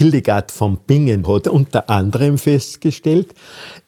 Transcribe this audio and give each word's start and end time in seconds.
Hildegard 0.00 0.50
von 0.50 0.78
Bingen 0.78 1.28
hat 1.28 1.46
unter 1.46 1.90
anderem 1.90 2.38
festgestellt, 2.38 3.34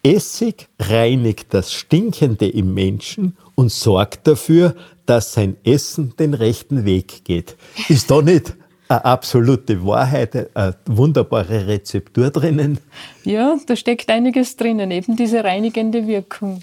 Essig 0.03 0.69
reinigt 0.79 1.55
das 1.55 1.73
Stinkende 1.73 2.47
im 2.49 2.75
Menschen 2.75 3.39
und 3.55 3.73
sorgt 3.73 4.27
dafür, 4.27 4.75
dass 5.07 5.33
sein 5.33 5.57
Essen 5.65 6.15
den 6.19 6.35
rechten 6.35 6.85
Weg 6.85 7.25
geht. 7.25 7.57
Ist 7.89 8.11
da 8.11 8.21
nicht 8.21 8.55
eine 8.89 9.03
absolute 9.07 9.87
Wahrheit, 9.87 10.55
eine 10.55 10.77
wunderbare 10.85 11.67
Rezeptur 11.67 12.29
drinnen? 12.29 12.79
Ja, 13.25 13.57
da 13.67 13.75
steckt 13.75 14.11
einiges 14.11 14.55
drinnen, 14.57 14.91
eben 14.91 15.17
diese 15.17 15.43
reinigende 15.43 16.07
Wirkung. 16.07 16.63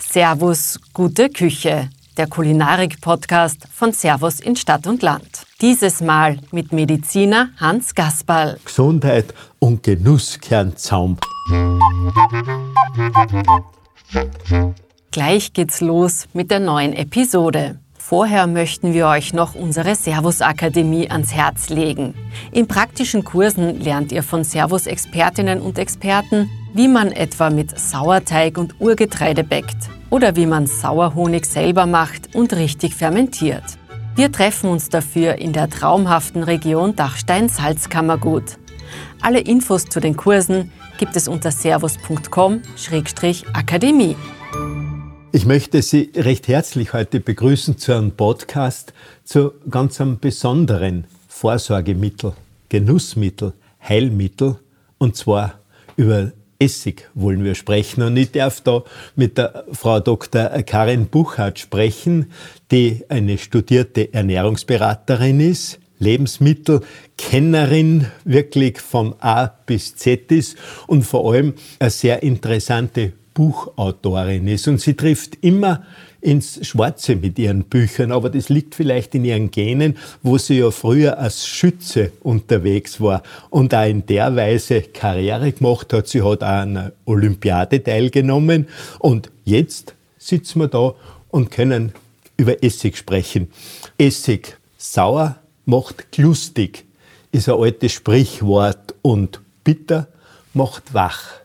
Servus, 0.00 0.80
gute 0.94 1.28
Küche 1.28 1.90
der 2.16 2.26
Kulinarik-Podcast 2.26 3.68
von 3.70 3.92
Servus 3.92 4.40
in 4.40 4.56
Stadt 4.56 4.86
und 4.86 5.02
Land. 5.02 5.47
Dieses 5.60 6.00
Mal 6.00 6.38
mit 6.52 6.72
Mediziner 6.72 7.48
Hans 7.56 7.92
Gasperl. 7.92 8.60
Gesundheit 8.64 9.34
und 9.58 9.82
Genuss 9.82 10.38
kehren 10.38 10.76
Zaum. 10.76 11.16
Gleich 15.10 15.52
geht's 15.52 15.80
los 15.80 16.28
mit 16.32 16.52
der 16.52 16.60
neuen 16.60 16.92
Episode. 16.92 17.80
Vorher 17.98 18.46
möchten 18.46 18.94
wir 18.94 19.08
euch 19.08 19.32
noch 19.32 19.56
unsere 19.56 19.96
Servus 19.96 20.42
Akademie 20.42 21.10
ans 21.10 21.34
Herz 21.34 21.70
legen. 21.70 22.14
In 22.52 22.68
praktischen 22.68 23.24
Kursen 23.24 23.80
lernt 23.80 24.12
ihr 24.12 24.22
von 24.22 24.44
Servus 24.44 24.86
Expertinnen 24.86 25.60
und 25.60 25.80
Experten, 25.80 26.48
wie 26.72 26.86
man 26.86 27.10
etwa 27.10 27.50
mit 27.50 27.76
Sauerteig 27.76 28.58
und 28.58 28.80
Urgetreide 28.80 29.42
bäckt 29.42 29.90
oder 30.08 30.36
wie 30.36 30.46
man 30.46 30.68
Sauerhonig 30.68 31.46
selber 31.46 31.86
macht 31.86 32.36
und 32.36 32.52
richtig 32.52 32.94
fermentiert. 32.94 33.64
Wir 34.18 34.30
treffen 34.32 34.68
uns 34.68 34.88
dafür 34.88 35.36
in 35.36 35.52
der 35.52 35.70
traumhaften 35.70 36.42
Region 36.42 36.96
Dachstein-Salzkammergut. 36.96 38.58
Alle 39.20 39.38
Infos 39.38 39.84
zu 39.84 40.00
den 40.00 40.16
Kursen 40.16 40.72
gibt 40.98 41.14
es 41.14 41.28
unter 41.28 41.52
servus.com-akademie. 41.52 44.16
Ich 45.30 45.46
möchte 45.46 45.82
Sie 45.82 46.10
recht 46.16 46.48
herzlich 46.48 46.94
heute 46.94 47.20
begrüßen 47.20 47.78
zu 47.78 47.92
einem 47.92 48.10
Podcast 48.10 48.92
zu 49.22 49.52
ganz 49.70 50.00
einem 50.00 50.18
besonderen 50.18 51.04
Vorsorgemittel, 51.28 52.32
Genussmittel, 52.70 53.52
Heilmittel 53.88 54.56
und 54.98 55.16
zwar 55.16 55.60
über 55.94 56.32
Essig 56.58 57.08
wollen 57.14 57.44
wir 57.44 57.54
sprechen. 57.54 58.02
Und 58.02 58.16
ich 58.16 58.32
darf 58.32 58.60
da 58.62 58.82
mit 59.14 59.38
der 59.38 59.64
Frau 59.72 60.00
Dr. 60.00 60.48
Karin 60.64 61.06
Buchhardt 61.06 61.60
sprechen, 61.60 62.32
die 62.70 63.04
eine 63.08 63.38
studierte 63.38 64.12
Ernährungsberaterin 64.12 65.40
ist, 65.40 65.78
Lebensmittelkennerin 66.00 68.06
wirklich 68.24 68.80
vom 68.80 69.14
A 69.20 69.46
bis 69.46 69.96
Z 69.96 70.30
ist 70.32 70.56
und 70.86 71.04
vor 71.04 71.32
allem 71.32 71.54
eine 71.78 71.90
sehr 71.90 72.22
interessante 72.22 73.12
Buchautorin 73.34 74.48
ist. 74.48 74.66
Und 74.66 74.80
sie 74.80 74.94
trifft 74.94 75.36
immer 75.42 75.84
ins 76.20 76.66
Schwarze 76.66 77.16
mit 77.16 77.38
ihren 77.38 77.64
Büchern, 77.64 78.10
aber 78.12 78.28
das 78.30 78.48
liegt 78.48 78.74
vielleicht 78.74 79.14
in 79.14 79.24
ihren 79.24 79.50
Genen, 79.50 79.96
wo 80.22 80.36
sie 80.36 80.58
ja 80.58 80.70
früher 80.70 81.18
als 81.18 81.46
Schütze 81.46 82.12
unterwegs 82.22 83.00
war 83.00 83.22
und 83.50 83.74
auch 83.74 83.86
in 83.86 84.04
der 84.06 84.34
Weise 84.34 84.82
Karriere 84.82 85.52
gemacht 85.52 85.92
hat. 85.92 86.08
Sie 86.08 86.22
hat 86.22 86.42
auch 86.42 86.48
an 86.48 86.76
einer 86.76 86.92
Olympiade 87.04 87.82
teilgenommen 87.82 88.66
und 88.98 89.30
jetzt 89.44 89.94
sitzen 90.18 90.60
wir 90.60 90.68
da 90.68 90.94
und 91.30 91.50
können 91.50 91.92
über 92.36 92.62
Essig 92.62 92.96
sprechen. 92.96 93.50
Essig 93.96 94.56
sauer 94.76 95.36
macht 95.66 96.16
lustig, 96.16 96.84
ist 97.30 97.48
ein 97.48 97.56
altes 97.56 97.92
Sprichwort 97.92 98.94
und 99.02 99.40
bitter 99.62 100.08
macht 100.54 100.94
wach. 100.94 101.40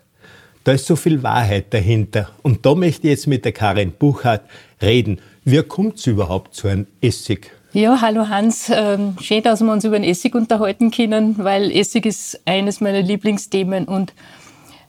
Da 0.63 0.71
ist 0.71 0.85
so 0.85 0.95
viel 0.95 1.23
Wahrheit 1.23 1.73
dahinter. 1.73 2.29
Und 2.41 2.65
da 2.65 2.73
möchte 2.73 3.07
ich 3.07 3.11
jetzt 3.11 3.27
mit 3.27 3.43
der 3.43 3.51
Karin 3.51 3.91
Buchhardt 3.91 4.43
reden. 4.81 5.19
Wie 5.43 5.61
kommt 5.61 5.97
es 5.97 6.07
überhaupt 6.07 6.53
zu 6.53 6.69
einem 6.69 6.87
Essig? 7.01 7.51
Ja, 7.73 7.99
hallo 7.99 8.29
Hans. 8.29 8.71
Ähm, 8.73 9.17
schön, 9.19 9.43
dass 9.43 9.61
wir 9.61 9.71
uns 9.71 9.83
über 9.83 9.99
den 9.99 10.09
Essig 10.09 10.35
unterhalten 10.35 10.91
können, 10.91 11.35
weil 11.39 11.69
Essig 11.71 12.05
ist 12.05 12.39
eines 12.45 12.79
meiner 12.79 13.01
Lieblingsthemen 13.01 13.85
und 13.85 14.13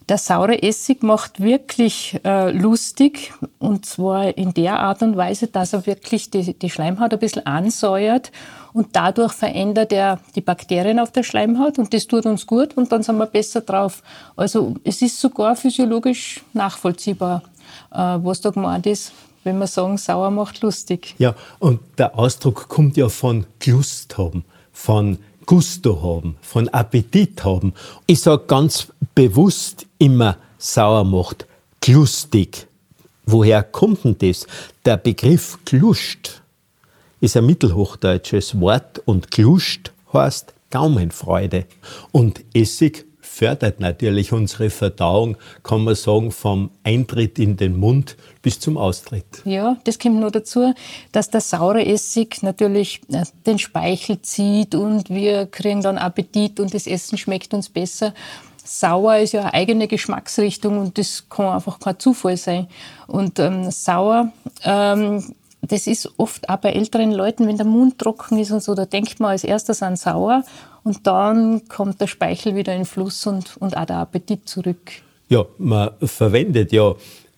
der 0.09 0.19
saure 0.19 0.63
Essig 0.63 1.03
macht 1.03 1.41
wirklich 1.41 2.21
äh, 2.25 2.51
lustig 2.51 3.33
und 3.59 3.87
zwar 3.87 4.37
in 4.37 4.53
der 4.53 4.79
Art 4.79 5.03
und 5.03 5.17
Weise, 5.17 5.47
dass 5.47 5.73
er 5.73 5.87
wirklich 5.87 6.31
die, 6.31 6.57
die 6.57 6.69
Schleimhaut 6.69 7.15
ein 7.15 7.19
bisschen 7.19 7.47
ansäuert 7.47 8.31
und 8.75 8.89
dadurch 8.93 9.33
verändert 9.33 9.93
er 9.93 10.19
die 10.35 10.41
Bakterien 10.41 10.99
auf 10.99 11.13
der 11.13 11.23
Schleimhaut 11.23 11.79
und 11.79 11.95
das 11.95 12.07
tut 12.07 12.27
uns 12.27 12.47
gut 12.47 12.77
und 12.77 12.93
dann 12.93 13.03
sind 13.03 13.17
wir 13.17 13.27
besser 13.27 13.63
drauf. 13.63 14.03
Also 14.37 14.75
es 14.83 15.01
ist 15.01 15.19
sogar 15.19 15.57
physiologisch 15.57 16.43
nachvollziehbar, 16.53 17.43
äh, 17.93 17.97
was 17.97 18.41
da 18.43 18.51
gemeint 18.51 18.87
ist, 18.87 19.13
wenn 19.45 19.59
wir 19.59 19.69
sagen, 19.69 19.97
sauer 19.97 20.31
macht 20.31 20.61
lustig. 20.61 21.15
Ja, 21.19 21.35
und 21.61 21.81
der 21.99 22.19
Ausdruck 22.19 22.69
kommt 22.69 22.97
ja 22.97 23.09
von 23.09 23.47
Lust 23.65 24.19
haben, 24.19 24.45
von 24.73 25.19
Gusto 25.47 26.03
haben, 26.03 26.37
von 26.43 26.69
Appetit 26.69 27.45
haben. 27.45 27.75
Ich 28.07 28.23
sage 28.23 28.45
ganz 28.47 28.89
bewusst 29.15 29.87
immer, 29.99 30.37
sauer 30.59 31.05
macht 31.05 31.47
lustig. 31.87 32.67
Woher 33.25 33.63
kommt 33.63 34.05
denn 34.05 34.19
das? 34.19 34.47
Der 34.85 34.97
Begriff 34.97 35.59
Klust 35.65 36.43
ist 37.25 37.39
ein 37.39 37.47
mittelhochdeutsches 37.47 38.61
Wort 38.61 39.01
und 39.07 39.31
Klust 39.31 39.93
heißt 40.13 40.53
Gaumenfreude. 40.71 41.65
Und 42.13 42.45
Essig 42.53 43.07
fördert 43.23 43.81
natürlich 43.81 44.33
unsere 44.33 44.69
Verdauung, 44.69 45.39
kann 45.63 45.85
man 45.85 45.95
sagen, 45.95 46.31
vom 46.33 46.71
Eintritt 46.83 47.39
in 47.39 47.57
den 47.57 47.79
Mund 47.79 48.19
bis 48.43 48.61
zum 48.61 48.77
Austritt. 48.77 49.41
Ja, 49.47 49.79
das 49.85 49.99
kommt 49.99 50.21
nur 50.21 50.31
dazu, 50.31 50.75
dass 51.13 51.31
der 51.31 51.41
saure 51.41 51.87
Essig 51.87 52.43
natürlich 52.43 53.01
äh, 53.11 53.25
den 53.47 53.59
Speichel 53.59 54.21
zieht 54.21 54.75
und 54.75 55.09
wir 55.09 55.47
kriegen 55.47 55.81
dann 55.81 55.97
Appetit 55.97 56.61
und 56.61 56.75
das 56.75 56.87
Essen 56.87 57.17
schmeckt 57.17 57.55
uns 57.55 57.71
besser. 57.71 58.13
Sauer 58.63 59.17
ist 59.17 59.33
ja 59.33 59.41
eine 59.43 59.55
eigene 59.55 59.89
Geschmacksrichtung 59.89 60.79
und 60.79 60.99
das 60.99 61.27
kann 61.31 61.47
einfach 61.47 61.81
kein 61.81 61.99
Zufall 61.99 62.37
sein. 62.37 62.69
Und 63.07 63.39
ähm, 63.39 63.71
sauer 63.71 64.33
ähm, 64.63 65.35
das 65.71 65.87
ist 65.87 66.13
oft 66.17 66.49
auch 66.49 66.57
bei 66.57 66.71
älteren 66.71 67.13
Leuten, 67.13 67.47
wenn 67.47 67.57
der 67.57 67.67
Mund 67.67 67.99
trocken 67.99 68.39
ist 68.39 68.51
und 68.51 68.63
so, 68.63 68.75
da 68.75 68.87
denkt 68.87 69.21
man 69.21 69.31
als 69.31 69.45
erstes 69.45 69.83
an 69.83 69.97
sauer 69.97 70.45
und 70.83 71.07
dann 71.07 71.69
kommt 71.69 72.01
der 72.01 72.07
Speichel 72.07 72.55
wieder 72.55 72.75
in 72.75 72.85
Fluss 72.85 73.27
und, 73.27 73.57
und 73.59 73.77
auch 73.77 73.85
der 73.85 73.97
Appetit 73.97 74.49
zurück. 74.49 74.93
Ja, 75.29 75.45
man 75.59 75.91
verwendet 76.03 76.73
ja 76.73 76.95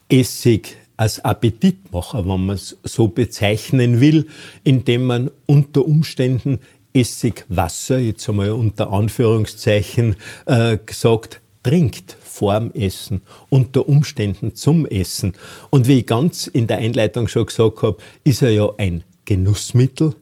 Essig 0.08 0.76
als 0.96 1.24
Appetitmacher, 1.24 2.26
wenn 2.26 2.46
man 2.46 2.56
es 2.56 2.76
so 2.82 3.08
bezeichnen 3.08 4.00
will, 4.00 4.28
indem 4.64 5.04
man 5.04 5.30
unter 5.46 5.84
Umständen 5.84 6.58
Essigwasser, 6.94 7.98
jetzt 7.98 8.28
einmal 8.28 8.52
unter 8.52 8.90
Anführungszeichen 8.92 10.16
äh, 10.46 10.78
gesagt, 10.78 11.40
trinkt 11.66 12.16
vorm 12.22 12.70
Essen, 12.74 13.22
unter 13.48 13.88
Umständen 13.88 14.54
zum 14.54 14.86
Essen. 14.86 15.32
Und 15.70 15.88
wie 15.88 16.00
ich 16.00 16.06
ganz 16.06 16.46
in 16.46 16.68
der 16.68 16.78
Einleitung 16.78 17.26
schon 17.26 17.46
gesagt 17.46 17.82
habe, 17.82 17.96
ist 18.22 18.42
er 18.42 18.50
ja 18.50 18.68
ein 18.78 19.02
Genussmittel, 19.24 20.14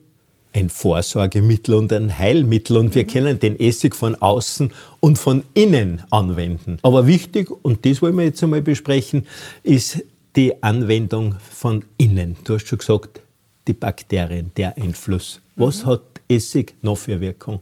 ein 0.55 0.71
Vorsorgemittel 0.71 1.75
und 1.75 1.93
ein 1.93 2.19
Heilmittel. 2.19 2.79
Und 2.79 2.95
wir 2.95 3.07
können 3.07 3.39
den 3.41 3.61
Essig 3.61 3.95
von 3.95 4.15
außen 4.15 4.73
und 5.01 5.19
von 5.19 5.43
innen 5.53 6.03
anwenden. 6.11 6.79
Aber 6.81 7.07
wichtig, 7.07 7.51
und 7.51 7.85
das 7.85 8.01
wollen 8.01 8.17
wir 8.17 8.25
jetzt 8.25 8.43
einmal 8.43 8.63
besprechen, 8.63 9.27
ist 9.63 10.03
die 10.37 10.63
Anwendung 10.63 11.35
von 11.51 11.85
innen. 11.99 12.37
Du 12.45 12.55
hast 12.55 12.69
schon 12.69 12.79
gesagt, 12.79 13.21
die 13.69 13.75
Bakterien, 13.75 14.51
der 14.57 14.79
Einfluss. 14.79 15.43
Was 15.57 15.85
mhm. 15.85 15.91
hat 15.91 16.03
Essig 16.27 16.75
noch 16.81 16.97
für 16.97 17.21
Wirkung? 17.21 17.61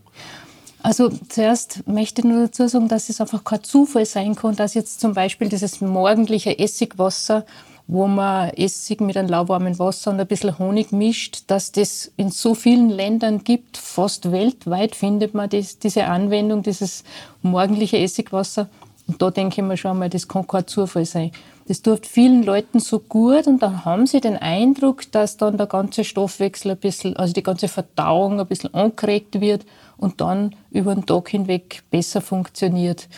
Also 0.83 1.11
zuerst 1.29 1.87
möchte 1.87 2.23
ich 2.23 2.27
nur 2.27 2.47
dazu 2.47 2.67
sagen, 2.67 2.89
dass 2.89 3.09
es 3.09 3.21
einfach 3.21 3.45
kein 3.45 3.63
Zufall 3.63 4.05
sein 4.05 4.35
kann, 4.35 4.57
dass 4.57 4.75
jetzt 4.75 5.01
zum 5.01 5.15
Beispiel 5.15 5.49
dieses 5.49 5.81
morgendliche 5.81 6.59
Essigwasser, 6.59 7.47
wo 7.87 8.09
man 8.09 8.51
Essig 8.51 9.01
mit 9.01 9.17
einem 9.17 9.29
lauwarmen 9.29 9.79
Wasser 9.79 10.11
und 10.11 10.19
ein 10.19 10.27
bisschen 10.27 10.59
Honig 10.59 10.91
mischt, 10.91 11.45
dass 11.47 11.71
das 11.71 12.11
in 12.17 12.31
so 12.31 12.55
vielen 12.55 12.91
Ländern 12.91 13.45
gibt, 13.45 13.77
fast 13.77 14.33
weltweit 14.33 14.97
findet 14.97 15.35
man 15.35 15.49
das, 15.51 15.79
diese 15.79 16.07
Anwendung, 16.07 16.63
dieses 16.63 17.05
morgendliche 17.43 17.99
Essigwasser. 17.99 18.69
Und 19.07 19.23
da 19.23 19.31
denke 19.31 19.61
ich 19.61 19.67
mir 19.67 19.77
schon 19.77 19.99
mal, 19.99 20.09
das 20.09 20.27
kann 20.27 20.47
kein 20.47 20.67
Zufall 20.67 21.05
sein. 21.05 21.31
Das 21.69 21.83
tut 21.83 22.07
vielen 22.07 22.43
Leuten 22.43 22.81
so 22.81 22.99
gut 22.99 23.47
und 23.47 23.63
dann 23.63 23.85
haben 23.85 24.07
sie 24.07 24.21
den 24.21 24.37
Eindruck, 24.37 25.11
dass 25.13 25.37
dann 25.37 25.57
der 25.57 25.67
ganze 25.67 26.05
Stoffwechsel 26.05 26.73
ein 26.73 26.79
bisschen, 26.79 27.17
also 27.17 27.33
die 27.33 27.43
ganze 27.43 27.69
Verdauung 27.69 28.41
ein 28.41 28.47
bisschen 28.47 28.75
angeregt 28.75 29.41
wird 29.41 29.65
und 29.97 30.21
dann 30.21 30.57
über 30.71 30.95
den 30.95 31.07
Tag 31.07 31.29
hinweg 31.29 31.83
besser 31.91 32.21
funktioniert. 32.21 33.09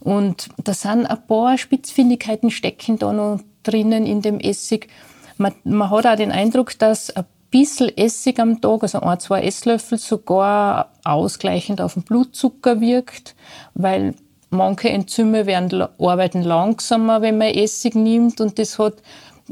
Und 0.00 0.48
da 0.62 0.74
sind 0.74 1.06
ein 1.06 1.26
paar 1.26 1.58
Spitzfindigkeiten 1.58 2.50
stecken 2.50 2.98
da 2.98 3.12
noch 3.12 3.40
drinnen 3.62 4.06
in 4.06 4.22
dem 4.22 4.38
Essig. 4.38 4.88
Man, 5.36 5.54
man 5.64 5.90
hat 5.90 6.06
auch 6.06 6.16
den 6.16 6.32
Eindruck, 6.32 6.78
dass 6.78 7.10
ein 7.10 7.24
bisschen 7.50 7.96
Essig 7.96 8.38
am 8.38 8.60
Tag, 8.60 8.82
also 8.82 9.00
ein, 9.00 9.20
zwei 9.20 9.42
Esslöffel, 9.42 9.98
sogar 9.98 10.92
ausgleichend 11.04 11.80
auf 11.80 11.94
den 11.94 12.02
Blutzucker 12.02 12.80
wirkt, 12.80 13.34
weil 13.74 14.14
manche 14.50 14.90
Enzyme 14.90 15.46
werden, 15.46 15.86
arbeiten 15.98 16.42
langsamer, 16.42 17.22
wenn 17.22 17.38
man 17.38 17.48
Essig 17.48 17.94
nimmt 17.94 18.40
und 18.40 18.58
das 18.58 18.78
hat 18.78 18.94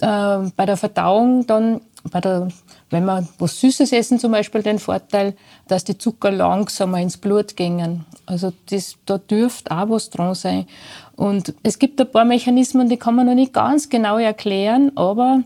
äh, 0.00 0.50
bei 0.56 0.66
der 0.66 0.76
Verdauung 0.76 1.46
dann, 1.46 1.80
bei 2.10 2.20
der, 2.20 2.48
wenn 2.90 3.04
man 3.04 3.28
was 3.38 3.60
Süßes 3.60 3.92
essen 3.92 4.18
zum 4.18 4.32
Beispiel, 4.32 4.62
den 4.62 4.78
Vorteil, 4.78 5.34
dass 5.68 5.84
die 5.84 5.98
Zucker 5.98 6.30
langsamer 6.30 7.00
ins 7.00 7.16
Blut 7.16 7.56
gingen. 7.56 8.04
Also 8.26 8.52
das, 8.70 8.96
da 9.06 9.18
dürfte 9.18 9.70
auch 9.70 9.90
was 9.90 10.10
dran 10.10 10.34
sein. 10.34 10.66
Und 11.16 11.54
es 11.62 11.78
gibt 11.78 12.00
ein 12.00 12.10
paar 12.10 12.24
Mechanismen, 12.24 12.88
die 12.88 12.96
kann 12.96 13.16
man 13.16 13.26
noch 13.26 13.34
nicht 13.34 13.52
ganz 13.52 13.88
genau 13.88 14.18
erklären, 14.18 14.92
aber 14.94 15.42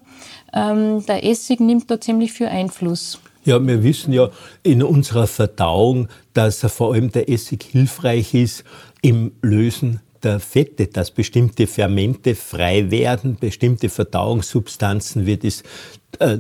ähm, 0.53 1.05
der 1.07 1.25
Essig 1.25 1.61
nimmt 1.61 1.91
da 1.91 2.01
ziemlich 2.01 2.33
viel 2.33 2.49
Einfluss. 2.49 3.19
Ja, 3.45 3.65
wir 3.65 3.83
wissen 3.83 4.13
ja 4.13 4.29
in 4.63 4.83
unserer 4.83 5.27
Verdauung, 5.27 6.09
dass 6.35 6.61
vor 6.61 6.93
allem 6.93 7.11
der 7.11 7.31
Essig 7.31 7.63
hilfreich 7.63 8.35
ist 8.35 8.65
im 9.03 9.33
Lösen 9.43 10.01
der 10.23 10.39
Fette, 10.39 10.87
dass 10.87 11.11
bestimmte 11.11 11.67
Fermente 11.67 12.35
frei 12.35 12.91
werden, 12.91 13.37
bestimmte 13.41 13.89
Verdauungssubstanzen 13.89 15.25
wie, 15.27 15.39
das, 15.39 15.63
äh, 16.19 16.39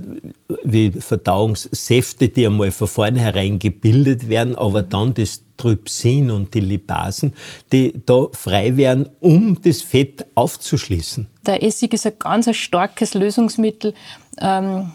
wie 0.64 0.90
Verdauungssäfte, 0.90 2.28
die 2.28 2.46
einmal 2.46 2.72
von 2.72 2.88
vornherein 2.88 3.58
gebildet 3.58 4.28
werden, 4.28 4.56
aber 4.56 4.82
dann 4.82 5.14
das 5.14 5.44
Trypsin 5.56 6.30
und 6.30 6.52
die 6.54 6.60
Lipasen, 6.60 7.34
die 7.72 7.94
da 8.04 8.26
frei 8.32 8.76
werden, 8.76 9.08
um 9.20 9.58
das 9.62 9.82
Fett 9.82 10.26
aufzuschließen. 10.34 11.26
Der 11.46 11.62
Essig 11.62 11.94
ist 11.94 12.06
ein 12.06 12.18
ganz 12.18 12.54
starkes 12.54 13.14
Lösungsmittel. 13.14 13.94
Ähm 14.40 14.92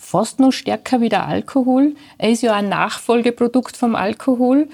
fast 0.00 0.38
noch 0.38 0.52
stärker 0.52 1.00
wie 1.00 1.08
der 1.08 1.26
Alkohol. 1.26 1.94
Er 2.18 2.30
ist 2.30 2.42
ja 2.42 2.54
ein 2.54 2.68
Nachfolgeprodukt 2.68 3.76
vom 3.76 3.94
Alkohol. 3.94 4.68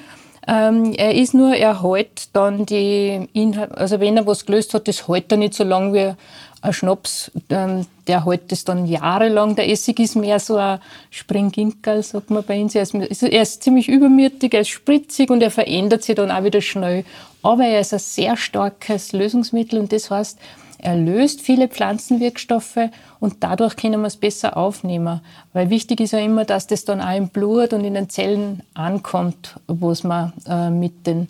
Ähm, 0.47 0.93
er 0.95 1.15
ist 1.15 1.35
nur, 1.35 1.55
er 1.55 1.83
hält 1.83 2.29
dann 2.35 2.67
die 2.67 3.29
Inhalte, 3.33 3.77
also 3.77 4.01
wenn 4.01 4.17
er 4.17 4.27
was 4.27 4.45
gelöst 4.45 4.75
hat, 4.75 4.89
das 4.89 5.09
hält 5.09 5.33
er 5.33 5.39
nicht 5.39 5.55
so 5.55 5.65
lange 5.65 5.93
wie 5.95 6.15
ein 6.61 6.73
Schnaps, 6.73 7.31
ähm, 7.51 7.87
der 8.07 8.25
hält 8.25 8.51
das 8.51 8.65
dann 8.65 8.87
jahrelang. 8.87 9.55
Der 9.57 9.69
Essig 9.71 10.01
ist 10.01 10.17
mehr 10.17 10.39
so 10.39 10.57
ein 10.57 10.81
Springginkel, 11.11 12.03
sagt 12.03 12.31
man 12.31 12.43
bei 12.43 12.61
uns. 12.61 12.75
Er 12.75 12.83
ist, 12.83 12.95
er 12.95 13.43
ist 13.43 13.63
ziemlich 13.63 13.89
übermütig, 13.89 14.55
er 14.55 14.61
ist 14.61 14.69
spritzig 14.69 15.31
und 15.31 15.43
er 15.43 15.51
verändert 15.51 16.03
sich 16.03 16.15
dann 16.15 16.31
auch 16.31 16.45
wieder 16.45 16.61
schnell. 16.61 17.05
Aber 17.43 17.65
er 17.65 17.81
ist 17.81 17.93
ein 17.93 17.99
sehr 17.99 18.37
starkes 18.37 19.13
Lösungsmittel 19.13 19.79
und 19.79 19.93
das 19.93 20.11
heißt, 20.11 20.39
er 20.85 20.97
löst 20.97 21.41
viele 21.41 21.69
Pflanzenwirkstoffe 21.69 22.79
und 23.19 23.37
dadurch 23.41 23.75
können 23.75 24.03
wir 24.03 24.07
es 24.07 24.19
besser 24.19 24.57
aufnehmen. 24.57 25.23
Weil 25.55 25.71
wichtig 25.71 26.01
ist 26.01 26.13
ja 26.13 26.19
immer, 26.19 26.45
dass 26.45 26.67
das 26.67 26.85
dann 26.85 27.01
auch 27.01 27.17
im 27.17 27.29
Blut 27.29 27.73
und 27.73 27.85
in 27.85 27.95
den 27.95 28.11
Zellen 28.11 28.63
ankommt, 28.75 29.59
was 29.67 30.05
wir 30.05 30.35
äh, 30.47 30.69
mit 30.69 31.07
den 31.07 31.29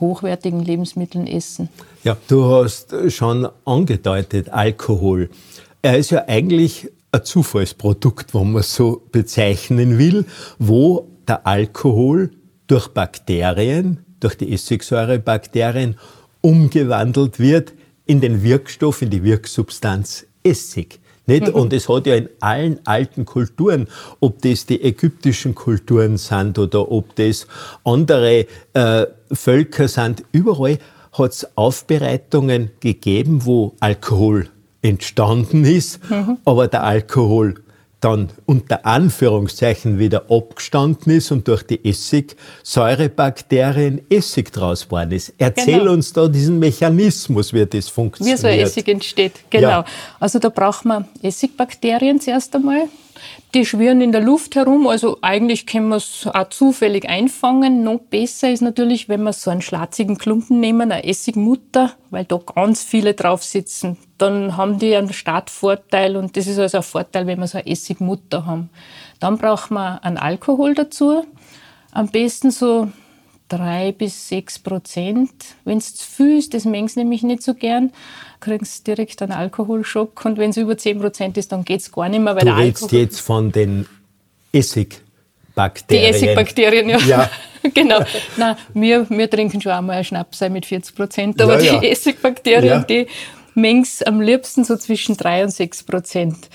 hochwertigen 0.00 0.60
Lebensmitteln 0.60 1.26
essen. 1.26 1.68
Ja, 2.02 2.16
du 2.28 2.44
hast 2.46 2.94
schon 3.12 3.46
angedeutet, 3.66 4.48
Alkohol. 4.48 5.28
Er 5.82 5.98
ist 5.98 6.10
ja 6.10 6.24
eigentlich 6.26 6.90
ein 7.12 7.24
Zufallsprodukt, 7.24 8.34
wenn 8.34 8.52
man 8.52 8.62
so 8.62 9.02
bezeichnen 9.12 9.98
will, 9.98 10.24
wo 10.58 11.06
der 11.28 11.46
Alkohol 11.46 12.30
durch 12.66 12.88
Bakterien, 12.88 14.04
durch 14.18 14.36
die 14.38 14.50
Essigsäurebakterien 14.52 15.96
umgewandelt 16.40 17.38
wird 17.38 17.74
in 18.06 18.20
den 18.20 18.42
Wirkstoff, 18.42 19.02
in 19.02 19.10
die 19.10 19.22
Wirksubstanz 19.22 20.26
Essig. 20.42 21.00
Nicht? 21.26 21.48
Mhm. 21.48 21.54
Und 21.54 21.72
es 21.72 21.88
hat 21.88 22.06
ja 22.06 22.16
in 22.16 22.28
allen 22.40 22.80
alten 22.84 23.24
Kulturen, 23.24 23.88
ob 24.20 24.42
das 24.42 24.66
die 24.66 24.82
ägyptischen 24.82 25.54
Kulturen 25.54 26.18
sind 26.18 26.58
oder 26.58 26.90
ob 26.90 27.16
das 27.16 27.46
andere 27.82 28.46
äh, 28.74 29.06
Völker 29.32 29.88
sind, 29.88 30.22
überall 30.32 30.78
hat 31.12 31.32
es 31.32 31.56
Aufbereitungen 31.56 32.72
gegeben, 32.80 33.46
wo 33.46 33.74
Alkohol 33.80 34.48
entstanden 34.82 35.64
ist, 35.64 35.98
mhm. 36.10 36.38
aber 36.44 36.68
der 36.68 36.84
Alkohol 36.84 37.63
dann 38.04 38.28
unter 38.44 38.84
Anführungszeichen 38.84 39.98
wieder 39.98 40.30
abgestanden 40.30 41.10
ist 41.12 41.32
und 41.32 41.48
durch 41.48 41.62
die 41.62 41.82
Essigsäurebakterien 41.88 44.02
Essig 44.10 44.52
draus 44.52 44.84
geworden 44.84 45.12
ist. 45.12 45.32
Erzähl 45.38 45.78
genau. 45.78 45.92
uns 45.92 46.12
da 46.12 46.28
diesen 46.28 46.58
Mechanismus, 46.58 47.54
wie 47.54 47.64
das 47.64 47.88
funktioniert. 47.88 48.36
Wie 48.38 48.42
so 48.42 48.48
ein 48.48 48.60
Essig 48.60 48.88
entsteht, 48.88 49.32
genau. 49.48 49.68
Ja. 49.68 49.86
Also 50.20 50.38
da 50.38 50.50
braucht 50.50 50.84
man 50.84 51.08
Essigbakterien 51.22 52.20
zuerst 52.20 52.54
einmal. 52.54 52.88
Die 53.54 53.64
schwirren 53.64 54.02
in 54.02 54.12
der 54.12 54.20
Luft 54.20 54.54
herum, 54.56 54.86
also 54.86 55.16
eigentlich 55.22 55.66
können 55.66 55.88
wir 55.88 55.96
es 55.96 56.26
auch 56.26 56.50
zufällig 56.50 57.08
einfangen. 57.08 57.82
Noch 57.84 58.00
besser 58.00 58.50
ist 58.50 58.60
natürlich, 58.60 59.08
wenn 59.08 59.22
wir 59.22 59.32
so 59.32 59.50
einen 59.50 59.62
schlatzigen 59.62 60.18
Klumpen 60.18 60.60
nehmen, 60.60 60.92
eine 60.92 61.04
Essigmutter, 61.04 61.92
weil 62.10 62.24
da 62.24 62.38
ganz 62.38 62.82
viele 62.82 63.14
drauf 63.14 63.44
sitzen. 63.44 63.96
Dann 64.18 64.56
haben 64.56 64.78
die 64.78 64.94
einen 64.94 65.12
Startvorteil 65.12 66.16
und 66.16 66.36
das 66.36 66.46
ist 66.46 66.58
also 66.58 66.78
ein 66.78 66.82
Vorteil, 66.82 67.26
wenn 67.26 67.40
wir 67.40 67.46
so 67.46 67.58
eine 67.58 67.66
Essigmutter 67.66 68.46
haben. 68.46 68.70
Dann 69.20 69.38
brauchen 69.38 69.74
wir 69.74 70.04
einen 70.04 70.18
Alkohol 70.18 70.74
dazu. 70.74 71.24
Am 71.90 72.08
besten 72.08 72.50
so 72.50 72.88
drei 73.48 73.92
bis 73.92 74.28
sechs 74.28 74.58
Prozent. 74.58 75.32
Wenn 75.64 75.78
es 75.78 75.94
zu 75.94 76.06
viel 76.06 76.38
ist, 76.38 76.54
das 76.54 76.64
mengen 76.64 76.90
nämlich 76.96 77.22
nicht 77.22 77.42
so 77.42 77.54
gern, 77.54 77.92
kriegst 78.40 78.86
du 78.86 78.94
direkt 78.94 79.22
einen 79.22 79.32
Alkoholschock. 79.32 80.24
Und 80.24 80.38
wenn 80.38 80.50
es 80.50 80.56
über 80.56 80.76
zehn 80.76 81.00
Prozent 81.00 81.36
ist, 81.36 81.52
dann 81.52 81.64
geht 81.64 81.80
es 81.80 81.92
gar 81.92 82.08
nicht 82.08 82.20
mehr. 82.20 82.34
Weil 82.36 82.44
du 82.44 82.56
redest 82.56 82.92
jetzt 82.92 83.20
von 83.20 83.52
den 83.52 83.86
Essigbakterien. 84.52 86.12
Die 86.12 86.16
Essigbakterien, 86.16 86.88
ja. 86.88 86.98
ja. 86.98 87.30
genau. 87.74 88.00
Nein, 88.36 88.56
wir, 88.72 89.08
wir 89.10 89.30
trinken 89.30 89.60
schon 89.60 89.72
einmal 89.72 89.96
einen 89.96 90.04
Schnaps 90.04 90.40
mit 90.48 90.66
40 90.66 90.94
Prozent, 90.94 91.42
aber 91.42 91.60
ja, 91.60 91.74
ja. 91.74 91.80
die 91.80 91.88
Essigbakterien, 91.88 92.86
die 92.88 93.06
mengen 93.54 93.86
am 94.06 94.20
liebsten 94.20 94.64
so 94.64 94.76
zwischen 94.76 95.16
drei 95.16 95.44
und 95.44 95.50
sechs 95.50 95.82
Prozent. 95.82 96.48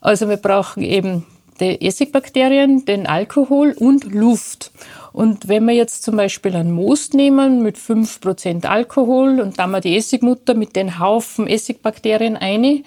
Also 0.00 0.28
wir 0.28 0.36
brauchen 0.36 0.82
eben 0.82 1.26
die 1.60 1.80
Essigbakterien, 1.86 2.84
den 2.84 3.06
Alkohol 3.06 3.74
und 3.78 4.12
Luft. 4.12 4.72
Und 5.12 5.48
wenn 5.48 5.64
wir 5.66 5.74
jetzt 5.74 6.02
zum 6.02 6.16
Beispiel 6.16 6.56
einen 6.56 6.72
Most 6.72 7.14
nehmen 7.14 7.62
mit 7.62 7.78
5% 7.78 8.66
Alkohol 8.66 9.40
und 9.40 9.58
dann 9.58 9.70
mal 9.70 9.80
die 9.80 9.96
Essigmutter 9.96 10.54
mit 10.54 10.74
den 10.74 10.98
Haufen 10.98 11.46
Essigbakterien 11.46 12.36
ein, 12.36 12.84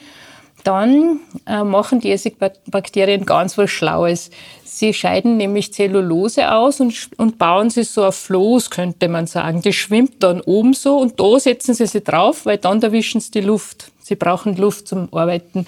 dann 0.63 1.19
äh, 1.45 1.63
machen 1.63 2.00
die 2.00 2.12
Essigbakterien 2.12 3.25
ganz 3.25 3.57
was 3.57 3.69
Schlaues. 3.69 4.31
Sie 4.63 4.94
scheiden 4.94 5.38
nämlich 5.38 5.74
Zellulose 5.74 6.51
aus 6.51 6.80
und, 6.81 7.09
und 7.18 7.38
bauen 7.38 7.69
sie 7.69 7.83
so 7.83 8.06
auf 8.06 8.15
Floß, 8.15 8.69
könnte 8.69 9.07
man 9.07 9.28
sagen. 9.28 9.61
Die 9.61 9.73
schwimmt 9.73 10.21
dann 10.23 10.42
oben 10.42 10.73
so 10.73 10.97
und 10.97 11.19
da 11.19 11.40
setzen 11.40 11.73
sie 11.73 11.87
sie 11.87 12.02
drauf, 12.02 12.45
weil 12.45 12.57
dann 12.57 12.81
erwischen 12.81 13.21
sie 13.21 13.31
die 13.31 13.42
Luft. 13.42 13.92
Sie 13.99 14.16
brauchen 14.16 14.56
Luft 14.56 14.87
zum 14.87 15.11
Arbeiten. 15.14 15.66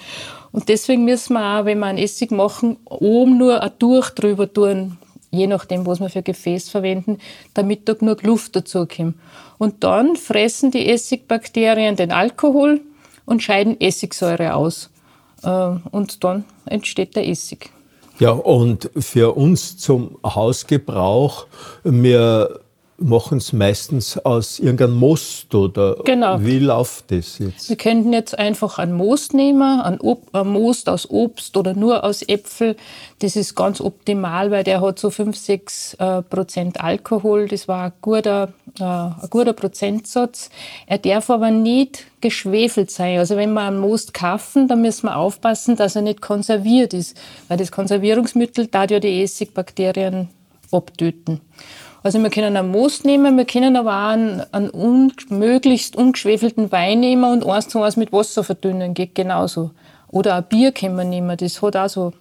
Und 0.52 0.68
deswegen 0.68 1.04
müssen 1.04 1.34
wir 1.34 1.60
auch, 1.60 1.64
wenn 1.64 1.78
wir 1.78 1.86
einen 1.86 1.98
Essig 1.98 2.30
machen, 2.30 2.76
oben 2.84 3.38
nur 3.38 3.62
ein 3.62 3.78
Tuch 3.78 4.10
drüber 4.10 4.52
tun, 4.52 4.98
je 5.30 5.46
nachdem, 5.46 5.86
was 5.86 6.00
wir 6.00 6.08
für 6.08 6.22
Gefäß 6.22 6.68
verwenden, 6.68 7.18
damit 7.54 7.88
da 7.88 7.94
genug 7.94 8.22
Luft 8.22 8.56
dazukommt. 8.56 9.14
Und 9.58 9.84
dann 9.84 10.16
fressen 10.16 10.70
die 10.70 10.88
Essigbakterien 10.88 11.96
den 11.96 12.12
Alkohol 12.12 12.80
und 13.30 13.42
scheiden 13.42 13.80
Essigsäure 13.80 14.54
aus. 14.54 14.90
Äh, 15.44 15.48
und 15.90 16.24
dann 16.24 16.44
entsteht 16.66 17.14
der 17.14 17.28
Essig. 17.28 17.70
Ja, 18.18 18.32
und 18.32 18.90
für 18.98 19.36
uns 19.36 19.78
zum 19.78 20.18
Hausgebrauch, 20.22 21.46
wir 21.84 22.60
machen 22.98 23.38
es 23.38 23.52
meistens 23.52 24.18
aus 24.18 24.58
irgendeinem 24.58 24.96
Most 24.96 25.54
oder 25.54 25.96
genau. 26.04 26.38
wie 26.40 26.58
läuft 26.58 27.10
das 27.10 27.38
jetzt? 27.38 27.70
Wir 27.70 27.76
könnten 27.76 28.12
jetzt 28.12 28.38
einfach 28.38 28.78
einen 28.78 28.92
Most 28.92 29.32
nehmen, 29.32 29.80
einen, 29.80 30.00
einen 30.32 30.52
Most 30.52 30.88
aus 30.88 31.08
Obst 31.08 31.56
oder 31.56 31.74
nur 31.74 32.04
aus 32.04 32.22
Äpfel. 32.22 32.76
Das 33.20 33.36
ist 33.36 33.54
ganz 33.54 33.80
optimal, 33.80 34.50
weil 34.50 34.64
der 34.64 34.82
hat 34.82 34.98
so 34.98 35.10
5, 35.10 35.36
6 35.36 35.94
äh, 35.94 36.22
Prozent 36.22 36.82
Alkohol. 36.82 37.48
Das 37.48 37.68
war 37.68 37.84
ein 37.84 37.92
guter, 38.02 38.52
äh, 38.78 38.84
ein 38.84 39.30
guter 39.30 39.52
Prozentsatz. 39.52 40.50
Er 40.86 40.98
darf 40.98 41.30
aber 41.30 41.50
nicht 41.50 42.06
geschwefelt 42.20 42.90
sein. 42.90 43.18
Also 43.18 43.36
wenn 43.36 43.52
wir 43.52 43.62
einen 43.62 43.78
Most 43.78 44.14
kaufen, 44.14 44.68
dann 44.68 44.82
müssen 44.82 45.06
wir 45.06 45.16
aufpassen, 45.16 45.76
dass 45.76 45.96
er 45.96 46.02
nicht 46.02 46.20
konserviert 46.20 46.94
ist, 46.94 47.16
weil 47.48 47.56
das 47.56 47.72
Konservierungsmittel 47.72 48.66
da 48.66 48.84
ja 48.84 49.00
die 49.00 49.22
Essigbakterien 49.22 50.28
abtöten. 50.70 51.40
Also 52.02 52.18
wir 52.22 52.30
können 52.30 52.56
einen 52.56 52.70
Most 52.70 53.04
nehmen, 53.04 53.36
wir 53.36 53.44
können 53.44 53.76
aber 53.76 53.90
auch 53.90 54.12
einen, 54.12 54.42
einen 54.52 54.70
un, 54.70 55.12
möglichst 55.28 55.96
ungeschwefelten 55.96 56.72
Wein 56.72 57.00
nehmen 57.00 57.24
und 57.24 57.46
eins 57.46 57.68
zu 57.68 57.82
eins 57.82 57.96
mit 57.96 58.12
Wasser 58.12 58.42
verdünnen, 58.42 58.94
geht 58.94 59.14
genauso. 59.14 59.72
Oder 60.08 60.36
ein 60.36 60.44
Bier 60.44 60.72
können 60.72 60.96
wir 60.96 61.04
nehmen, 61.04 61.36
das 61.36 61.60
hat 61.60 61.76
auch 61.76 61.88
so 61.88 62.12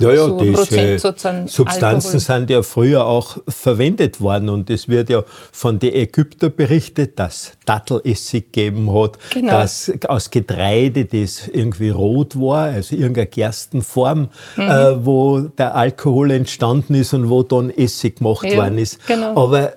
Ja, 0.00 0.12
ja, 0.12 0.26
so 0.26 0.38
diese 0.38 0.98
Substanzen 0.98 1.84
Alkohol. 1.84 2.20
sind 2.20 2.50
ja 2.50 2.62
früher 2.62 3.04
auch 3.04 3.36
verwendet 3.48 4.20
worden 4.20 4.48
und 4.48 4.70
es 4.70 4.88
wird 4.88 5.10
ja 5.10 5.22
von 5.52 5.78
den 5.78 5.94
Ägyptern 5.94 6.52
berichtet, 6.56 7.18
dass 7.18 7.52
Dattelessig 7.66 8.52
gegeben 8.52 8.92
hat, 8.92 9.18
genau. 9.30 9.52
dass 9.52 9.92
aus 10.08 10.30
Getreide, 10.30 11.04
das 11.04 11.48
irgendwie 11.48 11.90
rot 11.90 12.34
war, 12.40 12.64
also 12.64 12.96
irgendeine 12.96 13.26
Gerstenform, 13.26 14.28
mhm. 14.56 14.62
äh, 14.62 15.04
wo 15.04 15.40
der 15.40 15.74
Alkohol 15.74 16.30
entstanden 16.30 16.94
ist 16.94 17.12
und 17.12 17.28
wo 17.28 17.42
dann 17.42 17.70
Essig 17.70 18.16
gemacht 18.16 18.44
ja, 18.44 18.56
worden 18.56 18.78
ist. 18.78 19.06
Genau. 19.06 19.36
Aber 19.36 19.74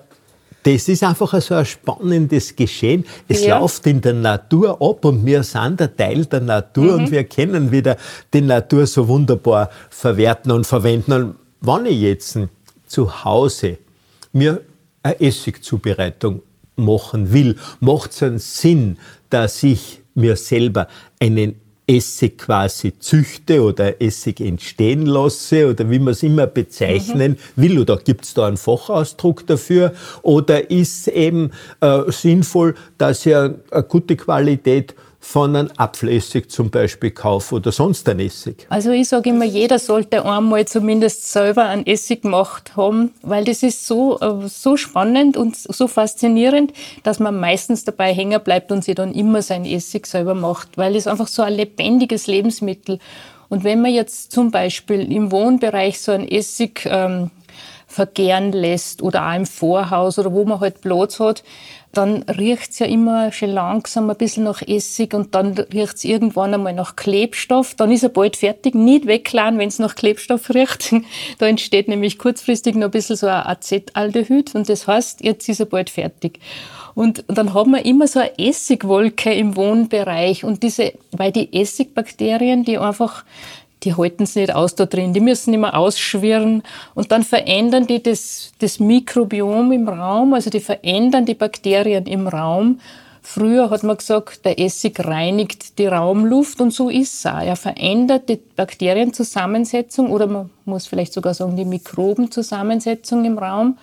das 0.64 0.88
ist 0.88 1.02
einfach 1.04 1.40
so 1.40 1.54
ein 1.54 1.66
spannendes 1.66 2.56
Geschehen. 2.56 3.04
Es 3.28 3.44
ja. 3.44 3.58
läuft 3.58 3.86
in 3.86 4.00
der 4.00 4.14
Natur 4.14 4.80
ab 4.80 5.04
und 5.04 5.24
wir 5.24 5.42
sind 5.42 5.80
ein 5.80 5.96
Teil 5.96 6.24
der 6.24 6.40
Natur 6.40 6.94
mhm. 6.94 7.04
und 7.04 7.10
wir 7.10 7.24
können 7.24 7.70
wieder 7.70 7.96
die 8.32 8.40
Natur 8.40 8.86
so 8.86 9.06
wunderbar 9.06 9.68
verwerten 9.90 10.50
und 10.52 10.66
verwenden. 10.66 11.12
Und 11.12 11.34
wenn 11.60 11.86
ich 11.86 12.00
jetzt 12.00 12.38
zu 12.86 13.24
Hause 13.24 13.78
mir 14.32 14.62
eine 15.02 15.20
Essigzubereitung 15.20 16.40
machen 16.76 17.32
will, 17.32 17.56
macht 17.80 18.12
es 18.12 18.22
einen 18.22 18.38
Sinn, 18.38 18.98
dass 19.28 19.62
ich 19.62 20.00
mir 20.14 20.36
selber 20.36 20.88
einen 21.20 21.60
Essig 21.86 22.38
quasi 22.38 22.98
züchte 22.98 23.62
oder 23.62 24.00
Essig 24.00 24.40
entstehen 24.40 25.04
lasse 25.04 25.68
oder 25.68 25.90
wie 25.90 25.98
man 25.98 26.12
es 26.12 26.22
immer 26.22 26.46
bezeichnen 26.46 27.32
mhm. 27.56 27.62
will. 27.62 27.78
Oder 27.78 27.98
gibt 27.98 28.24
es 28.24 28.34
da 28.34 28.46
einen 28.46 28.56
Fachausdruck 28.56 29.46
dafür? 29.46 29.92
Oder 30.22 30.70
ist 30.70 31.08
eben 31.08 31.50
äh, 31.80 32.10
sinnvoll, 32.10 32.74
dass 32.96 33.26
ich 33.26 33.36
eine, 33.36 33.56
eine 33.70 33.82
gute 33.82 34.16
Qualität 34.16 34.94
von 35.24 35.56
einem 35.56 35.70
Apfelessig 35.78 36.50
zum 36.50 36.70
Beispiel 36.70 37.10
kaufe 37.10 37.54
oder 37.54 37.72
sonst 37.72 38.06
ein 38.10 38.20
Essig? 38.20 38.66
Also 38.68 38.90
ich 38.90 39.08
sage 39.08 39.30
immer, 39.30 39.46
jeder 39.46 39.78
sollte 39.78 40.24
einmal 40.26 40.66
zumindest 40.66 41.32
selber 41.32 41.64
einen 41.64 41.86
Essig 41.86 42.22
gemacht 42.22 42.76
haben, 42.76 43.10
weil 43.22 43.44
das 43.44 43.62
ist 43.62 43.86
so, 43.86 44.20
äh, 44.20 44.46
so 44.48 44.76
spannend 44.76 45.38
und 45.38 45.56
so 45.56 45.88
faszinierend, 45.88 46.74
dass 47.04 47.20
man 47.20 47.40
meistens 47.40 47.84
dabei 47.84 48.12
hängen 48.12 48.40
bleibt 48.44 48.70
und 48.70 48.84
sich 48.84 48.94
dann 48.94 49.14
immer 49.14 49.40
sein 49.40 49.64
Essig 49.64 50.06
selber 50.06 50.34
macht, 50.34 50.76
weil 50.76 50.94
es 50.94 51.06
einfach 51.06 51.28
so 51.28 51.42
ein 51.42 51.54
lebendiges 51.54 52.26
Lebensmittel 52.26 52.98
und 53.48 53.64
wenn 53.64 53.80
man 53.80 53.92
jetzt 53.92 54.30
zum 54.30 54.50
Beispiel 54.50 55.10
im 55.10 55.32
Wohnbereich 55.32 56.00
so 56.00 56.12
ein 56.12 56.28
Essig 56.28 56.86
ähm, 56.90 57.30
vergären 57.86 58.52
lässt 58.52 59.02
oder 59.02 59.28
auch 59.28 59.36
im 59.36 59.46
Vorhaus 59.46 60.18
oder 60.18 60.32
wo 60.32 60.44
man 60.44 60.60
halt 60.60 60.80
Platz 60.80 61.20
hat, 61.20 61.44
dann 61.96 62.22
riecht's 62.24 62.78
ja 62.78 62.86
immer 62.86 63.32
schon 63.32 63.50
langsam 63.50 64.10
ein 64.10 64.16
bisschen 64.16 64.44
nach 64.44 64.62
Essig 64.62 65.14
und 65.14 65.34
dann 65.34 65.54
riecht's 65.54 66.04
irgendwann 66.04 66.54
einmal 66.54 66.74
nach 66.74 66.96
Klebstoff. 66.96 67.74
Dann 67.74 67.90
ist 67.90 68.02
er 68.02 68.08
bald 68.08 68.36
fertig. 68.36 68.74
Nicht 68.74 69.06
wegladen, 69.06 69.58
wenn's 69.58 69.78
nach 69.78 69.94
Klebstoff 69.94 70.50
riecht. 70.50 70.94
da 71.38 71.46
entsteht 71.46 71.88
nämlich 71.88 72.18
kurzfristig 72.18 72.74
noch 72.74 72.86
ein 72.86 72.90
bisschen 72.90 73.16
so 73.16 73.26
ein 73.26 73.46
Acetaldehyd 73.46 74.54
und 74.54 74.68
das 74.68 74.86
heißt, 74.86 75.24
jetzt 75.24 75.48
ist 75.48 75.60
er 75.60 75.66
bald 75.66 75.90
fertig. 75.90 76.40
Und 76.94 77.24
dann 77.26 77.54
haben 77.54 77.72
wir 77.72 77.84
immer 77.84 78.06
so 78.06 78.20
eine 78.20 78.38
Essigwolke 78.38 79.32
im 79.32 79.56
Wohnbereich 79.56 80.44
und 80.44 80.62
diese, 80.62 80.92
weil 81.10 81.32
die 81.32 81.52
Essigbakterien, 81.52 82.64
die 82.64 82.78
einfach 82.78 83.24
die 83.84 83.94
halten 83.94 84.24
es 84.24 84.34
nicht 84.34 84.54
aus 84.54 84.74
da 84.74 84.86
drin, 84.86 85.12
die 85.12 85.20
müssen 85.20 85.52
immer 85.54 85.76
ausschwirren 85.76 86.62
und 86.94 87.12
dann 87.12 87.22
verändern 87.22 87.86
die 87.86 88.02
das, 88.02 88.52
das 88.58 88.80
Mikrobiom 88.80 89.72
im 89.72 89.88
Raum, 89.88 90.34
also 90.34 90.50
die 90.50 90.60
verändern 90.60 91.26
die 91.26 91.34
Bakterien 91.34 92.06
im 92.06 92.26
Raum. 92.26 92.80
Früher 93.26 93.70
hat 93.70 93.82
man 93.82 93.96
gesagt, 93.96 94.44
der 94.44 94.58
Essig 94.58 95.00
reinigt 95.02 95.78
die 95.78 95.86
Raumluft 95.86 96.60
und 96.60 96.72
so 96.72 96.90
ist 96.90 97.26
auch. 97.26 97.40
Er 97.40 97.56
verändert 97.56 98.28
die 98.28 98.38
Bakterienzusammensetzung 98.54 100.10
oder 100.10 100.26
man 100.26 100.50
muss 100.66 100.86
vielleicht 100.86 101.14
sogar 101.14 101.32
sagen 101.32 101.56
die 101.56 101.64
Mikrobenzusammensetzung 101.64 103.24
im 103.24 103.38
Raum 103.38 103.78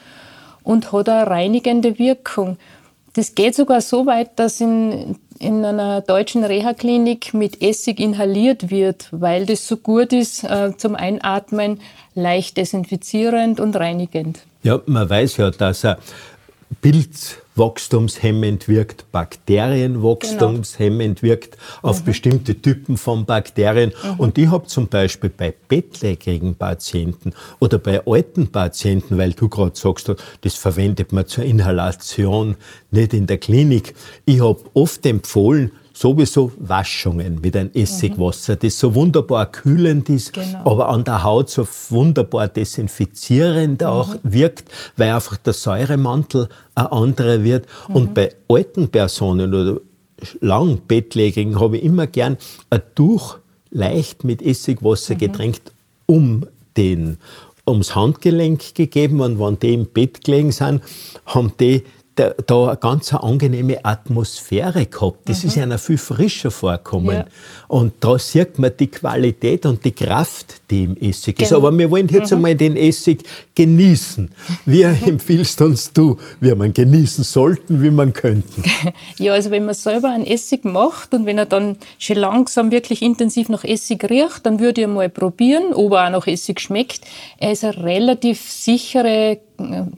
und 0.63 0.91
hat 0.91 1.09
eine 1.09 1.27
reinigende 1.27 1.97
Wirkung. 1.97 2.57
Das 3.13 3.33
geht 3.33 3.55
sogar 3.55 3.81
so 3.81 4.05
weit, 4.05 4.37
dass 4.37 4.61
in 4.61 5.15
in 5.41 5.65
einer 5.65 6.01
deutschen 6.01 6.43
Reha-Klinik 6.43 7.33
mit 7.33 7.61
Essig 7.61 7.99
inhaliert 7.99 8.69
wird, 8.69 9.07
weil 9.11 9.45
das 9.45 9.67
so 9.67 9.77
gut 9.77 10.13
ist 10.13 10.43
äh, 10.43 10.75
zum 10.77 10.95
Einatmen, 10.95 11.81
leicht 12.13 12.57
desinfizierend 12.57 13.59
und 13.59 13.75
reinigend. 13.75 14.39
Ja, 14.63 14.79
man 14.85 15.09
weiß 15.09 15.37
ja, 15.37 15.49
dass 15.49 15.83
er 15.83 15.97
Pilzwachstumshemmend 17.55 18.67
wirkt, 18.67 19.11
Bakterienwachstumshemmend 19.11 21.21
genau. 21.21 21.31
wirkt 21.31 21.57
auf 21.81 22.01
mhm. 22.01 22.05
bestimmte 22.05 22.61
Typen 22.61 22.97
von 22.97 23.25
Bakterien. 23.25 23.93
Mhm. 24.03 24.19
Und 24.19 24.37
ich 24.37 24.49
habe 24.49 24.67
zum 24.67 24.87
Beispiel 24.87 25.29
bei 25.29 25.53
bettlägerigen 25.67 26.55
Patienten 26.55 27.33
oder 27.59 27.77
bei 27.77 28.05
alten 28.05 28.47
Patienten, 28.47 29.17
weil 29.17 29.33
du 29.33 29.49
gerade 29.49 29.75
sagst, 29.75 30.11
das 30.41 30.55
verwendet 30.55 31.11
man 31.11 31.27
zur 31.27 31.43
Inhalation, 31.43 32.55
nicht 32.91 33.13
in 33.13 33.27
der 33.27 33.37
Klinik. 33.37 33.93
Ich 34.25 34.41
habe 34.41 34.61
oft 34.73 35.05
empfohlen, 35.05 35.71
sowieso 36.01 36.51
Waschungen 36.57 37.39
mit 37.41 37.55
einem 37.55 37.69
Essigwasser, 37.73 38.55
das 38.55 38.79
so 38.79 38.95
wunderbar 38.95 39.51
kühlend 39.51 40.09
ist, 40.09 40.33
genau. 40.33 40.65
aber 40.65 40.89
an 40.89 41.03
der 41.03 41.23
Haut 41.23 41.49
so 41.51 41.67
wunderbar 41.89 42.47
desinfizierend 42.47 43.81
mhm. 43.81 43.87
auch 43.87 44.15
wirkt, 44.23 44.69
weil 44.97 45.11
einfach 45.11 45.37
der 45.37 45.53
Säuremantel 45.53 46.49
ein 46.73 46.87
anderer 46.87 47.43
wird. 47.43 47.67
Mhm. 47.87 47.95
Und 47.95 48.13
bei 48.15 48.33
alten 48.49 48.89
Personen 48.89 49.53
oder 49.53 49.79
lang 50.39 50.81
Bettlägerigen 50.87 51.59
habe 51.59 51.77
ich 51.77 51.83
immer 51.83 52.07
gern 52.07 52.37
ein 52.71 52.81
Tuch 52.95 53.37
leicht 53.69 54.23
mit 54.23 54.41
Essigwasser 54.41 55.13
mhm. 55.13 55.19
getränkt 55.19 55.71
um 56.07 56.47
den 56.77 57.17
ums 57.67 57.95
Handgelenk 57.95 58.73
gegeben 58.73 59.21
und 59.21 59.39
wenn 59.39 59.59
die 59.59 59.73
im 59.75 59.85
Bett 59.85 60.23
gelegen 60.23 60.51
sind, 60.51 60.81
haben 61.27 61.53
die 61.59 61.83
da, 62.15 62.33
da 62.45 62.67
eine 62.67 62.77
ganz 62.77 63.13
angenehme 63.13 63.83
Atmosphäre 63.85 64.85
gehabt. 64.85 65.29
Das 65.29 65.43
mhm. 65.43 65.49
ist 65.49 65.57
einer 65.57 65.77
viel 65.77 65.97
frischer 65.97 66.51
vorkommen. 66.51 67.15
Ja. 67.15 67.25
Und 67.67 67.93
da 68.01 68.19
sieht 68.19 68.59
man 68.59 68.71
die 68.77 68.87
Qualität 68.87 69.65
und 69.65 69.83
die 69.85 69.93
Kraft, 69.93 70.61
die 70.69 70.83
im 70.83 70.97
Essig 70.97 71.37
genau. 71.37 71.47
ist. 71.47 71.53
Aber 71.53 71.77
wir 71.77 71.89
wollen 71.89 72.09
jetzt 72.09 72.31
mhm. 72.31 72.37
einmal 72.37 72.55
den 72.55 72.75
Essig 72.75 73.23
genießen. 73.55 74.29
Wie 74.65 74.81
empfiehlst 75.05 75.61
uns 75.61 75.93
du, 75.93 76.17
wie 76.41 76.53
man 76.53 76.73
genießen 76.73 77.23
sollten, 77.23 77.81
wie 77.81 77.91
man 77.91 78.13
könnten? 78.13 78.63
Ja, 79.17 79.33
also 79.33 79.51
wenn 79.51 79.65
man 79.65 79.75
selber 79.75 80.09
einen 80.09 80.25
Essig 80.25 80.65
macht 80.65 81.13
und 81.13 81.25
wenn 81.25 81.37
er 81.37 81.45
dann 81.45 81.77
schon 81.99 82.17
langsam 82.17 82.71
wirklich 82.71 83.01
intensiv 83.01 83.49
nach 83.49 83.63
Essig 83.63 84.03
riecht, 84.09 84.45
dann 84.45 84.59
würde 84.59 84.81
ich 84.81 84.87
mal 84.87 85.09
probieren, 85.09 85.73
ob 85.73 85.93
er 85.93 86.07
auch 86.07 86.11
nach 86.11 86.27
Essig 86.27 86.59
schmeckt. 86.59 87.01
Er 87.37 87.51
ist 87.51 87.63
eine 87.63 87.83
relativ 87.83 88.49
sichere 88.49 89.39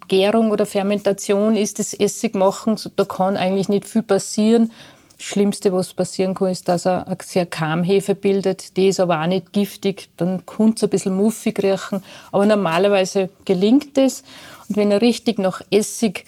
Gärung 0.07 0.51
oder 0.51 0.65
Fermentation 0.65 1.55
ist 1.55 1.79
das 1.79 1.93
Essigmachen, 1.93 2.77
da 2.95 3.05
kann 3.05 3.37
eigentlich 3.37 3.69
nicht 3.69 3.85
viel 3.85 4.03
passieren. 4.03 4.71
Das 5.17 5.25
Schlimmste, 5.27 5.71
was 5.71 5.93
passieren 5.93 6.33
kann, 6.33 6.49
ist, 6.49 6.67
dass 6.67 6.85
er 6.85 7.07
eine 7.07 7.17
sehr 7.21 7.45
Kamhefe 7.45 8.15
bildet. 8.15 8.75
Die 8.75 8.89
ist 8.89 8.99
aber 8.99 9.21
auch 9.21 9.27
nicht 9.27 9.53
giftig. 9.53 10.09
Dann 10.17 10.45
kann 10.45 10.73
es 10.75 10.83
ein 10.83 10.89
bisschen 10.89 11.15
muffig 11.15 11.61
riechen. 11.63 12.03
Aber 12.31 12.45
normalerweise 12.45 13.29
gelingt 13.45 13.97
es. 13.97 14.23
Und 14.67 14.75
wenn 14.75 14.91
er 14.91 15.01
richtig 15.01 15.39
nach 15.39 15.61
Essig 15.69 16.25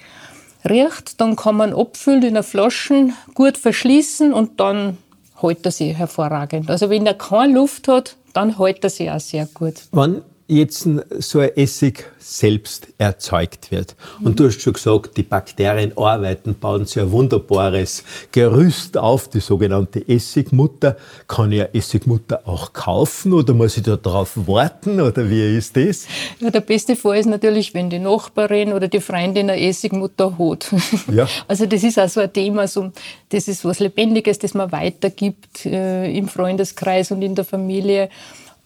riecht, 0.70 1.20
dann 1.20 1.36
kann 1.36 1.56
man 1.56 1.74
abfüllen 1.74 2.24
in 2.24 2.34
der 2.36 2.44
Flaschen, 2.44 3.14
gut 3.34 3.58
verschließen 3.58 4.34
und 4.34 4.60
dann 4.60 4.98
hält 5.42 5.66
er 5.66 5.72
sich 5.72 5.96
hervorragend. 5.96 6.70
Also 6.70 6.90
wenn 6.90 7.06
er 7.06 7.14
keine 7.14 7.54
Luft 7.54 7.88
hat, 7.88 8.16
dann 8.34 8.58
hält 8.58 8.84
er 8.84 8.90
sich 8.90 9.10
auch 9.10 9.20
sehr 9.20 9.48
gut. 9.48 9.76
Wann 9.92 10.22
jetzt 10.48 10.88
so 11.20 11.40
ein 11.40 11.50
Essig 11.56 12.06
selbst 12.20 12.88
erzeugt 12.98 13.72
wird. 13.72 13.96
Und 14.20 14.32
mhm. 14.32 14.36
du 14.36 14.48
hast 14.48 14.62
schon 14.62 14.74
gesagt, 14.74 15.18
die 15.18 15.24
Bakterien 15.24 15.98
arbeiten, 15.98 16.56
bauen 16.56 16.86
ein 16.96 17.12
wunderbares 17.12 18.04
Gerüst 18.32 18.98
auf, 18.98 19.28
die 19.28 19.40
sogenannte 19.40 20.08
Essigmutter. 20.08 20.98
Kann 21.28 21.52
ich 21.52 21.62
eine 21.62 21.74
Essigmutter 21.74 22.42
auch 22.46 22.74
kaufen 22.74 23.34
oder 23.34 23.54
muss 23.54 23.78
ich 23.78 23.84
da 23.84 23.96
drauf 23.96 24.34
warten 24.36 25.02
oder 25.02 25.30
wie 25.30 25.58
ist 25.58 25.78
das? 25.78 26.08
Ja, 26.40 26.52
der 26.52 26.62
beste 26.62 26.96
Fall 26.96 27.20
ist 27.20 27.28
natürlich, 27.28 27.74
wenn 27.74 27.90
die 27.90 28.00
Nachbarin 28.00 28.74
oder 28.74 28.88
die 28.88 29.02
Freundin 29.02 29.50
eine 29.50 29.62
Essigmutter 29.62 30.38
hat. 30.38 30.74
Ja. 31.14 31.28
Also 31.48 31.66
das 31.66 31.84
ist 31.84 32.00
auch 32.00 32.10
so 32.10 32.22
ein 32.22 32.32
Thema, 32.34 32.68
so, 32.68 32.92
das 33.30 33.48
ist 33.48 33.64
was 33.66 33.80
Lebendiges, 33.80 34.40
das 34.40 34.54
man 34.54 34.72
weitergibt 34.72 35.66
äh, 35.66 36.12
im 36.12 36.28
Freundeskreis 36.28 37.12
und 37.12 37.22
in 37.22 37.36
der 37.36 37.46
Familie. 37.46 38.10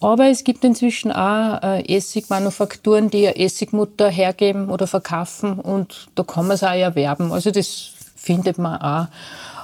Aber 0.01 0.27
es 0.27 0.43
gibt 0.45 0.63
inzwischen 0.63 1.11
auch 1.11 1.61
äh, 1.61 1.97
Essigmanufakturen, 1.97 3.09
die 3.09 3.25
Essigmutter 3.25 4.09
hergeben 4.09 4.69
oder 4.69 4.87
verkaufen 4.87 5.59
und 5.59 6.07
da 6.15 6.23
kann 6.23 6.47
man 6.47 6.55
es 6.55 6.63
auch 6.63 6.71
erwerben. 6.71 7.33
Also 7.33 7.51
das 7.51 7.91
findet 8.15 8.57
man 8.57 8.81
auch. 8.81 9.07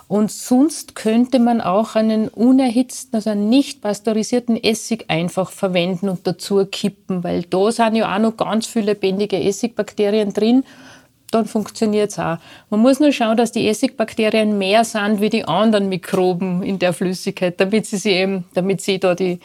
Und 0.08 0.32
sonst 0.32 0.94
könnte 0.94 1.40
man 1.40 1.62
auch 1.62 1.96
einen 1.96 2.28
unerhitzten, 2.28 3.16
also 3.16 3.32
einen 3.32 3.50
nicht 3.50 3.82
pasteurisierten 3.82 4.62
Essig 4.62 5.06
einfach 5.08 5.50
verwenden 5.50 6.10
und 6.10 6.28
dazu 6.28 6.64
kippen, 6.66 7.24
weil 7.24 7.44
da 7.44 7.72
sind 7.72 7.96
ja 7.96 8.14
auch 8.14 8.20
noch 8.20 8.38
ganz 8.38 8.68
viele 8.68 8.94
lebendige 8.94 9.42
Essigbakterien 9.42 10.32
drin. 10.32 10.64
Dann 11.32 11.46
funktioniert 11.46 12.12
es 12.12 12.20
auch. 12.20 12.38
Man 12.70 12.82
muss 12.82 13.00
nur 13.00 13.12
schauen, 13.12 13.36
dass 13.36 13.52
die 13.52 13.68
Essigbakterien 13.68 14.58
mehr 14.60 14.84
sind 14.84 15.22
wie 15.22 15.30
die 15.32 15.46
anderen 15.46 15.90
Mikroben 15.90 16.62
in 16.62 16.78
der 16.78 16.94
Flüssigkeit, 16.94 17.60
damit 17.60 17.88
sie, 17.88 17.98
sie 17.98 18.12
eben, 18.12 18.46
damit 18.54 18.82
sie 18.82 19.00
da 19.00 19.16
die, 19.16 19.40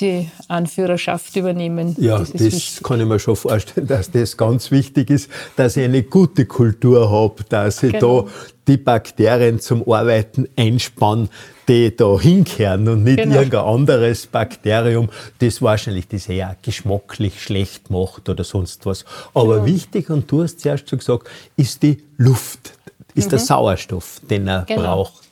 die 0.00 0.30
Anführerschaft 0.48 1.36
übernehmen. 1.36 1.96
Ja, 1.98 2.18
das, 2.18 2.32
das 2.32 2.80
kann 2.82 3.00
ich 3.00 3.06
mir 3.06 3.18
schon 3.18 3.36
vorstellen, 3.36 3.86
dass 3.86 4.10
das 4.10 4.36
ganz 4.36 4.70
wichtig 4.70 5.10
ist, 5.10 5.30
dass 5.56 5.76
ich 5.76 5.84
eine 5.84 6.02
gute 6.02 6.46
Kultur 6.46 7.10
habe, 7.10 7.44
dass 7.48 7.82
ich 7.82 7.92
genau. 7.92 8.22
da 8.22 8.30
die 8.68 8.76
Bakterien 8.76 9.60
zum 9.60 9.90
Arbeiten 9.90 10.48
einspanne, 10.56 11.28
die 11.68 11.96
da 11.96 12.18
hinkehren 12.18 12.88
und 12.88 13.04
nicht 13.04 13.18
genau. 13.18 13.36
irgendein 13.36 13.64
anderes 13.64 14.26
Bakterium, 14.26 15.08
das 15.38 15.62
wahrscheinlich 15.62 16.08
das 16.08 16.28
eher 16.28 16.56
geschmacklich 16.62 17.42
schlecht 17.42 17.90
macht 17.90 18.28
oder 18.28 18.44
sonst 18.44 18.84
was. 18.86 19.04
Aber 19.34 19.56
genau. 19.56 19.66
wichtig, 19.66 20.10
und 20.10 20.30
du 20.30 20.42
hast 20.42 20.60
zuerst 20.60 20.90
schon 20.90 20.98
gesagt, 20.98 21.28
ist 21.56 21.82
die 21.82 22.02
Luft, 22.16 22.74
ist 23.14 23.26
mhm. 23.26 23.30
der 23.30 23.38
Sauerstoff, 23.38 24.20
den 24.28 24.48
er 24.48 24.64
genau. 24.66 24.82
braucht. 24.82 25.25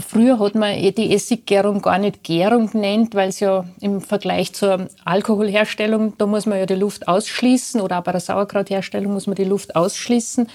Früher 0.00 0.38
hat 0.38 0.54
man 0.54 0.70
eh 0.74 0.92
die 0.92 1.14
Essiggärung 1.14 1.82
gar 1.82 1.98
nicht 1.98 2.22
Gärung 2.22 2.70
genannt, 2.70 3.14
weil 3.14 3.28
es 3.28 3.40
ja 3.40 3.64
im 3.80 4.00
Vergleich 4.00 4.52
zur 4.52 4.88
Alkoholherstellung, 5.04 6.14
da 6.18 6.26
muss 6.26 6.46
man 6.46 6.58
ja 6.58 6.66
die 6.66 6.74
Luft 6.74 7.08
ausschließen 7.08 7.80
oder 7.80 7.98
auch 7.98 8.04
bei 8.04 8.12
der 8.12 8.20
Sauerkrautherstellung 8.20 9.12
muss 9.12 9.26
man 9.26 9.36
die 9.36 9.44
Luft 9.44 9.76
ausschließen. 9.76 10.48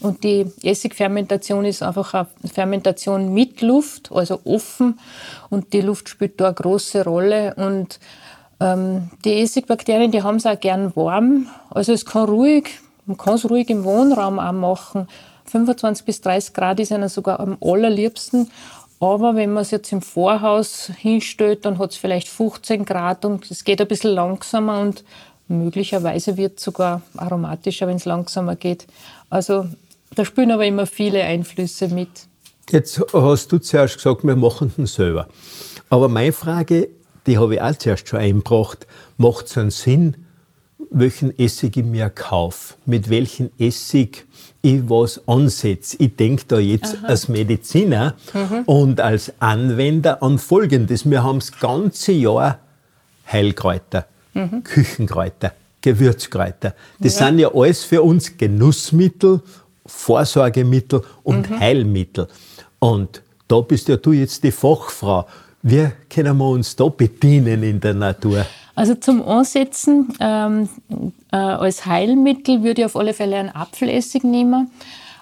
Und 0.00 0.24
die 0.24 0.46
Essigfermentation 0.62 1.64
ist 1.66 1.82
einfach 1.82 2.14
eine 2.14 2.26
Fermentation 2.52 3.34
mit 3.34 3.60
Luft, 3.60 4.10
also 4.12 4.40
offen. 4.44 4.98
Und 5.50 5.72
die 5.74 5.82
Luft 5.82 6.08
spielt 6.08 6.40
da 6.40 6.46
eine 6.46 6.54
große 6.54 7.04
Rolle. 7.04 7.54
Und 7.56 8.00
ähm, 8.60 9.10
die 9.24 9.42
Essigbakterien, 9.42 10.10
die 10.10 10.22
haben 10.22 10.36
es 10.36 10.46
auch 10.46 10.58
gern 10.58 10.96
warm. 10.96 11.48
Also 11.68 11.92
es 11.92 12.06
kann 12.06 12.28
ruhig, 12.28 12.80
man 13.04 13.18
kann 13.18 13.34
es 13.34 13.48
ruhig 13.48 13.68
im 13.68 13.84
Wohnraum 13.84 14.38
auch 14.38 14.52
machen. 14.52 15.06
25 15.50 16.04
bis 16.04 16.20
30 16.20 16.54
Grad 16.54 16.80
ist 16.80 16.92
einer 16.92 17.08
sogar 17.08 17.40
am 17.40 17.56
allerliebsten. 17.60 18.50
Aber 19.00 19.34
wenn 19.34 19.52
man 19.52 19.62
es 19.62 19.70
jetzt 19.70 19.92
im 19.92 20.02
Vorhaus 20.02 20.90
hinstellt, 20.96 21.64
dann 21.64 21.78
hat 21.78 21.92
es 21.92 21.96
vielleicht 21.96 22.28
15 22.28 22.84
Grad 22.84 23.24
und 23.24 23.50
es 23.50 23.64
geht 23.64 23.80
ein 23.80 23.88
bisschen 23.88 24.14
langsamer 24.14 24.80
und 24.80 25.04
möglicherweise 25.48 26.36
wird 26.36 26.58
es 26.58 26.64
sogar 26.64 27.02
aromatischer, 27.16 27.86
wenn 27.86 27.96
es 27.96 28.04
langsamer 28.04 28.56
geht. 28.56 28.86
Also 29.30 29.66
da 30.14 30.24
spielen 30.24 30.50
aber 30.50 30.66
immer 30.66 30.86
viele 30.86 31.22
Einflüsse 31.22 31.88
mit. 31.88 32.10
Jetzt 32.70 33.02
hast 33.12 33.50
du 33.50 33.58
zuerst 33.58 33.96
gesagt, 33.96 34.22
wir 34.22 34.36
machen 34.36 34.72
den 34.76 34.86
selber. 34.86 35.28
Aber 35.88 36.08
meine 36.08 36.32
Frage, 36.32 36.88
die 37.26 37.38
habe 37.38 37.54
ich 37.54 37.60
auch 37.60 37.74
zuerst 37.74 38.08
schon 38.08 38.20
eingebracht, 38.20 38.86
macht 39.16 39.46
es 39.46 39.58
einen 39.58 39.70
Sinn, 39.70 40.26
welchen 40.90 41.36
Essig 41.38 41.76
ich 41.76 41.84
mir 41.84 42.10
kaufe? 42.10 42.74
Mit 42.84 43.08
welchem 43.08 43.50
Essig 43.58 44.26
ich 44.62 44.88
was 44.88 45.26
ansetze. 45.26 45.96
Ich 45.98 46.16
denke 46.16 46.44
da 46.48 46.58
jetzt 46.58 46.96
Aha. 46.98 47.06
als 47.06 47.28
Mediziner 47.28 48.14
mhm. 48.34 48.62
und 48.66 49.00
als 49.00 49.32
Anwender 49.40 50.22
an 50.22 50.38
Folgendes. 50.38 51.08
Wir 51.08 51.22
haben 51.22 51.38
das 51.38 51.58
ganze 51.58 52.12
Jahr 52.12 52.58
Heilkräuter, 53.30 54.06
mhm. 54.34 54.62
Küchenkräuter, 54.64 55.52
Gewürzkräuter. 55.80 56.74
Das 56.98 57.18
ja. 57.18 57.26
sind 57.26 57.38
ja 57.38 57.54
alles 57.54 57.84
für 57.84 58.02
uns 58.02 58.36
Genussmittel, 58.36 59.40
Vorsorgemittel 59.86 61.02
und 61.22 61.48
mhm. 61.48 61.60
Heilmittel. 61.60 62.28
Und 62.78 63.22
da 63.48 63.60
bist 63.60 63.88
ja 63.88 63.96
du 63.96 64.12
jetzt 64.12 64.44
die 64.44 64.52
Fachfrau. 64.52 65.26
Wie 65.62 65.88
können 66.08 66.36
wir 66.38 66.48
uns 66.48 66.76
da 66.76 66.88
bedienen 66.88 67.62
in 67.62 67.80
der 67.80 67.94
Natur? 67.94 68.46
Also 68.80 68.94
zum 68.94 69.22
Ansetzen 69.28 70.08
ähm, 70.20 70.66
äh, 71.32 71.36
als 71.36 71.84
Heilmittel 71.84 72.62
würde 72.62 72.80
ich 72.80 72.86
auf 72.86 72.96
alle 72.96 73.12
Fälle 73.12 73.36
einen 73.36 73.50
Apfelessig 73.50 74.24
nehmen. 74.24 74.70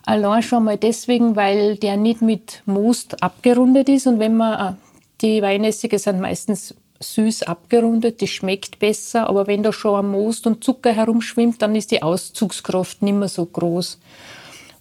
Allein 0.06 0.44
schon 0.44 0.62
mal 0.62 0.76
deswegen, 0.76 1.34
weil 1.34 1.74
der 1.74 1.96
nicht 1.96 2.22
mit 2.22 2.62
Most 2.66 3.20
abgerundet 3.20 3.88
ist. 3.88 4.06
Und 4.06 4.20
wenn 4.20 4.36
man, 4.36 4.74
äh, 4.74 4.76
die 5.22 5.42
Weinessige 5.42 5.98
sind 5.98 6.20
meistens 6.20 6.76
süß 7.00 7.42
abgerundet, 7.42 8.20
die 8.20 8.28
schmeckt 8.28 8.78
besser. 8.78 9.28
Aber 9.28 9.48
wenn 9.48 9.64
da 9.64 9.72
schon 9.72 10.04
ein 10.04 10.12
Most 10.12 10.46
und 10.46 10.62
Zucker 10.62 10.92
herumschwimmt, 10.92 11.60
dann 11.60 11.74
ist 11.74 11.90
die 11.90 12.04
Auszugskraft 12.04 13.02
nicht 13.02 13.14
mehr 13.16 13.26
so 13.26 13.44
groß. 13.44 13.98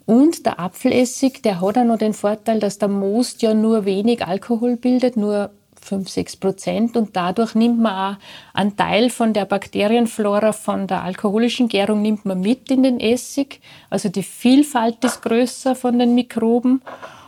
Und 0.05 0.45
der 0.45 0.59
Apfelessig, 0.59 1.41
der 1.41 1.61
hat 1.61 1.79
auch 1.79 1.83
noch 1.83 1.97
den 1.97 2.13
Vorteil, 2.13 2.59
dass 2.59 2.77
der 2.77 2.89
Most 2.89 3.41
ja 3.41 3.55
nur 3.55 3.85
wenig 3.85 4.23
Alkohol 4.23 4.77
bildet, 4.77 5.17
nur 5.17 5.49
5, 5.87 6.09
6 6.09 6.35
Prozent. 6.37 6.97
Und 6.97 7.15
dadurch 7.15 7.55
nimmt 7.55 7.79
man 7.79 8.15
auch 8.15 8.19
einen 8.53 8.75
Teil 8.75 9.09
von 9.09 9.33
der 9.33 9.45
Bakterienflora 9.45 10.51
von 10.51 10.87
der 10.87 11.03
alkoholischen 11.03 11.67
Gärung 11.67 12.01
nimmt 12.01 12.25
man 12.25 12.39
mit 12.41 12.69
in 12.69 12.83
den 12.83 12.99
Essig. 12.99 13.61
Also 13.89 14.09
die 14.09 14.23
Vielfalt 14.23 15.03
ist 15.03 15.21
größer 15.21 15.75
von 15.75 15.97
den 15.99 16.15
Mikroben. 16.15 16.81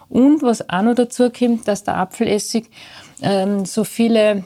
Und 0.10 0.42
was 0.42 0.70
auch 0.70 0.82
noch 0.82 0.96
dazu 0.96 1.30
kommt, 1.30 1.68
dass 1.68 1.84
der 1.84 1.98
Apfelessig 1.98 2.70
ähm, 3.22 3.66
so 3.66 3.84
viele 3.84 4.44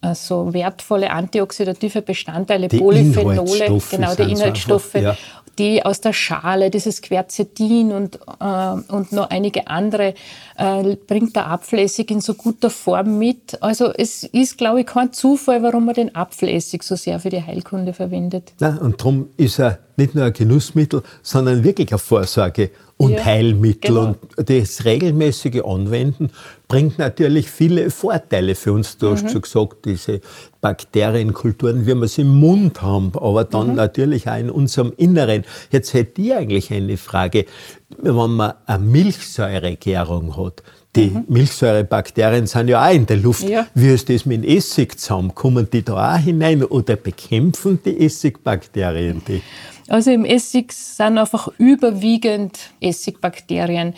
also 0.00 0.52
wertvolle 0.52 1.12
antioxidative 1.12 2.02
Bestandteile, 2.02 2.66
die 2.66 2.78
Polyphenole, 2.78 3.80
genau 3.88 4.14
die 4.16 4.32
Inhaltsstoffe, 4.32 4.94
ja 4.94 5.16
die 5.58 5.84
aus 5.84 6.00
der 6.00 6.12
Schale, 6.12 6.70
dieses 6.70 7.02
Quercetin 7.02 7.92
und, 7.92 8.16
äh, 8.40 8.92
und 8.92 9.12
noch 9.12 9.30
einige 9.30 9.66
andere, 9.66 10.14
äh, 10.56 10.96
bringt 11.06 11.36
der 11.36 11.48
Apfelessig 11.48 12.10
in 12.10 12.20
so 12.20 12.34
guter 12.34 12.70
Form 12.70 13.18
mit. 13.18 13.62
Also 13.62 13.92
es 13.92 14.24
ist, 14.24 14.58
glaube 14.58 14.80
ich, 14.80 14.86
kein 14.86 15.12
Zufall, 15.12 15.62
warum 15.62 15.86
man 15.86 15.94
den 15.94 16.14
Apfelessig 16.14 16.82
so 16.82 16.96
sehr 16.96 17.20
für 17.20 17.30
die 17.30 17.42
Heilkunde 17.42 17.92
verwendet. 17.92 18.52
Ja, 18.60 18.76
und 18.76 19.00
darum 19.00 19.28
ist 19.36 19.58
er 19.58 19.78
nicht 19.96 20.14
nur 20.14 20.24
ein 20.24 20.32
Genussmittel, 20.32 21.02
sondern 21.22 21.64
wirklich 21.64 21.90
eine 21.92 21.98
Vorsorge 21.98 22.70
und 22.96 23.12
ja, 23.12 23.24
Heilmittel. 23.24 23.94
Genau. 23.94 24.14
Und 24.36 24.48
das 24.48 24.84
regelmäßige 24.84 25.62
Anwenden 25.64 26.30
bringt 26.68 26.98
natürlich 26.98 27.50
viele 27.50 27.90
Vorteile 27.90 28.54
für 28.54 28.72
uns. 28.72 28.96
Du 28.96 29.08
mhm. 29.08 29.12
hast 29.12 29.30
schon 29.30 29.42
gesagt, 29.42 29.84
diese 29.84 30.20
Bakterienkulturen, 30.60 31.86
wie 31.86 31.94
wir 31.94 32.08
sie 32.08 32.22
im 32.22 32.38
Mund 32.38 32.80
haben, 32.80 33.12
aber 33.14 33.44
dann 33.44 33.70
mhm. 33.70 33.74
natürlich 33.74 34.28
auch 34.28 34.38
in 34.38 34.50
unserem 34.50 34.92
Inneren. 34.96 35.44
Jetzt 35.70 35.94
hätte 35.94 36.22
ich 36.22 36.32
eigentlich 36.32 36.72
eine 36.72 36.96
Frage, 36.96 37.46
wenn 37.98 38.14
man 38.14 38.54
eine 38.66 38.84
Milchsäuregärung 38.84 40.36
hat, 40.36 40.62
die 40.94 41.10
mhm. 41.10 41.24
Milchsäurebakterien 41.28 42.46
sind 42.46 42.68
ja 42.68 42.86
auch 42.86 42.92
in 42.92 43.06
der 43.06 43.16
Luft. 43.16 43.48
Ja. 43.48 43.66
Wie 43.74 43.88
ist 43.88 44.10
das 44.10 44.26
mit 44.26 44.44
dem 44.44 44.56
Essig 44.56 45.00
zusammen? 45.00 45.34
Kommen 45.34 45.68
die 45.72 45.82
da 45.82 46.14
auch 46.14 46.18
hinein 46.18 46.62
oder 46.62 46.96
bekämpfen 46.96 47.78
die 47.82 48.04
Essigbakterien 48.04 49.22
die? 49.26 49.42
Also 49.92 50.10
im 50.10 50.24
Essig 50.24 50.72
sind 50.72 51.18
einfach 51.18 51.48
überwiegend 51.58 52.58
Essigbakterien. 52.80 53.92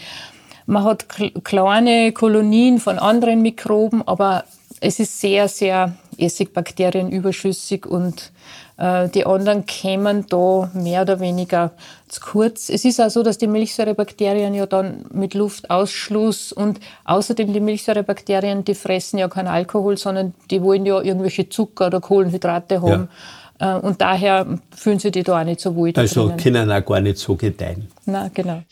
Man 0.66 0.82
hat 0.82 1.06
kleine 1.44 2.10
Kolonien 2.10 2.80
von 2.80 2.98
anderen 2.98 3.42
Mikroben, 3.42 4.02
aber 4.04 4.42
es 4.80 4.98
ist 4.98 5.20
sehr, 5.20 5.46
sehr 5.46 5.94
Essigbakterien 6.18 7.12
überschüssig 7.12 7.86
und 7.86 8.32
äh, 8.76 9.08
die 9.08 9.24
anderen 9.24 9.66
kämen 9.66 10.26
da 10.28 10.68
mehr 10.74 11.02
oder 11.02 11.20
weniger 11.20 11.70
zu 12.08 12.20
kurz. 12.22 12.70
Es 12.70 12.84
ist 12.84 13.00
auch 13.00 13.10
so, 13.10 13.22
dass 13.22 13.38
die 13.38 13.46
Milchsäurebakterien 13.46 14.52
ja 14.52 14.66
dann 14.66 15.04
mit 15.12 15.34
Luftausschluss 15.34 16.52
und 16.52 16.80
außerdem 17.04 17.52
die 17.52 17.60
Milchsäurebakterien, 17.60 18.64
die 18.64 18.74
fressen 18.74 19.18
ja 19.18 19.28
keinen 19.28 19.46
Alkohol, 19.46 19.96
sondern 19.96 20.34
die 20.50 20.60
wollen 20.60 20.86
ja 20.86 21.00
irgendwelche 21.00 21.48
Zucker 21.48 21.86
oder 21.86 22.00
Kohlenhydrate 22.00 22.82
haben. 22.82 23.02
Ja. 23.02 23.08
Äh, 23.58 23.74
und 23.74 24.00
daher 24.00 24.58
fühlen 24.74 24.98
sie 24.98 25.10
die 25.10 25.22
da 25.22 25.40
auch 25.40 25.44
nicht 25.44 25.60
so 25.60 25.74
wohl. 25.74 25.92
Also 25.96 26.28
drinnen. 26.28 26.38
können 26.38 26.70
auch 26.70 26.84
gar 26.84 27.00
nicht 27.00 27.18
so 27.18 27.36
gedeihen. 27.36 27.88
Na, 28.06 28.28
genau. 28.28 28.62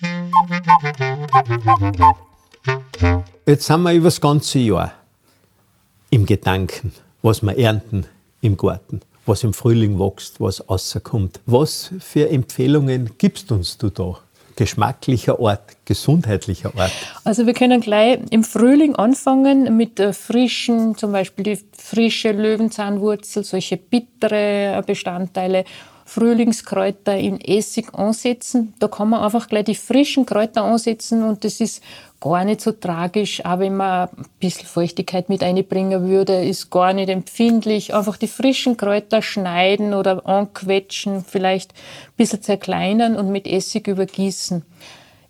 Jetzt 3.47 3.66
sind 3.66 3.83
wir 3.83 3.92
über 3.92 4.07
das 4.07 4.21
ganze 4.21 4.59
Jahr 4.59 4.92
im 6.11 6.27
Gedanken, 6.27 6.92
was 7.23 7.42
wir 7.42 7.57
ernten 7.57 8.07
im 8.40 8.57
Garten 8.57 9.01
was 9.27 9.45
im 9.45 9.53
Frühling 9.53 9.99
wächst, 9.99 10.40
was 10.40 10.68
rauskommt. 10.68 11.40
Was 11.47 11.90
für 12.01 12.29
Empfehlungen 12.29 13.11
gibst 13.18 13.53
uns 13.53 13.79
du 13.79 13.90
da? 13.90 14.18
Geschmacklicher 14.62 15.40
Art, 15.40 15.77
gesundheitlicher 15.85 16.70
Art? 16.77 16.92
Also 17.25 17.46
wir 17.46 17.53
können 17.53 17.81
gleich 17.81 18.20
im 18.31 18.44
Frühling 18.44 18.94
anfangen 18.94 19.77
mit 19.77 19.98
der 19.98 20.12
frischen, 20.12 20.96
zum 20.96 21.11
Beispiel 21.11 21.42
die 21.42 21.59
frische 21.77 22.31
Löwenzahnwurzel, 22.31 23.42
solche 23.42 23.77
bittere 23.77 24.81
Bestandteile 24.87 25.64
Frühlingskräuter 26.05 27.18
in 27.18 27.40
Essig 27.40 27.92
ansetzen. 27.92 28.75
Da 28.79 28.87
kann 28.87 29.09
man 29.09 29.22
einfach 29.22 29.48
gleich 29.48 29.64
die 29.64 29.75
frischen 29.75 30.27
Kräuter 30.27 30.62
ansetzen 30.62 31.25
und 31.25 31.42
das 31.42 31.61
ist 31.61 31.83
gar 32.22 32.44
nicht 32.44 32.61
so 32.61 32.70
tragisch, 32.70 33.44
auch 33.44 33.58
wenn 33.58 33.76
man 33.76 34.08
ein 34.08 34.26
bisschen 34.38 34.66
Feuchtigkeit 34.66 35.28
mit 35.28 35.42
einbringen 35.42 36.08
würde, 36.08 36.44
ist 36.44 36.70
gar 36.70 36.92
nicht 36.92 37.08
empfindlich. 37.08 37.94
Einfach 37.94 38.16
die 38.16 38.28
frischen 38.28 38.76
Kräuter 38.76 39.22
schneiden 39.22 39.92
oder 39.92 40.24
anquetschen, 40.24 41.24
vielleicht 41.24 41.72
ein 41.72 42.16
bisschen 42.16 42.40
zerkleinern 42.40 43.16
und 43.16 43.30
mit 43.32 43.46
Essig 43.46 43.88
übergießen. 43.88 44.64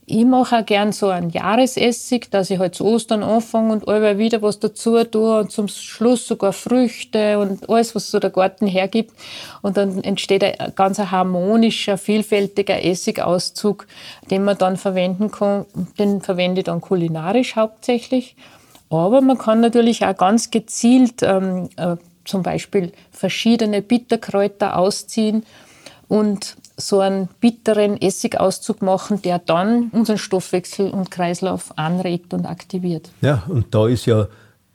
Ich 0.05 0.25
mache 0.25 0.59
auch 0.59 0.67
gern 0.67 0.91
so 0.91 1.11
einen 1.11 1.31
Jahresessig, 1.31 2.29
dass 2.29 2.51
ich 2.51 2.59
halt 2.59 2.75
zu 2.75 2.85
Ostern 2.85 3.23
anfange 3.23 3.73
und 3.73 3.85
immer 3.85 4.19
wieder 4.19 4.43
was 4.43 4.59
dazu 4.59 5.03
tue 5.05 5.41
und 5.41 5.53
zum 5.53 5.69
Schluss 5.69 6.27
sogar 6.27 6.53
Früchte 6.53 7.39
und 7.39 7.71
alles, 7.71 7.95
was 7.95 8.11
so 8.11 8.19
der 8.19 8.31
Garten 8.31 8.67
hergibt. 8.67 9.13
Und 9.63 9.77
dann 9.77 10.03
entsteht 10.03 10.43
ein 10.43 10.73
ganz 10.75 10.99
harmonischer, 10.99 11.99
vielfältiger 11.99 12.85
Essigauszug, 12.85 13.87
den 14.29 14.43
man 14.43 14.59
dann 14.59 14.77
verwenden 14.77 15.31
kann. 15.31 15.67
Den 16.01 16.21
verwende 16.21 16.63
ich 16.63 16.65
dann 16.65 16.81
kulinarisch 16.81 17.55
hauptsächlich. 17.55 18.35
Aber 18.91 19.21
man 19.21 19.39
kann 19.39 19.61
natürlich 19.61 20.05
auch 20.05 20.17
ganz 20.17 20.51
gezielt 20.51 21.23
ähm, 21.23 21.69
zum 22.25 22.43
Beispiel 22.43 22.93
verschiedene 23.13 23.83
Bitterkräuter 23.83 24.77
ausziehen 24.77 25.45
und 26.09 26.57
so 26.87 27.01
einen 27.01 27.29
bitteren 27.41 28.01
Essigauszug 28.01 28.83
machen, 28.83 29.23
der 29.23 29.39
dann 29.39 29.89
unseren 29.93 30.19
Stoffwechsel 30.19 30.91
und 30.91 31.11
Kreislauf 31.11 31.77
anregt 31.77 32.35
und 32.35 32.47
aktiviert. 32.47 33.11
Ja, 33.21 33.45
und 33.49 33.75
da 33.75 33.89
ist 33.89 34.07
ja 34.07 34.29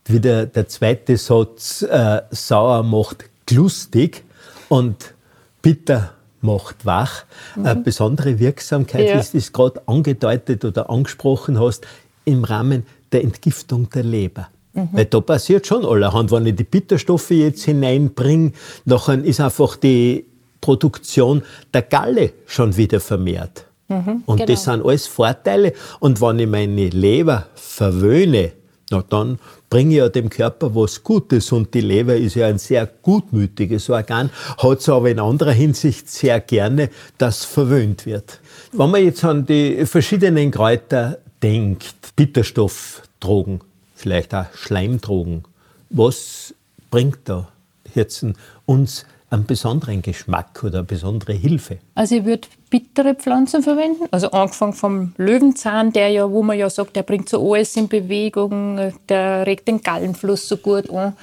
wieder 0.05 0.45
der 0.45 0.67
zweite 0.67 1.17
Satz, 1.17 1.81
äh, 1.81 2.21
sauer 2.31 2.83
macht 2.83 3.25
lustig 3.49 4.23
und 4.69 5.13
bitter 5.61 6.11
macht 6.41 6.85
wach. 6.85 7.25
Mhm. 7.55 7.65
Eine 7.65 7.81
besondere 7.81 8.39
Wirksamkeit, 8.39 9.07
ja. 9.07 9.19
wie 9.19 9.31
du 9.31 9.37
es 9.37 9.53
gerade 9.53 9.81
angedeutet 9.87 10.65
oder 10.65 10.89
angesprochen 10.89 11.59
hast, 11.59 11.85
im 12.25 12.43
Rahmen 12.43 12.85
der 13.11 13.23
Entgiftung 13.23 13.89
der 13.89 14.03
Leber. 14.03 14.49
Mhm. 14.73 14.89
Weil 14.91 15.05
da 15.05 15.19
passiert 15.19 15.67
schon 15.67 15.85
allerhand. 15.85 16.31
Wenn 16.31 16.45
ich 16.45 16.55
die 16.55 16.63
Bitterstoffe 16.63 17.31
jetzt 17.31 17.63
hineinbringe, 17.63 18.51
dann 18.85 19.23
ist 19.23 19.39
einfach 19.39 19.75
die 19.75 20.25
Produktion 20.67 21.43
der 21.73 21.83
Galle 21.83 22.33
schon 22.45 22.75
wieder 22.75 22.99
vermehrt. 22.99 23.63
Mhm, 23.87 24.23
und 24.25 24.37
genau. 24.37 24.51
das 24.51 24.65
sind 24.65 24.85
alles 24.85 25.07
Vorteile. 25.07 25.71
Und 26.01 26.19
wenn 26.19 26.39
ich 26.39 26.47
meine 26.49 26.89
Leber 26.89 27.45
verwöhne, 27.55 28.51
na 28.91 29.01
dann 29.07 29.39
bringe 29.69 29.91
ich 29.91 29.97
ja 29.99 30.09
dem 30.09 30.29
Körper 30.29 30.75
was 30.75 31.03
Gutes. 31.03 31.53
Und 31.53 31.73
die 31.73 31.79
Leber 31.79 32.17
ist 32.17 32.35
ja 32.35 32.47
ein 32.47 32.57
sehr 32.57 32.85
gutmütiges 32.85 33.89
Organ, 33.89 34.29
hat 34.57 34.79
es 34.79 34.89
aber 34.89 35.09
in 35.09 35.19
anderer 35.19 35.53
Hinsicht 35.53 36.09
sehr 36.09 36.41
gerne, 36.41 36.89
dass 37.17 37.45
verwöhnt 37.45 38.05
wird. 38.05 38.41
Wenn 38.73 38.91
man 38.91 39.05
jetzt 39.05 39.23
an 39.23 39.45
die 39.45 39.85
verschiedenen 39.85 40.51
Kräuter 40.51 41.19
denkt, 41.41 41.95
Bitterstoffdrogen, 42.17 43.61
vielleicht 43.95 44.35
auch 44.35 44.47
Schleimdrogen, 44.53 45.45
was 45.89 46.53
bringt 46.91 47.19
da 47.23 47.47
jetzt 47.95 48.25
uns 48.65 49.05
einen 49.29 49.45
besonderen 49.45 50.01
Geschmack 50.01 50.63
oder 50.63 50.79
eine 50.79 50.87
besondere 50.87 51.33
Hilfe? 51.33 51.79
Also 51.95 52.15
ich 52.15 52.25
würde 52.25 52.47
bittere 52.69 53.15
Pflanzen 53.15 53.61
verwenden, 53.61 54.05
also 54.11 54.31
angefangen 54.31 54.73
vom 54.73 55.13
Löwenzahn, 55.17 55.91
der 55.91 56.09
ja, 56.09 56.29
wo 56.29 56.43
man 56.43 56.57
ja 56.57 56.69
sagt, 56.69 56.95
der 56.95 57.03
bringt 57.03 57.29
so 57.29 57.53
alles 57.53 57.75
in 57.75 57.87
Bewegung, 57.87 58.93
der 59.09 59.45
regt 59.45 59.67
den 59.67 59.81
Gallenfluss 59.81 60.47
so 60.47 60.57
gut 60.57 60.89
an 60.89 61.13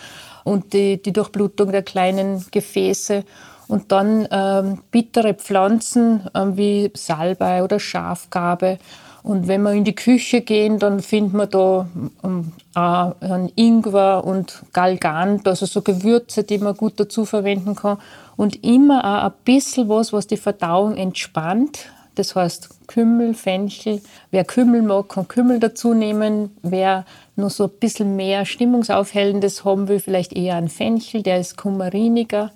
und 0.45 0.73
die, 0.73 1.01
die 1.03 1.13
Durchblutung 1.13 1.73
der 1.73 1.83
kleinen 1.83 2.45
Gefäße. 2.51 3.25
Und 3.67 3.91
dann 3.93 4.29
ähm, 4.31 4.83
bittere 4.91 5.33
Pflanzen 5.33 6.29
ähm, 6.35 6.57
wie 6.59 6.91
Salbei 6.95 7.65
oder 7.65 7.81
Schafgarbe 7.81 8.79
und 9.25 9.49
wenn 9.49 9.63
wir 9.63 9.73
in 9.73 9.85
die 9.85 9.95
Küche 9.95 10.43
gehen, 10.43 10.79
dann 10.79 11.01
findet 11.01 11.33
man 11.33 11.49
da 11.49 11.89
ähm, 12.23 12.53
auch 12.75 13.15
Ingwer 13.57 14.23
und 14.23 14.63
Galgant, 14.75 15.49
also 15.49 15.65
so 15.65 15.81
Gewürze, 15.81 16.45
die 16.45 16.59
man 16.59 16.77
gut 16.77 17.01
dazu 17.01 17.25
verwenden 17.25 17.75
kann. 17.75 17.97
Und 18.37 18.63
immer 18.63 19.03
auch 19.03 19.25
ein 19.25 19.33
bisschen 19.47 19.89
was, 19.89 20.13
was 20.13 20.27
die 20.27 20.37
Verdauung 20.37 20.99
entspannt. 20.99 21.87
Das 22.17 22.37
heißt 22.37 22.87
Kümmel, 22.87 23.33
Fenchel. 23.33 24.03
Wer 24.31 24.45
Kümmel 24.45 24.83
mag, 24.83 25.09
kann 25.09 25.27
Kümmel 25.27 25.59
dazu 25.59 25.95
nehmen. 25.95 26.55
Wer 26.63 27.07
noch 27.35 27.49
so 27.49 27.65
ein 27.65 27.71
bisschen 27.81 28.17
mehr 28.17 28.45
Stimmungsaufhellendes 28.45 29.65
haben 29.65 29.89
will, 29.89 30.01
vielleicht 30.01 30.35
eher 30.35 30.57
einen 30.57 30.69
Fenchel, 30.69 31.23
der 31.23 31.41
ist 31.41 31.57
kummeriniger. 31.57 32.51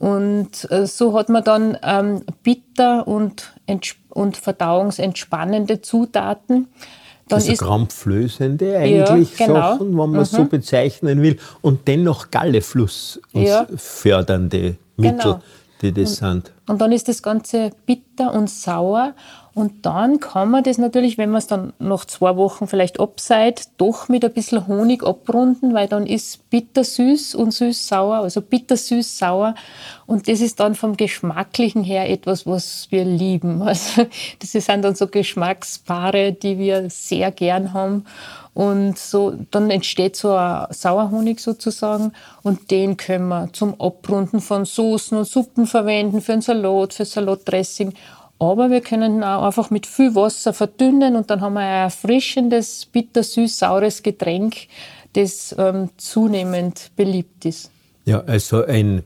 Und 0.00 0.70
äh, 0.70 0.86
so 0.86 1.18
hat 1.18 1.28
man 1.28 1.44
dann 1.44 1.76
ähm, 1.82 2.22
bitter 2.42 3.06
und, 3.06 3.52
und 4.08 4.36
verdauungsentspannende 4.36 5.80
Zutaten. 5.80 6.68
Dann 7.28 7.36
also 7.36 7.52
ist 7.52 7.60
krampflösende 7.60 8.76
eigentlich 8.76 9.38
ja, 9.38 9.46
genau. 9.46 9.60
Sachen, 9.60 9.88
wenn 9.90 10.10
man 10.10 10.12
mhm. 10.12 10.24
so 10.24 10.44
bezeichnen 10.46 11.22
will. 11.22 11.38
Und 11.62 11.86
dennoch 11.86 12.30
Gallefluss 12.30 13.20
ja. 13.32 13.66
fördernde 13.76 14.76
Mittel, 14.96 15.18
genau. 15.18 15.42
Die 15.82 15.92
das 15.92 16.10
und, 16.10 16.16
sind. 16.16 16.52
Und 16.68 16.80
dann 16.80 16.92
ist 16.92 17.08
das 17.08 17.22
Ganze 17.22 17.70
bitter 17.86 18.32
und 18.32 18.48
sauer. 18.48 19.14
Und 19.52 19.84
dann 19.84 20.20
kann 20.20 20.50
man 20.50 20.62
das 20.62 20.78
natürlich, 20.78 21.18
wenn 21.18 21.30
man 21.30 21.38
es 21.38 21.48
dann 21.48 21.72
nach 21.80 22.04
zwei 22.04 22.36
Wochen 22.36 22.68
vielleicht 22.68 23.00
abseit, 23.00 23.68
doch 23.78 24.08
mit 24.08 24.24
ein 24.24 24.32
bisschen 24.32 24.68
Honig 24.68 25.02
abrunden, 25.04 25.74
weil 25.74 25.88
dann 25.88 26.06
ist 26.06 26.48
bittersüß 26.50 27.34
und 27.34 27.52
süß-sauer, 27.52 28.18
also 28.18 28.42
bittersüß-sauer. 28.42 29.56
Und 30.06 30.28
das 30.28 30.40
ist 30.40 30.60
dann 30.60 30.76
vom 30.76 30.96
Geschmacklichen 30.96 31.82
her 31.82 32.08
etwas, 32.08 32.46
was 32.46 32.86
wir 32.90 33.04
lieben. 33.04 33.62
Also 33.70 34.06
das 34.40 34.52
sind 34.52 34.82
dann 34.82 34.94
so 34.94 35.06
Geschmackspaare, 35.06 36.32
die 36.32 36.58
wir 36.58 36.90
sehr 36.90 37.30
gern 37.30 37.72
haben. 37.72 38.04
Und 38.52 38.98
so, 38.98 39.34
dann 39.50 39.70
entsteht 39.70 40.16
so 40.16 40.34
ein 40.34 40.66
Sauerhonig 40.70 41.40
sozusagen 41.40 42.12
und 42.42 42.70
den 42.70 42.96
können 42.96 43.28
wir 43.28 43.48
zum 43.52 43.80
Abrunden 43.80 44.40
von 44.40 44.64
Soßen 44.64 45.16
und 45.16 45.24
Suppen 45.26 45.66
verwenden, 45.66 46.20
für 46.20 46.32
einen 46.32 46.42
Salat, 46.42 46.94
für 46.94 47.04
Salatdressing 47.04 47.94
aber 48.40 48.70
wir 48.70 48.80
können 48.80 49.16
ihn 49.16 49.22
auch 49.22 49.44
einfach 49.44 49.68
mit 49.70 49.86
viel 49.86 50.14
Wasser 50.14 50.54
verdünnen 50.54 51.14
und 51.14 51.28
dann 51.30 51.42
haben 51.42 51.52
wir 51.52 51.60
ein 51.60 51.84
erfrischendes, 51.84 52.86
bitter-süß-saures 52.86 54.02
Getränk, 54.02 54.56
das 55.12 55.54
ähm, 55.58 55.90
zunehmend 55.98 56.90
beliebt 56.96 57.44
ist. 57.44 57.70
Ja, 58.06 58.22
also 58.22 58.64
ein 58.64 59.02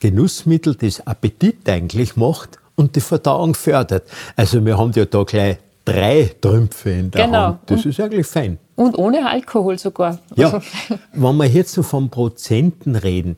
Genussmittel, 0.00 0.74
das 0.74 1.06
Appetit 1.06 1.68
eigentlich 1.68 2.16
macht 2.16 2.58
und 2.74 2.96
die 2.96 3.00
Verdauung 3.00 3.54
fördert. 3.54 4.10
Also 4.34 4.64
wir 4.64 4.76
haben 4.76 4.90
ja 4.92 5.04
da 5.04 5.22
gleich 5.22 5.58
drei 5.84 6.32
Trümpfe 6.40 6.90
in 6.90 7.10
der 7.12 7.26
genau. 7.26 7.38
Hand. 7.38 7.60
Das 7.66 7.84
und, 7.84 7.90
ist 7.90 8.00
eigentlich 8.00 8.26
fein. 8.26 8.58
Und 8.76 8.98
ohne 8.98 9.28
Alkohol 9.28 9.78
sogar. 9.78 10.18
Ja, 10.36 10.52
also 10.54 10.60
wenn 11.12 11.36
wir 11.36 11.46
jetzt 11.46 11.72
so 11.72 11.82
von 11.82 12.10
Prozenten 12.10 12.96
reden, 12.96 13.36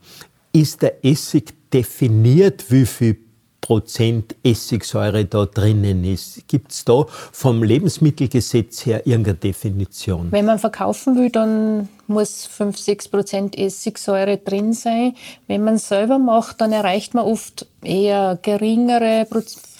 ist 0.53 0.83
der 0.83 1.05
Essig 1.05 1.55
definiert, 1.71 2.71
wie 2.71 2.87
viel 2.87 3.19
Prozent 3.67 4.37
Essigsäure 4.45 5.25
da 5.25 5.45
drinnen 5.45 6.05
ist. 6.05 6.47
Gibt 6.47 6.71
es 6.71 6.85
da 6.85 7.05
vom 7.33 7.65
Lebensmittelgesetz 7.65 8.87
her 8.87 9.05
irgendeine 9.09 9.39
Definition? 9.39 10.29
Wenn 10.31 10.45
man 10.45 10.61
verkaufen 10.61 11.19
will, 11.19 11.31
dann 11.31 11.89
muss 12.07 12.47
5, 12.47 12.79
6 12.79 13.09
Prozent 13.09 13.59
Essigsäure 13.59 14.37
drin 14.37 14.73
sein. 14.73 15.15
Wenn 15.49 15.65
man 15.65 15.79
selber 15.79 16.21
macht, 16.21 16.61
dann 16.61 16.71
erreicht 16.71 17.15
man 17.15 17.25
oft 17.25 17.67
eher 17.83 18.39
geringere, 18.41 19.27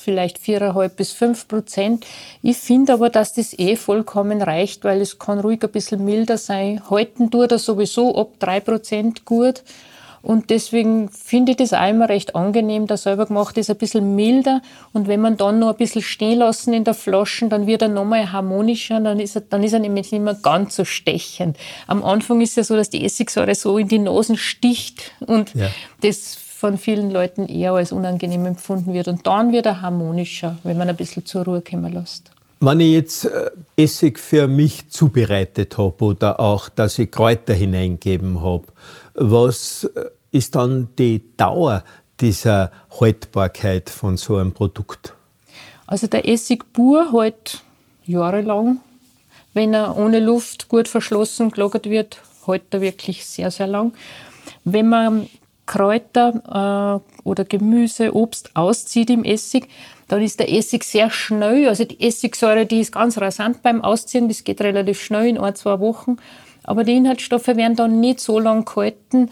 vielleicht 0.07 0.39
4,5 0.39 0.89
bis 0.91 1.13
5 1.13 1.49
Prozent. 1.49 2.07
Ich 2.43 2.57
finde 2.59 2.93
aber, 2.93 3.11
dass 3.11 3.35
das 3.35 3.59
eh 3.59 3.75
vollkommen 3.75 4.41
reicht, 4.41 4.85
weil 4.85 5.01
es 5.01 5.19
kann 5.19 5.41
ruhig 5.41 5.63
ein 5.65 5.73
bisschen 5.73 6.05
milder 6.05 6.39
sein. 6.39 6.81
Halten 6.89 7.31
tut 7.31 7.51
er 7.51 7.59
sowieso 7.59 8.17
ab 8.17 8.31
3 8.39 8.61
Prozent 8.61 9.25
gut. 9.25 9.65
Und 10.23 10.51
deswegen 10.51 11.09
finde 11.09 11.53
ich 11.53 11.59
das 11.59 11.73
auch 11.73 11.89
immer 11.89 12.09
recht 12.09 12.35
angenehm. 12.35 12.87
Der 12.87 12.97
selber 12.97 13.27
gemacht 13.27 13.57
ist 13.59 13.71
ein 13.71 13.77
bisschen 13.77 14.17
milder. 14.17 14.63
Und 14.93 15.09
wenn 15.09 15.21
man 15.21 15.37
dann 15.37 15.59
noch 15.59 15.71
ein 15.71 15.77
bisschen 15.77 16.03
stehen 16.03 16.39
lassen 16.39 16.73
in 16.73 16.85
der 16.85 16.95
Flasche, 16.95 17.49
dann 17.49 17.67
wird 17.67 17.83
er 17.83 17.89
nochmal 17.89 18.33
harmonischer. 18.33 19.01
Dann 19.01 19.21
ist 19.21 19.37
er, 19.37 19.43
dann 19.43 19.63
ist 19.63 19.73
er 19.73 19.81
nämlich 19.81 20.11
nicht 20.11 20.23
mehr 20.23 20.35
ganz 20.35 20.77
so 20.77 20.85
stechend. 20.85 21.57
Am 21.87 22.05
Anfang 22.05 22.41
ist 22.41 22.51
es 22.51 22.57
ja 22.57 22.65
so, 22.65 22.77
dass 22.77 22.91
die 22.91 23.05
Essigsäure 23.05 23.55
so 23.55 23.79
in 23.79 23.89
die 23.89 24.01
Nasen 24.01 24.37
sticht 24.37 25.13
und 25.21 25.55
ja. 25.55 25.69
das 26.01 26.37
von 26.59 26.79
vielen 26.79 27.11
Leuten 27.11 27.49
eher 27.49 27.73
als 27.73 27.93
unangenehm 27.93 28.47
empfunden 28.47 28.95
wird. 28.95 29.09
Und 29.09 29.27
dann 29.27 29.53
wird 29.53 29.67
er 29.67 29.83
harmonischer, 29.83 30.57
wenn 30.63 30.79
man 30.79 30.89
ein 30.89 30.97
bisschen 30.97 31.27
zur 31.27 31.45
Ruhe 31.45 31.61
kommen 31.61 31.93
lässt. 31.93 32.31
Wenn 32.61 32.81
ich 32.81 32.93
jetzt 32.93 33.27
äh, 33.27 33.51
Essig 33.77 34.19
für 34.19 34.49
mich 34.49 34.89
zubereitet 34.89 35.77
habe 35.77 36.03
oder 36.03 36.41
auch, 36.41 36.71
dass 36.71 36.99
ich 36.99 37.11
Kräuter 37.11 37.53
hineingeben 37.53 38.41
habe, 38.41 38.65
was 39.13 39.85
äh, 39.85 40.07
ist 40.31 40.55
dann 40.55 40.89
die 40.99 41.23
Dauer 41.37 41.85
dieser 42.21 42.73
Haltbarkeit 42.99 43.91
von 43.91 44.17
so 44.17 44.37
einem 44.37 44.53
Produkt? 44.53 45.13
Also 45.87 46.07
der 46.07 46.27
Essig 46.27 46.73
pur 46.73 47.13
hält 47.13 47.63
jahrelang. 48.07 48.81
Wenn 49.53 49.75
er 49.75 49.95
ohne 49.99 50.21
Luft 50.21 50.69
gut 50.69 50.89
verschlossen 50.89 51.51
gelagert 51.51 51.91
wird, 51.91 52.23
hält 52.47 52.63
er 52.71 52.81
wirklich 52.81 53.27
sehr, 53.27 53.51
sehr 53.51 53.67
lang. 53.67 53.93
Wenn 54.65 54.89
man 54.89 55.29
Kräuter 55.67 57.03
äh, 57.05 57.29
oder 57.29 57.45
Gemüse, 57.45 58.15
Obst 58.15 58.51
auszieht 58.55 59.11
im 59.11 59.25
Essig, 59.25 59.69
dann 60.09 60.23
ist 60.23 60.39
der 60.39 60.53
Essig 60.53 60.85
sehr 60.85 61.11
schnell. 61.11 61.69
Also 61.69 61.85
die 61.85 62.01
Essigsäure, 62.01 62.67
die 62.67 62.81
ist 62.81 62.93
ganz 62.93 63.19
rasant 63.19 63.63
beim 63.63 63.83
Ausziehen, 63.83 64.29
das 64.29 64.45
geht 64.45 64.61
relativ 64.61 65.03
schnell 65.03 65.27
in 65.27 65.39
ein, 65.39 65.55
zwei 65.55 65.81
Wochen. 65.81 66.17
Aber 66.63 66.85
die 66.85 66.97
Inhaltsstoffe 66.97 67.49
werden 67.49 67.77
dann 67.77 68.01
nicht 68.01 68.21
so 68.21 68.39
lang 68.39 68.65
gehalten. 68.65 69.31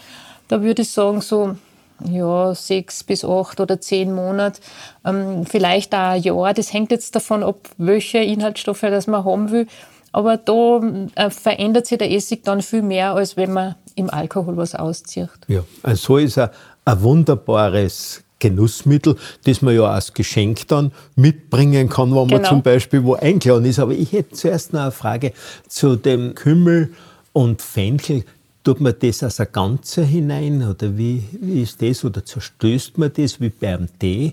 Da 0.49 0.62
würde 0.62 0.83
ich 0.83 0.90
sagen, 0.90 1.20
so 1.20 1.57
ja, 2.05 2.55
sechs 2.55 3.05
bis 3.05 3.25
acht 3.25 3.61
oder 3.61 3.81
zehn 3.81 4.14
Monate, 4.14 4.61
ähm, 5.05 5.47
vielleicht 5.47 5.94
auch 5.94 6.12
ein 6.12 6.23
Jahr. 6.23 6.55
Das 6.55 6.73
hängt 6.73 6.90
jetzt 6.90 7.14
davon 7.14 7.42
ab, 7.42 7.68
welche 7.79 8.18
Inhaltsstoffe 8.18 8.81
das 8.81 9.07
man 9.07 9.25
haben 9.25 9.51
will. 9.51 9.66
Aber 10.12 10.37
da 10.37 10.81
äh, 11.16 11.31
verändert 11.31 11.87
sich 11.87 11.99
der 11.99 12.11
Essig 12.11 12.44
dann 12.44 12.62
viel 12.62 12.83
mehr, 12.83 13.14
als 13.14 13.37
wenn 13.37 13.53
man 13.53 13.75
im 13.94 14.11
Alkohol 14.11 14.57
was 14.57 14.74
auszieht. 14.74 15.28
Ja, 15.48 15.64
also 15.83 16.07
so 16.07 16.18
ist 16.18 16.37
er 16.37 16.52
ein 16.85 17.02
wunderbares 17.02 18.22
Genussmittel, 18.38 19.16
das 19.44 19.62
man 19.62 19.74
ja 19.74 19.85
als 19.85 20.12
Geschenk 20.12 20.68
dann 20.68 20.92
mitbringen 21.16 21.88
kann, 21.88 22.11
wenn 22.11 22.26
man 22.26 22.28
genau. 22.28 22.48
zum 22.48 22.62
Beispiel 22.62 23.02
wo 23.04 23.14
eingeladen 23.14 23.64
ist. 23.64 23.78
Aber 23.78 23.92
ich 23.92 24.12
hätte 24.12 24.35
zuerst 24.35 24.72
noch 24.72 24.83
eine 24.83 24.90
Frage 24.90 25.33
zu 25.68 25.96
dem 25.96 26.35
Kümmel 26.35 26.92
und 27.33 27.62
Fenchel 27.62 28.24
Tut 28.64 28.80
man 28.80 28.94
das 28.98 29.22
als 29.22 29.40
ein 29.40 29.48
Ganze 29.52 30.02
hinein 30.02 30.66
oder 30.66 30.96
wie, 30.96 31.22
wie 31.33 31.61
ist 31.61 31.83
das? 31.83 32.02
Oder 32.02 32.24
zerstößt 32.24 32.96
man 32.96 33.12
das 33.12 33.38
wie 33.38 33.50
beim 33.50 33.88
Tee? 33.98 34.33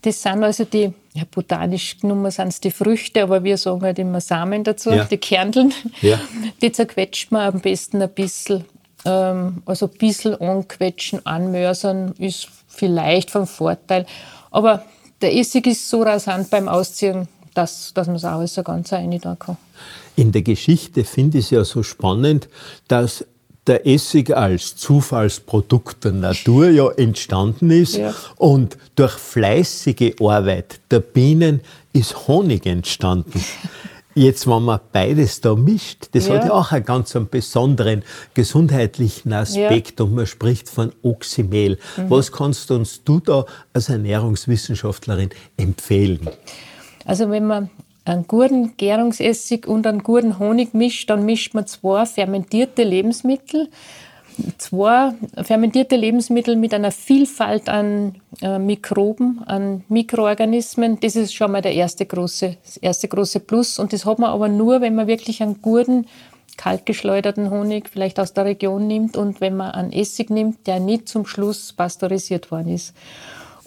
Das 0.00 0.22
sind 0.22 0.42
also 0.42 0.64
die, 0.64 0.90
ja, 1.12 1.24
botanisch 1.30 1.98
genommen 2.00 2.30
sind 2.30 2.48
es 2.48 2.60
die 2.60 2.70
Früchte, 2.70 3.22
aber 3.22 3.44
wir 3.44 3.58
sagen 3.58 3.82
halt 3.82 3.98
immer 3.98 4.22
Samen 4.22 4.64
dazu, 4.64 4.90
ja. 4.90 5.04
die 5.04 5.18
Kerneln. 5.18 5.74
Ja. 6.00 6.18
Die 6.62 6.72
zerquetscht 6.72 7.30
man 7.30 7.54
am 7.54 7.60
besten 7.60 8.00
ein 8.00 8.08
bisschen. 8.08 8.64
Ähm, 9.08 9.62
also 9.64 9.86
ein 9.86 9.98
bisschen 9.98 10.40
anquetschen, 10.40 11.24
anmörsern 11.24 12.14
ist 12.18 12.48
vielleicht 12.68 13.30
vom 13.30 13.46
Vorteil. 13.46 14.06
Aber 14.50 14.84
der 15.20 15.34
Essig 15.34 15.66
ist 15.66 15.88
so 15.88 16.02
rasant 16.02 16.50
beim 16.50 16.68
Ausziehen, 16.68 17.28
dass, 17.54 17.92
dass 17.94 18.06
man 18.06 18.16
es 18.16 18.24
auch 18.24 18.38
alles 18.38 18.54
so 18.54 18.62
ganz 18.62 18.92
rein 18.92 19.18
kann. 19.20 19.56
In 20.16 20.32
der 20.32 20.42
Geschichte 20.42 21.04
finde 21.04 21.38
ich 21.38 21.46
es 21.46 21.50
ja 21.50 21.64
so 21.64 21.82
spannend, 21.82 22.48
dass 22.88 23.24
der 23.66 23.86
Essig 23.86 24.34
als 24.34 24.76
Zufallsprodukt 24.76 26.04
der 26.04 26.12
Natur 26.12 26.70
ja 26.70 26.88
entstanden 26.90 27.70
ist 27.70 27.96
ja. 27.96 28.14
und 28.36 28.78
durch 28.96 29.12
fleißige 29.12 30.14
Arbeit 30.20 30.80
der 30.90 31.00
Bienen 31.00 31.60
ist 31.92 32.28
Honig 32.28 32.66
entstanden. 32.66 33.44
Jetzt, 34.14 34.48
wenn 34.48 34.64
man 34.64 34.80
beides 34.92 35.40
da 35.40 35.54
mischt, 35.54 36.08
das 36.12 36.26
ja. 36.26 36.34
hat 36.34 36.46
ja 36.46 36.52
auch 36.52 36.72
einen 36.72 36.84
ganz 36.84 37.14
einen 37.14 37.28
besonderen 37.28 38.02
gesundheitlichen 38.34 39.32
Aspekt 39.32 40.00
ja. 40.00 40.06
und 40.06 40.14
man 40.14 40.26
spricht 40.26 40.68
von 40.68 40.92
Oxymel. 41.02 41.78
Mhm. 41.96 42.10
Was 42.10 42.32
kannst 42.32 42.70
uns 42.70 43.04
du 43.04 43.20
da 43.20 43.44
als 43.72 43.88
Ernährungswissenschaftlerin 43.88 45.30
empfehlen? 45.56 46.28
Also 47.04 47.30
wenn 47.30 47.46
man 47.46 47.70
einen 48.04 48.26
guten 48.26 48.76
Gärungsessig 48.76 49.66
und 49.66 49.86
einen 49.86 50.02
guten 50.02 50.38
Honig 50.38 50.74
mischt, 50.74 51.10
dann 51.10 51.24
mischt 51.24 51.54
man 51.54 51.66
zwei 51.66 52.06
fermentierte 52.06 52.82
Lebensmittel. 52.82 53.68
Zwei 54.58 55.12
fermentierte 55.42 55.96
Lebensmittel 55.96 56.56
mit 56.56 56.72
einer 56.74 56.90
Vielfalt 56.90 57.68
an 57.68 58.16
äh, 58.40 58.58
Mikroben, 58.58 59.42
an 59.46 59.84
Mikroorganismen. 59.88 61.00
Das 61.00 61.16
ist 61.16 61.34
schon 61.34 61.52
mal 61.52 61.62
der 61.62 61.74
erste 61.74 62.06
große, 62.06 62.56
das 62.64 62.76
erste 62.76 63.08
große 63.08 63.40
Plus. 63.40 63.78
Und 63.78 63.92
das 63.92 64.04
hat 64.04 64.18
man 64.18 64.30
aber 64.30 64.48
nur, 64.48 64.80
wenn 64.80 64.94
man 64.94 65.06
wirklich 65.06 65.42
einen 65.42 65.60
guten, 65.62 66.06
kaltgeschleuderten 66.58 67.50
Honig 67.50 67.88
vielleicht 67.88 68.20
aus 68.20 68.34
der 68.34 68.44
Region 68.44 68.86
nimmt 68.86 69.16
und 69.16 69.40
wenn 69.40 69.56
man 69.56 69.70
einen 69.70 69.92
Essig 69.92 70.28
nimmt, 70.28 70.66
der 70.66 70.80
nicht 70.80 71.08
zum 71.08 71.24
Schluss 71.24 71.72
pasteurisiert 71.72 72.50
worden 72.50 72.74
ist. 72.74 72.94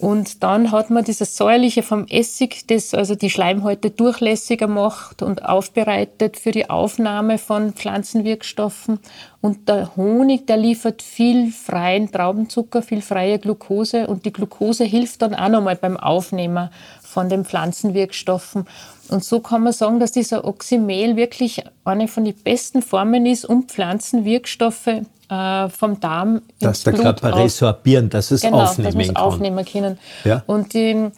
Und 0.02 0.42
dann 0.42 0.72
hat 0.72 0.90
man 0.90 1.04
dieses 1.04 1.38
Säuerliche 1.38 1.84
vom 1.84 2.08
Essig, 2.08 2.66
das 2.66 2.96
also 2.96 3.14
die 3.14 3.30
Schleimhäute 3.30 3.92
durchlässiger 3.92 4.66
macht 4.66 5.22
und 5.22 5.46
aufbereitet 5.46 6.38
für 6.38 6.50
die 6.50 6.72
Aufnahme 6.72 7.38
von 7.38 7.74
Pflanzenwirkstoffen. 7.74 8.98
Und 9.42 9.70
der 9.70 9.96
Honig, 9.96 10.48
der 10.48 10.58
liefert 10.58 11.04
viel 11.04 11.52
freien 11.52 12.12
Traubenzucker, 12.12 12.82
viel 12.82 13.04
freie 13.04 13.38
Glucose. 13.38 14.08
Und 14.08 14.26
die 14.26 14.34
Glucose 14.34 14.86
hilft 14.86 15.22
dann 15.22 15.36
auch 15.36 15.50
nochmal 15.50 15.76
beim 15.76 15.98
Aufnehmen 15.98 16.70
von 17.04 17.30
den 17.30 17.46
Pflanzenwirkstoffen. 17.46 18.66
Und 19.10 19.24
so 19.24 19.40
kann 19.40 19.62
man 19.62 19.74
sagen, 19.74 20.00
dass 20.00 20.12
dieser 20.12 20.46
Oxymel 20.46 21.16
wirklich 21.16 21.64
eine 21.86 22.08
von 22.08 22.26
den 22.26 22.36
besten 22.36 22.82
Formen 22.82 23.28
ist, 23.28 23.46
um 23.46 23.68
Pflanzenwirkstoffe 23.68 25.04
äh, 25.32 25.70
vom 25.70 26.00
Darm 26.00 26.42
Dass 26.60 26.84
der 26.84 26.92
Blut 26.92 27.04
Körper 27.04 27.36
resorbieren, 27.38 28.10
dass 28.10 28.32
es 28.32 28.42
genau, 28.42 28.64
aufnehmen 28.64 28.98
dass 28.98 29.08
kann. 29.08 29.16
aufnehmen 29.16 29.66
können. 29.66 29.98
Ja. 30.26 30.44
Und 30.46 30.74
die, 30.74 31.10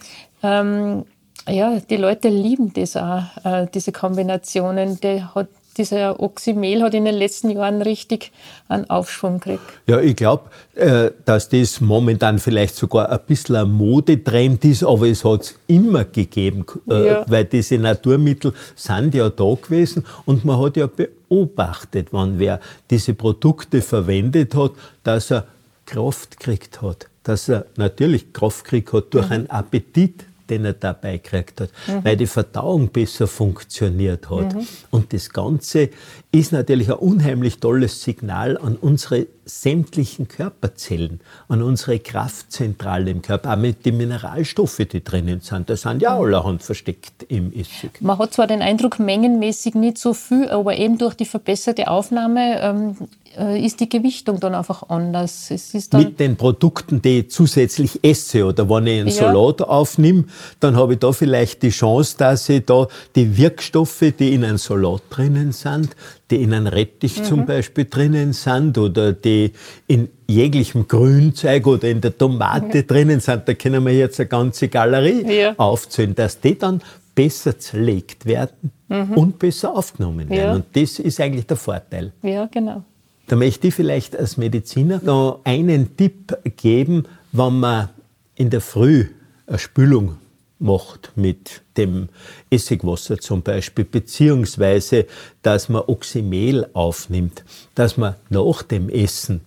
ähm, 0.43 1.05
ja, 1.49 1.79
die 1.89 1.97
Leute 1.97 2.29
lieben 2.29 2.71
das 2.73 2.95
auch, 2.95 3.23
äh, 3.43 3.67
diese 3.73 3.91
Kombinationen. 3.91 4.99
Der 5.01 5.33
hat 5.33 5.47
dieser 5.77 6.19
Oxymel 6.19 6.81
hat 6.81 6.93
in 6.93 7.05
den 7.05 7.15
letzten 7.15 7.49
Jahren 7.49 7.81
richtig 7.81 8.31
einen 8.67 8.89
Aufschwung 8.89 9.39
gekriegt. 9.39 9.61
Ja, 9.87 9.99
ich 9.99 10.15
glaube, 10.15 10.49
äh, 10.75 11.11
dass 11.25 11.49
das 11.49 11.81
momentan 11.81 12.39
vielleicht 12.39 12.75
sogar 12.75 13.11
ein 13.11 13.19
bisschen 13.27 13.55
ein 13.55 13.71
Modetrend 13.71 14.63
ist, 14.65 14.83
aber 14.83 15.07
es 15.07 15.23
hat 15.25 15.41
es 15.41 15.59
immer 15.67 16.05
gegeben, 16.05 16.65
äh, 16.89 17.07
ja. 17.07 17.25
weil 17.27 17.45
diese 17.45 17.77
Naturmittel 17.77 18.53
sind 18.75 19.15
ja 19.15 19.29
da 19.29 19.55
gewesen 19.55 20.05
und 20.25 20.45
man 20.45 20.59
hat 20.59 20.77
ja 20.77 20.87
beobachtet, 20.87 22.09
wann 22.11 22.39
wer 22.39 22.59
diese 22.89 23.13
Produkte 23.13 23.81
verwendet 23.81 24.55
hat, 24.55 24.71
dass 25.03 25.31
er 25.31 25.45
Kraft 25.85 26.39
gekriegt 26.39 26.81
hat, 26.81 27.07
dass 27.23 27.49
er 27.49 27.65
natürlich 27.77 28.33
Kraft 28.33 28.65
gekriegt 28.65 28.93
hat 28.93 29.13
durch 29.13 29.25
mhm. 29.27 29.31
einen 29.31 29.49
Appetit 29.49 30.25
den 30.49 30.65
er 30.65 30.73
dabei 30.73 31.17
gekriegt 31.17 31.61
hat, 31.61 31.69
mhm. 31.87 32.03
weil 32.03 32.17
die 32.17 32.27
Verdauung 32.27 32.89
besser 32.89 33.27
funktioniert 33.27 34.29
hat. 34.29 34.53
Mhm. 34.53 34.67
Und 34.91 35.13
das 35.13 35.29
Ganze 35.29 35.89
ist 36.31 36.51
natürlich 36.51 36.91
ein 36.91 36.97
unheimlich 36.97 37.59
tolles 37.59 38.01
Signal 38.01 38.57
an 38.57 38.75
unsere 38.75 39.27
sämtlichen 39.45 40.27
Körperzellen, 40.27 41.19
an 41.47 41.61
unsere 41.61 41.99
Kraftzentrale 41.99 43.11
im 43.11 43.21
Körper, 43.21 43.53
auch 43.53 43.57
mit 43.57 43.85
den 43.85 43.97
Mineralstoffen, 43.97 44.87
die 44.87 45.03
drinnen 45.03 45.41
sind. 45.41 45.69
Da 45.69 45.75
sind 45.75 46.01
ja 46.01 46.15
mhm. 46.15 46.25
allerhand 46.25 46.63
versteckt 46.63 47.23
im 47.27 47.51
Essig. 47.51 48.01
Man 48.01 48.17
hat 48.17 48.33
zwar 48.33 48.47
den 48.47 48.61
Eindruck, 48.61 48.99
mengenmäßig 48.99 49.75
nicht 49.75 49.97
so 49.97 50.13
viel, 50.13 50.49
aber 50.49 50.77
eben 50.77 50.97
durch 50.97 51.15
die 51.15 51.25
verbesserte 51.25 51.87
Aufnahme 51.89 52.61
ähm, 52.61 52.95
äh, 52.99 53.22
ist 53.35 53.79
die 53.79 53.89
Gewichtung 53.89 54.39
dann 54.39 54.55
einfach 54.55 54.89
anders. 54.89 55.51
Mit 55.93 56.19
den 56.19 56.35
Produkten, 56.35 57.01
die 57.01 57.19
ich 57.19 57.31
zusätzlich 57.31 57.99
esse 58.03 58.45
oder 58.45 58.69
wenn 58.69 58.87
ich 58.87 58.99
einen 58.99 59.07
ja. 59.07 59.13
Salat 59.13 59.61
aufnehme, 59.61 60.25
dann 60.59 60.75
habe 60.75 60.93
ich 60.93 60.99
da 60.99 61.11
vielleicht 61.11 61.63
die 61.63 61.69
Chance, 61.69 62.15
dass 62.17 62.47
ich 62.49 62.65
da 62.65 62.87
die 63.15 63.37
Wirkstoffe, 63.37 64.03
die 64.17 64.33
in 64.33 64.43
einem 64.43 64.57
Salat 64.57 65.01
drinnen 65.09 65.51
sind, 65.51 65.95
die 66.29 66.43
in 66.43 66.53
einem 66.53 66.67
Rettich 66.67 67.19
mhm. 67.19 67.23
zum 67.23 67.45
Beispiel 67.45 67.85
drinnen 67.89 68.33
sind 68.33 68.77
oder 68.77 69.13
die 69.13 69.51
in 69.87 70.09
jeglichem 70.27 70.87
Grünzeug 70.87 71.67
oder 71.67 71.89
in 71.89 72.01
der 72.01 72.17
Tomate 72.17 72.79
mhm. 72.79 72.87
drinnen 72.87 73.19
sind, 73.19 73.47
da 73.47 73.53
können 73.53 73.85
wir 73.85 73.93
jetzt 73.93 74.19
eine 74.19 74.29
ganze 74.29 74.67
Galerie 74.67 75.39
ja. 75.39 75.53
aufzählen, 75.57 76.15
dass 76.15 76.39
die 76.39 76.57
dann 76.57 76.81
besser 77.15 77.57
zerlegt 77.59 78.25
werden 78.25 78.71
mhm. 78.87 79.13
und 79.13 79.39
besser 79.39 79.75
aufgenommen 79.75 80.29
werden. 80.29 80.43
Ja. 80.43 80.53
Und 80.53 80.65
das 80.73 80.99
ist 80.99 81.19
eigentlich 81.19 81.45
der 81.45 81.57
Vorteil. 81.57 82.11
Ja, 82.21 82.47
genau. 82.47 82.83
Da 83.27 83.35
möchte 83.35 83.67
ich 83.67 83.75
vielleicht 83.75 84.15
als 84.15 84.37
Mediziner 84.37 85.01
noch 85.03 85.41
einen 85.43 85.95
Tipp 85.95 86.37
geben, 86.57 87.05
wenn 87.31 87.59
man 87.59 87.89
in 88.35 88.49
der 88.49 88.61
Früh 88.61 89.07
eine 89.47 89.59
Spülung 89.59 90.17
macht 90.59 91.11
mit 91.15 91.61
dem 91.77 92.09
Essigwasser 92.49 93.17
zum 93.19 93.41
Beispiel, 93.41 93.85
beziehungsweise 93.85 95.05
dass 95.41 95.69
man 95.69 95.83
Oxymel 95.87 96.67
aufnimmt, 96.73 97.43
dass 97.75 97.97
man 97.97 98.15
nach 98.29 98.63
dem 98.63 98.89
Essen 98.89 99.41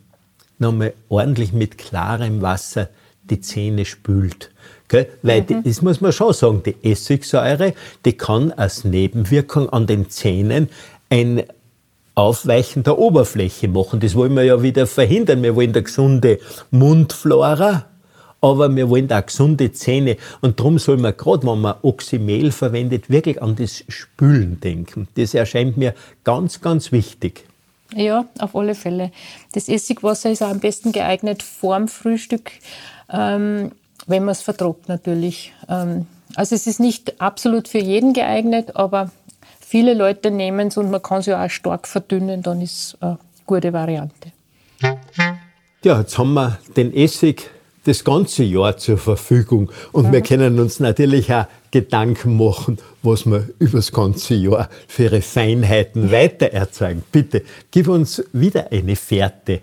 nochmal 0.59 0.95
ordentlich 1.09 1.53
mit 1.53 1.79
klarem 1.79 2.43
Wasser 2.43 2.89
die 3.25 3.41
Zähne 3.41 3.85
spült. 3.85 4.51
Gell? 4.89 5.09
Weil 5.23 5.43
mhm. 5.43 5.65
das 5.65 5.83
muss 5.83 6.01
man 6.01 6.13
schon 6.13 6.33
sagen, 6.33 6.63
die 6.65 6.77
Essigsäure, 6.83 7.75
die 8.05 8.13
kann 8.13 8.53
als 8.53 8.85
Nebenwirkung 8.85 9.69
an 9.71 9.87
den 9.87 10.11
Zähnen 10.11 10.69
ein 11.11 11.43
Aufweichen 12.17 12.83
der 12.83 12.99
Oberfläche 12.99 13.69
machen. 13.69 14.01
Das 14.01 14.15
wollen 14.15 14.35
wir 14.35 14.43
ja 14.43 14.63
wieder 14.63 14.87
verhindern. 14.87 15.43
Wir 15.43 15.55
wollen 15.55 15.71
eine 15.71 15.83
gesunde 15.83 16.41
Mundflora, 16.71 17.85
aber 18.41 18.75
wir 18.75 18.89
wollen 18.89 19.13
auch 19.13 19.27
gesunde 19.27 19.71
Zähne. 19.73 20.17
Und 20.41 20.59
darum 20.59 20.79
soll 20.79 20.97
man 20.97 21.15
gerade, 21.15 21.47
wenn 21.47 21.61
man 21.61 21.75
Oxymel 21.83 22.53
verwendet, 22.53 23.11
wirklich 23.11 23.43
an 23.43 23.55
das 23.55 23.85
Spülen 23.89 24.59
denken. 24.61 25.09
Das 25.15 25.35
erscheint 25.35 25.77
mir 25.77 25.95
ganz, 26.25 26.63
ganz 26.63 26.91
wichtig. 26.91 27.45
Ja, 27.95 28.25
auf 28.39 28.57
alle 28.57 28.75
Fälle. 28.75 29.13
Das 29.53 29.69
Essigwasser 29.69 30.31
ist 30.31 30.43
auch 30.43 30.49
am 30.49 30.61
besten 30.61 30.93
geeignet 30.93 31.43
vorm 31.43 31.87
Frühstück, 31.87 32.51
ähm, 33.13 33.73
wenn 34.07 34.25
man 34.25 34.33
es 34.33 34.41
vertrocknet 34.41 34.89
natürlich. 34.89 35.53
Ähm, 35.69 36.07
also 36.35 36.55
es 36.55 36.67
ist 36.67 36.81
nicht 36.81 37.21
absolut 37.21 37.69
für 37.69 37.79
jeden 37.79 38.15
geeignet, 38.15 38.75
aber 38.75 39.11
viele 39.67 39.95
Leute 39.95 40.31
nehmen 40.31 40.69
es 40.69 40.77
und 40.77 40.91
man 40.91 41.03
kann 41.03 41.19
es 41.19 41.27
ja 41.27 41.45
auch 41.45 41.51
stark 41.51 41.89
verdünnen, 41.89 42.43
dann 42.43 42.61
ist 42.61 42.77
es 42.77 43.03
eine 43.03 43.19
gute 43.45 43.73
Variante. 43.73 44.33
Ja, 45.83 46.01
jetzt 46.01 46.17
haben 46.19 46.35
wir 46.35 46.59
den 46.77 46.95
Essig 46.95 47.51
das 47.85 48.05
ganze 48.05 48.43
Jahr 48.43 48.77
zur 48.77 48.99
Verfügung 48.99 49.71
und 49.93 50.09
mhm. 50.09 50.13
wir 50.13 50.21
können 50.21 50.59
uns 50.59 50.81
natürlich 50.81 51.33
auch 51.33 51.47
Gedanken 51.71 52.37
machen, 52.37 52.79
was 53.03 53.27
wir 53.27 53.49
über 53.59 53.79
das 53.79 53.93
ganze 53.93 54.35
Jahr 54.35 54.69
für 54.89 55.05
ihre 55.05 55.23
Feinheiten 55.23 56.11
weiter 56.11 56.47
erzeugen. 56.47 57.03
Bitte, 57.13 57.43
gib 57.71 57.89
uns 57.89 58.23
wieder 58.33 58.73
eine 58.73 58.97
Fährte. 58.97 59.61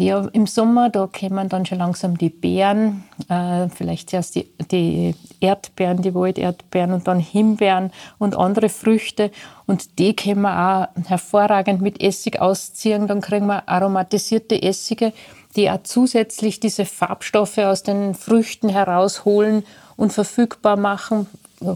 Ja, 0.00 0.26
im 0.32 0.46
Sommer, 0.46 0.88
da 0.88 1.06
kommen 1.06 1.50
dann 1.50 1.66
schon 1.66 1.76
langsam 1.76 2.16
die 2.16 2.30
Beeren, 2.30 3.04
äh, 3.28 3.68
vielleicht 3.68 4.08
zuerst 4.08 4.34
die, 4.34 4.50
die 4.70 5.14
Erdbeeren, 5.40 6.00
die 6.00 6.14
Walderdbeeren 6.14 6.94
und 6.94 7.06
dann 7.06 7.20
Himbeeren 7.20 7.92
und 8.16 8.34
andere 8.34 8.70
Früchte. 8.70 9.30
Und 9.66 9.98
die 9.98 10.16
können 10.16 10.40
wir 10.40 10.88
auch 10.96 11.06
hervorragend 11.06 11.82
mit 11.82 12.02
Essig 12.02 12.40
ausziehen. 12.40 13.08
Dann 13.08 13.20
kriegen 13.20 13.44
wir 13.44 13.68
aromatisierte 13.68 14.62
Essige, 14.62 15.12
die 15.54 15.70
auch 15.70 15.82
zusätzlich 15.82 16.60
diese 16.60 16.86
Farbstoffe 16.86 17.58
aus 17.58 17.82
den 17.82 18.14
Früchten 18.14 18.70
herausholen 18.70 19.64
und 19.98 20.14
verfügbar 20.14 20.76
machen. 20.76 21.26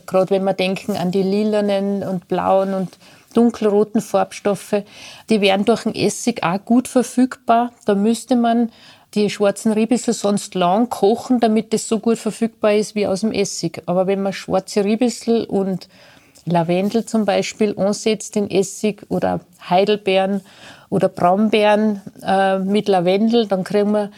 Gerade 0.07 0.31
wenn 0.31 0.45
wir 0.45 0.55
denken 0.55 0.97
an 0.97 1.11
die 1.11 1.23
lilanen 1.23 2.03
und 2.03 2.27
blauen 2.27 2.73
und 2.73 2.97
dunkelroten 3.37 4.01
Farbstoffe, 4.01 4.83
die 5.29 5.41
wären 5.41 5.65
durch 5.65 5.83
den 5.83 5.95
Essig 5.95 6.43
auch 6.43 6.65
gut 6.65 6.89
verfügbar. 6.89 7.73
Da 7.85 7.95
müsste 7.95 8.37
man 8.37 8.71
die 9.15 9.31
schwarzen 9.31 9.73
Riebissel 9.73 10.15
sonst 10.15 10.55
lang 10.55 10.89
kochen, 10.89 11.41
damit 11.41 11.73
das 11.73 11.89
so 11.89 11.99
gut 11.99 12.19
verfügbar 12.19 12.75
ist 12.75 12.95
wie 12.95 13.07
aus 13.07 13.21
dem 13.21 13.33
Essig. 13.33 13.83
Aber 13.87 14.07
wenn 14.07 14.23
man 14.23 14.33
schwarze 14.33 14.85
Riebissel 14.85 15.45
und 15.45 15.89
Lavendel 16.47 17.07
zum 17.07 17.25
Beispiel 17.25 17.75
ansetzt 17.79 18.37
in 18.37 18.51
Essig 18.51 19.03
oder 19.09 19.41
Heidelbeeren 19.69 20.43
oder 20.91 21.09
Brombeeren 21.09 22.03
äh, 22.23 22.59
mit 22.59 22.89
Lavendel, 22.89 23.47
dann 23.47 23.65
kriegen 23.65 23.93
wir 23.93 24.11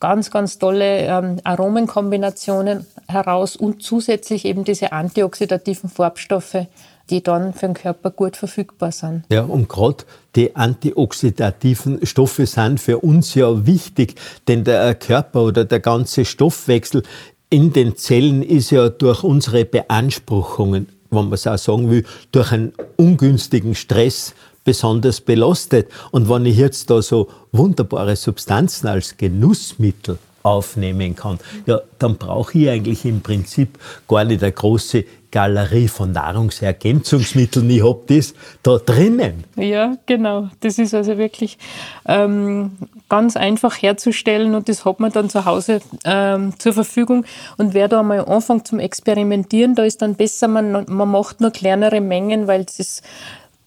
ganz, 0.00 0.30
ganz 0.30 0.58
tolle 0.58 0.98
ähm, 0.98 1.40
Aromenkombinationen 1.44 2.86
heraus 3.08 3.56
und 3.56 3.82
zusätzlich 3.82 4.44
eben 4.44 4.64
diese 4.64 4.92
antioxidativen 4.92 5.90
Farbstoffe, 5.90 6.66
die 7.10 7.22
dann 7.22 7.52
für 7.52 7.66
den 7.66 7.74
Körper 7.74 8.10
gut 8.10 8.36
verfügbar 8.36 8.92
sind. 8.92 9.24
Ja, 9.30 9.42
und 9.42 9.68
gerade 9.68 10.04
die 10.36 10.56
antioxidativen 10.56 12.04
Stoffe 12.06 12.46
sind 12.46 12.80
für 12.80 12.98
uns 12.98 13.34
ja 13.34 13.66
wichtig, 13.66 14.14
denn 14.48 14.64
der 14.64 14.94
Körper 14.94 15.42
oder 15.42 15.64
der 15.64 15.80
ganze 15.80 16.24
Stoffwechsel 16.24 17.02
in 17.50 17.72
den 17.72 17.96
Zellen 17.96 18.42
ist 18.42 18.70
ja 18.70 18.88
durch 18.88 19.22
unsere 19.22 19.64
Beanspruchungen, 19.64 20.88
wenn 21.10 21.24
man 21.24 21.32
es 21.32 21.46
auch 21.46 21.58
sagen 21.58 21.90
will, 21.90 22.04
durch 22.32 22.52
einen 22.52 22.72
ungünstigen 22.96 23.74
Stress 23.74 24.34
besonders 24.64 25.20
belastet. 25.20 25.88
Und 26.10 26.28
wenn 26.28 26.46
ich 26.46 26.56
jetzt 26.56 26.90
da 26.90 27.02
so 27.02 27.28
wunderbare 27.52 28.16
Substanzen 28.16 28.88
als 28.88 29.16
Genussmittel 29.16 30.18
aufnehmen 30.44 31.16
kann, 31.16 31.38
ja, 31.66 31.80
dann 31.98 32.16
brauche 32.16 32.56
ich 32.56 32.68
eigentlich 32.68 33.04
im 33.04 33.22
Prinzip 33.22 33.78
gar 34.06 34.24
nicht 34.24 34.42
eine 34.42 34.52
große 34.52 35.04
Galerie 35.30 35.88
von 35.88 36.12
Nahrungsergänzungsmitteln. 36.12 37.68
Ich 37.68 37.82
habe 37.82 38.02
das 38.06 38.34
da 38.62 38.76
drinnen. 38.78 39.42
Ja, 39.56 39.96
genau. 40.06 40.48
Das 40.60 40.78
ist 40.78 40.94
also 40.94 41.18
wirklich 41.18 41.58
ähm, 42.06 42.72
ganz 43.08 43.36
einfach 43.36 43.74
herzustellen 43.82 44.54
und 44.54 44.68
das 44.68 44.84
hat 44.84 45.00
man 45.00 45.10
dann 45.10 45.30
zu 45.30 45.44
Hause 45.44 45.80
ähm, 46.04 46.52
zur 46.58 46.74
Verfügung. 46.74 47.24
Und 47.56 47.74
wer 47.74 47.88
da 47.88 48.00
einmal 48.00 48.24
anfängt 48.26 48.68
zum 48.68 48.78
Experimentieren, 48.78 49.74
da 49.74 49.82
ist 49.82 50.02
dann 50.02 50.14
besser, 50.14 50.46
man, 50.46 50.84
man 50.86 51.10
macht 51.10 51.40
nur 51.40 51.50
kleinere 51.50 52.00
Mengen, 52.00 52.46
weil 52.46 52.64
das 52.64 52.78
ist, 52.78 53.02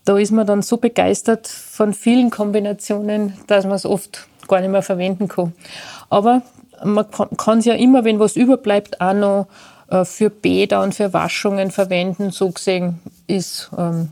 da 0.06 0.18
ist 0.18 0.32
man 0.32 0.48
dann 0.48 0.62
so 0.62 0.78
begeistert 0.78 1.48
von 1.48 1.94
vielen 1.94 2.30
Kombinationen, 2.30 3.34
dass 3.48 3.66
man 3.66 3.74
es 3.74 3.86
oft 3.86 4.28
gar 4.48 4.62
nicht 4.62 4.72
mehr 4.72 4.84
verwenden 4.84 5.28
kann. 5.28 5.52
Aber 6.10 6.44
man 6.84 7.06
kann 7.38 7.60
es 7.60 7.66
ja 7.66 7.74
immer, 7.74 8.04
wenn 8.04 8.20
was 8.20 8.36
überbleibt, 8.36 9.02
auch 9.02 9.14
noch 9.14 9.48
äh, 9.90 10.06
für 10.06 10.30
Bäder 10.30 10.82
und 10.84 10.96
für 10.96 11.14
Waschungen 11.14 11.72
verwenden. 11.72 12.32
So 12.32 12.52
gesehen 12.52 13.00
ist 13.28 13.70
ähm, 13.78 14.10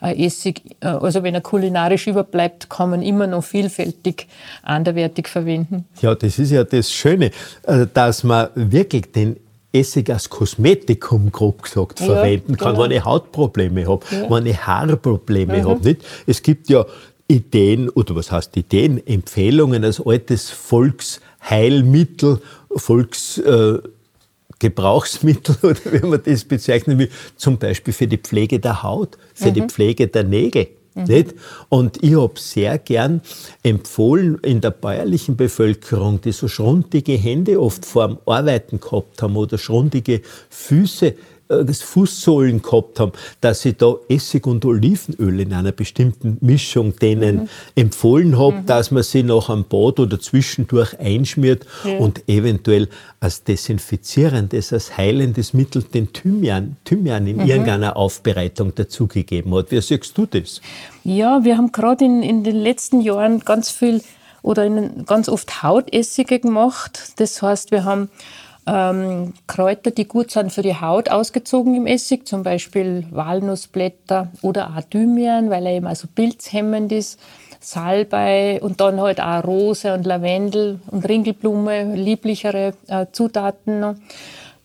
ein 0.00 0.18
Essig, 0.18 0.62
äh, 0.80 0.86
also 0.86 1.22
wenn 1.22 1.34
er 1.34 1.40
kulinarisch 1.40 2.06
überbleibt, 2.06 2.70
kann 2.70 2.90
man 2.90 3.02
immer 3.02 3.26
noch 3.26 3.44
vielfältig 3.44 4.26
anderwertig 4.62 5.28
verwenden. 5.28 5.84
Ja, 6.00 6.14
das 6.14 6.38
ist 6.38 6.50
ja 6.50 6.64
das 6.64 6.92
Schöne, 6.92 7.30
äh, 7.64 7.86
dass 7.92 8.24
man 8.24 8.48
wirklich 8.54 9.12
den 9.12 9.36
Essig 9.72 10.08
als 10.10 10.30
Kosmetikum, 10.30 11.30
grob 11.30 11.62
gesagt, 11.62 12.00
ja, 12.00 12.06
verwenden 12.06 12.56
kann, 12.56 12.74
genau. 12.74 12.84
wenn 12.84 12.92
ich 12.92 13.04
Hautprobleme 13.04 13.86
habe, 13.86 14.06
ja. 14.10 14.30
wenn 14.30 14.46
ich 14.46 14.66
Haarprobleme 14.66 15.58
mhm. 15.58 15.68
habe. 15.68 15.96
Es 16.26 16.42
gibt 16.42 16.70
ja 16.70 16.86
Ideen, 17.28 17.88
oder 17.88 18.14
was 18.14 18.30
heißt 18.30 18.56
Ideen, 18.56 19.04
Empfehlungen 19.06 19.84
als 19.84 20.04
altes 20.04 20.50
Volksheilmittel, 20.50 22.40
Volksgebrauchsmittel 22.70 25.56
äh, 25.62 25.66
oder 25.70 25.92
wie 25.92 26.06
man 26.06 26.20
das 26.24 26.44
bezeichnen 26.44 26.98
will, 26.98 27.10
zum 27.36 27.58
Beispiel 27.58 27.92
für 27.92 28.06
die 28.06 28.18
Pflege 28.18 28.60
der 28.60 28.82
Haut, 28.82 29.18
für 29.34 29.50
mhm. 29.50 29.54
die 29.54 29.62
Pflege 29.62 30.08
der 30.08 30.24
Nägel. 30.24 30.68
Mhm. 30.94 31.04
Nicht? 31.04 31.34
Und 31.68 32.02
ich 32.02 32.16
habe 32.16 32.38
sehr 32.38 32.78
gern 32.78 33.20
empfohlen 33.62 34.38
in 34.42 34.60
der 34.60 34.70
bäuerlichen 34.70 35.36
Bevölkerung, 35.36 36.20
die 36.20 36.32
so 36.32 36.48
schrundige 36.48 37.12
Hände 37.12 37.60
oft 37.60 37.84
vor 37.84 38.08
dem 38.08 38.18
Arbeiten 38.24 38.80
gehabt 38.80 39.20
haben 39.20 39.36
oder 39.36 39.58
schrundige 39.58 40.22
Füße, 40.48 41.14
Fußsohlen 41.48 42.62
gehabt 42.62 43.00
haben, 43.00 43.12
dass 43.40 43.64
ich 43.64 43.76
da 43.76 43.94
Essig 44.08 44.46
und 44.46 44.64
Olivenöl 44.64 45.40
in 45.40 45.52
einer 45.52 45.72
bestimmten 45.72 46.38
Mischung 46.40 46.96
denen 46.96 47.36
mhm. 47.36 47.48
empfohlen 47.74 48.38
habe, 48.38 48.58
mhm. 48.58 48.66
dass 48.66 48.90
man 48.90 49.02
sie 49.02 49.22
nach 49.22 49.48
einem 49.48 49.64
Bad 49.64 50.00
oder 50.00 50.18
zwischendurch 50.20 50.98
einschmiert 50.98 51.66
ja. 51.84 51.98
und 51.98 52.28
eventuell 52.28 52.88
als 53.20 53.44
desinfizierendes, 53.44 54.72
als 54.72 54.96
heilendes 54.96 55.54
Mittel 55.54 55.82
den 55.82 56.12
Thymian, 56.12 56.76
Thymian 56.84 57.26
in 57.26 57.36
mhm. 57.36 57.46
irgendeiner 57.46 57.96
Aufbereitung 57.96 58.74
dazugegeben 58.74 59.54
hat. 59.54 59.70
Wie 59.70 59.80
siehst 59.80 60.16
du 60.18 60.26
das? 60.26 60.60
Ja, 61.04 61.44
wir 61.44 61.56
haben 61.56 61.72
gerade 61.72 62.04
in, 62.04 62.22
in 62.22 62.44
den 62.44 62.56
letzten 62.56 63.00
Jahren 63.00 63.40
ganz 63.40 63.70
viel 63.70 64.02
oder 64.42 64.64
in, 64.64 65.04
ganz 65.06 65.28
oft 65.28 65.62
Hautessige 65.62 66.38
gemacht. 66.38 67.12
Das 67.16 67.42
heißt, 67.42 67.72
wir 67.72 67.84
haben 67.84 68.08
ähm, 68.66 69.34
Kräuter, 69.46 69.90
die 69.90 70.06
gut 70.06 70.30
sind 70.30 70.52
für 70.52 70.62
die 70.62 70.80
Haut, 70.80 71.08
ausgezogen 71.08 71.74
im 71.74 71.86
Essig, 71.86 72.26
zum 72.26 72.42
Beispiel 72.42 73.06
Walnussblätter 73.10 74.28
oder 74.42 74.70
auch 74.76 74.82
Thymian, 74.82 75.50
weil 75.50 75.66
er 75.66 75.72
eben 75.72 75.86
also 75.86 76.08
pilzhemmend 76.12 76.92
ist, 76.92 77.20
Salbei 77.60 78.60
und 78.62 78.80
dann 78.80 79.00
halt 79.00 79.20
auch 79.20 79.44
Rose 79.44 79.92
und 79.94 80.06
Lavendel 80.06 80.80
und 80.88 81.08
Ringelblume, 81.08 81.94
lieblichere 81.94 82.74
äh, 82.88 83.06
Zutaten 83.12 83.80
noch. 83.80 83.94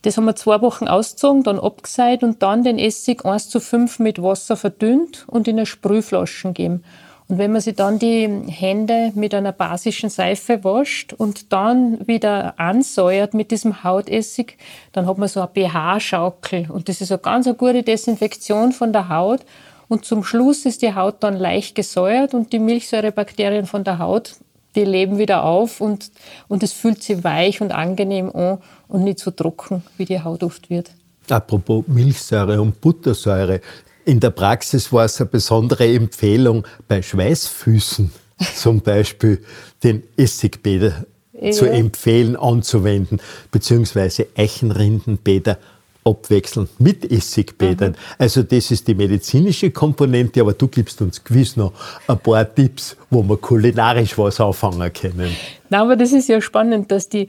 Das 0.04 0.18
haben 0.18 0.26
wir 0.26 0.36
zwei 0.36 0.62
Wochen 0.62 0.88
ausgezogen, 0.88 1.44
dann 1.44 1.60
abgeseit 1.60 2.24
und 2.24 2.42
dann 2.42 2.64
den 2.64 2.80
Essig 2.80 3.24
1 3.24 3.50
zu 3.50 3.60
5 3.60 4.00
mit 4.00 4.22
Wasser 4.22 4.58
verdünnt 4.58 5.26
und 5.28 5.48
in 5.48 5.58
eine 5.58 5.68
Sprühflaschen 5.68 6.56
geben. 6.56 6.84
Und 7.32 7.38
wenn 7.38 7.54
man 7.54 7.62
sich 7.62 7.76
dann 7.76 7.98
die 7.98 8.28
Hände 8.48 9.14
mit 9.16 9.34
einer 9.34 9.54
basischen 9.54 10.10
Seife 10.10 10.66
wascht 10.66 11.14
und 11.14 11.54
dann 11.54 12.06
wieder 12.06 12.60
ansäuert 12.60 13.34
mit 13.34 13.52
diesem 13.52 13.86
Hautessig, 13.86 14.58
dann 14.92 15.08
hat 15.08 15.18
man 15.18 15.30
so 15.30 15.40
eine 15.40 15.48
pH-Schaukel. 15.48 16.68
Und 16.70 16.90
das 16.90 17.00
ist 17.00 17.10
eine 17.10 17.20
ganz 17.20 17.48
eine 17.48 17.56
gute 17.56 17.84
Desinfektion 17.84 18.74
von 18.74 18.92
der 18.92 19.08
Haut. 19.08 19.40
Und 19.88 20.04
zum 20.04 20.26
Schluss 20.26 20.66
ist 20.66 20.82
die 20.82 20.94
Haut 20.94 21.24
dann 21.24 21.38
leicht 21.38 21.74
gesäuert 21.74 22.34
und 22.34 22.52
die 22.52 22.60
Milchsäurebakterien 22.60 23.66
von 23.66 23.86
der 23.86 24.00
Haut, 24.00 24.36
die 24.76 24.84
leben 24.84 25.18
wieder 25.18 25.46
auf 25.46 25.80
und, 25.80 26.12
und 26.50 26.64
es 26.64 26.74
fühlt 26.74 27.02
sich 27.02 27.24
weich 27.24 27.62
und 27.62 27.72
angenehm 27.72 28.30
an 28.36 28.58
und 28.90 29.06
nicht 29.06 29.20
so 29.20 29.32
trocken, 29.32 29.84
wie 29.96 30.04
die 30.04 30.22
Haut 30.22 30.44
oft 30.44 30.70
wird. 30.70 30.92
Apropos 31.30 31.86
Milchsäure 31.88 32.62
und 32.62 32.82
Buttersäure. 32.82 33.62
In 34.06 34.20
der 34.20 34.32
Praxis 34.32 34.92
war 34.92 35.06
es 35.06 35.20
eine 35.20 35.30
besondere 35.30 35.88
Empfehlung, 35.94 36.66
bei 36.88 37.02
Schweißfüßen 37.02 38.12
zum 38.56 38.82
Beispiel 38.82 39.44
den 39.84 40.04
Essigbäder 40.18 41.06
ja. 41.40 41.52
zu 41.52 41.66
empfehlen, 41.66 42.36
anzuwenden, 42.36 43.22
beziehungsweise 43.52 44.28
Eichenrindenbäder 44.36 45.58
abwechseln 46.04 46.68
mit 46.80 47.12
Essigbädern. 47.12 47.92
Mhm. 47.92 47.96
Also 48.18 48.42
das 48.44 48.72
ist 48.72 48.88
die 48.88 48.96
medizinische 48.96 49.70
Komponente, 49.70 50.42
aber 50.42 50.54
du 50.54 50.68
gibst 50.68 51.02
uns 51.02 51.24
gewiss 51.24 51.56
noch 51.58 51.74
ein 52.08 52.18
paar 52.20 52.54
Tipps, 52.54 52.98
wo 53.10 53.22
wir 53.22 53.38
kulinarisch 53.38 54.18
was 54.18 54.40
anfangen 54.40 54.92
können. 54.94 55.36
Na, 55.70 55.82
aber 55.82 55.96
das 55.96 56.12
ist 56.12 56.28
ja 56.28 56.42
spannend, 56.42 56.92
dass 56.92 57.08
die 57.08 57.28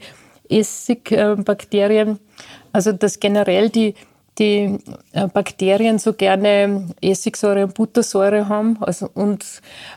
Essigbakterien, 0.49 2.19
also 2.71 2.91
dass 2.91 3.19
generell 3.19 3.69
die 3.69 3.93
die 4.39 4.79
äh, 5.11 5.27
Bakterien 5.27 5.99
so 5.99 6.13
gerne 6.13 6.87
Essigsäure 7.01 7.65
und 7.65 7.75
Buttersäure 7.75 8.49
haben 8.49 8.77
also 8.81 9.09
und, 9.13 9.45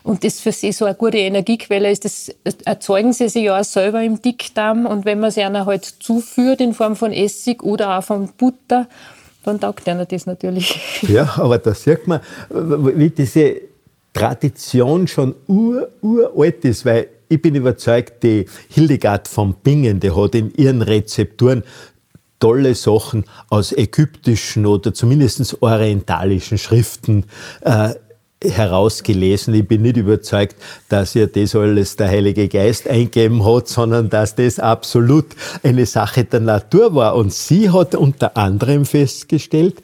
und 0.03 0.23
das 0.23 0.39
für 0.39 0.51
sie 0.51 0.71
so 0.71 0.85
eine 0.85 0.95
gute 0.95 1.17
Energiequelle 1.17 1.89
ist, 1.89 2.05
das 2.05 2.29
erzeugen 2.65 3.13
sie 3.13 3.29
sich 3.29 3.43
ja 3.43 3.59
auch 3.59 3.63
selber 3.63 4.03
im 4.03 4.21
Dickdarm 4.21 4.85
und 4.85 5.05
wenn 5.05 5.19
man 5.19 5.31
sie 5.31 5.41
einer 5.41 5.65
halt 5.65 5.85
zuführt 5.85 6.61
in 6.61 6.73
Form 6.73 6.95
von 6.95 7.11
Essig 7.11 7.63
oder 7.63 7.97
auch 7.97 8.03
von 8.03 8.29
Butter, 8.37 8.87
dann 9.43 9.59
taugt 9.59 9.87
einer 9.87 10.05
das 10.05 10.25
natürlich. 10.25 10.79
Ja, 11.07 11.35
aber 11.37 11.57
da 11.57 11.73
sieht 11.73 12.05
man, 12.07 12.19
wie 12.49 13.09
diese 13.09 13.61
Tradition 14.13 15.07
schon 15.07 15.35
ur, 15.47 15.89
uralt 16.01 16.65
ist, 16.65 16.85
weil 16.85 17.07
ich 17.29 17.41
bin 17.41 17.55
überzeugt, 17.55 18.23
die 18.23 18.45
Hildegard 18.69 19.27
von 19.27 19.53
Bingen, 19.55 19.99
die 19.99 20.11
hat 20.11 20.35
in 20.35 20.53
ihren 20.55 20.81
Rezepturen 20.81 21.63
tolle 22.39 22.75
Sachen 22.75 23.25
aus 23.49 23.71
ägyptischen 23.71 24.65
oder 24.65 24.93
zumindest 24.93 25.61
orientalischen 25.61 26.57
Schriften 26.57 27.25
äh, 27.61 27.93
herausgelesen. 28.43 29.53
Ich 29.55 29.67
bin 29.67 29.81
nicht 29.81 29.97
überzeugt, 29.97 30.55
dass 30.89 31.15
ihr 31.15 31.27
das 31.27 31.55
alles 31.55 31.95
der 31.95 32.09
Heilige 32.09 32.47
Geist 32.47 32.87
eingeben 32.87 33.43
hat, 33.43 33.67
sondern 33.67 34.09
dass 34.09 34.35
das 34.35 34.59
absolut 34.59 35.25
eine 35.63 35.85
Sache 35.85 36.23
der 36.23 36.41
Natur 36.41 36.93
war. 36.93 37.15
Und 37.15 37.33
sie 37.33 37.71
hat 37.71 37.95
unter 37.95 38.37
anderem 38.37 38.85
festgestellt, 38.85 39.81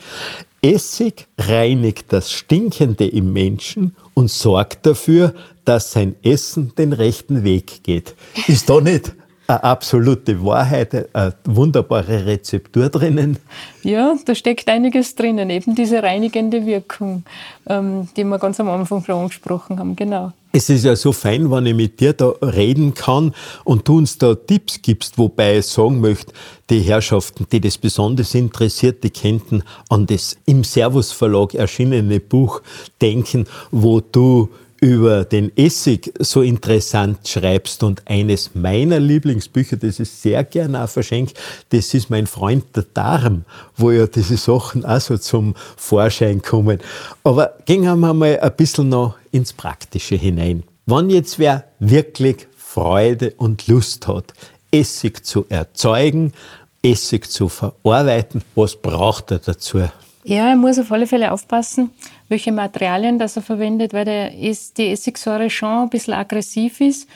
Essig 0.61 1.27
reinigt 1.37 2.13
das 2.13 2.31
Stinkende 2.31 3.05
im 3.05 3.33
Menschen 3.33 3.95
und 4.13 4.31
sorgt 4.31 4.85
dafür, 4.85 5.33
dass 5.65 5.91
sein 5.91 6.15
Essen 6.23 6.73
den 6.77 6.93
rechten 6.93 7.43
Weg 7.43 7.83
geht. 7.83 8.15
Ist 8.47 8.69
da 8.69 8.79
nicht 8.79 9.13
eine 9.53 9.63
absolute 9.63 10.43
Wahrheit, 10.43 11.15
eine 11.15 11.33
wunderbare 11.45 12.25
Rezeptur 12.25 12.89
drinnen. 12.89 13.37
Ja, 13.83 14.15
da 14.25 14.35
steckt 14.35 14.69
einiges 14.69 15.15
drinnen, 15.15 15.49
eben 15.49 15.75
diese 15.75 16.01
reinigende 16.01 16.65
Wirkung, 16.65 17.23
ähm, 17.67 18.07
die 18.15 18.23
wir 18.23 18.39
ganz 18.39 18.59
am 18.59 18.69
Anfang 18.69 19.03
schon 19.03 19.15
angesprochen 19.15 19.79
haben, 19.79 19.95
genau. 19.95 20.31
Es 20.55 20.69
ist 20.69 20.85
ja 20.85 20.95
so 20.95 21.11
fein, 21.11 21.49
wenn 21.49 21.65
ich 21.65 21.73
mit 21.73 21.99
dir 21.99 22.13
da 22.13 22.29
reden 22.41 22.93
kann 22.93 23.33
und 23.63 23.87
du 23.87 23.97
uns 23.97 24.19
da 24.19 24.35
Tipps 24.35 24.83
gibst, 24.83 25.17
wobei 25.17 25.57
ich 25.57 25.65
sagen 25.65 25.99
möchte, 25.99 26.31
die 26.69 26.81
Herrschaften, 26.81 27.47
die 27.51 27.59
das 27.59 27.79
besonders 27.79 28.35
interessiert, 28.35 29.03
die 29.03 29.09
könnten 29.09 29.63
an 29.89 30.05
das 30.05 30.37
im 30.45 30.63
Servus 30.63 31.11
Verlag 31.11 31.55
erschienene 31.55 32.19
Buch 32.19 32.61
denken, 33.01 33.47
wo 33.71 33.99
du 33.99 34.49
über 34.83 35.23
den 35.23 35.55
Essig 35.55 36.13
so 36.19 36.41
interessant 36.41 37.25
schreibst. 37.25 37.83
Und 37.83 38.01
eines 38.05 38.53
meiner 38.53 38.99
Lieblingsbücher, 38.99 39.77
das 39.77 40.01
ich 40.01 40.09
sehr 40.09 40.43
gerne 40.43 40.83
auch 40.83 40.89
verschenke, 40.89 41.35
das 41.69 41.93
ist 41.93 42.09
mein 42.09 42.27
Freund 42.27 42.65
der 42.75 42.83
Darm, 42.93 43.45
wo 43.77 43.91
ja 43.91 44.07
diese 44.07 44.35
Sachen 44.35 44.83
auch 44.83 44.99
so 44.99 45.17
zum 45.17 45.55
Vorschein 45.77 46.41
kommen. 46.41 46.79
Aber 47.23 47.53
gehen 47.65 47.83
wir 47.83 47.95
mal 47.95 48.37
ein 48.37 48.55
bisschen 48.57 48.89
noch 48.89 49.15
ins 49.31 49.53
Praktische 49.53 50.15
hinein. 50.15 50.63
Wann 50.85 51.09
jetzt 51.09 51.39
wer 51.39 51.63
wirklich 51.79 52.47
Freude 52.57 53.35
und 53.37 53.67
Lust 53.67 54.09
hat, 54.09 54.33
Essig 54.69 55.25
zu 55.25 55.45
erzeugen, 55.47 56.33
Essig 56.81 57.31
zu 57.31 57.47
verarbeiten, 57.47 58.41
was 58.53 58.75
braucht 58.75 59.31
er 59.31 59.39
dazu? 59.39 59.79
Ja, 60.25 60.49
er 60.49 60.55
muss 60.55 60.79
auf 60.79 60.91
alle 60.91 61.07
Fälle 61.07 61.31
aufpassen, 61.31 61.91
welche 62.33 62.51
Materialien 62.51 63.19
das 63.19 63.35
er 63.35 63.43
verwendet, 63.43 63.93
weil 63.93 64.05
der 64.05 64.35
ist, 64.35 64.79
die 64.79 64.89
Essigsäure 64.91 65.51
schon 65.51 65.83
ein 65.83 65.89
bisschen 65.89 66.15
aggressiv 66.15 66.81
ist. 66.81 67.07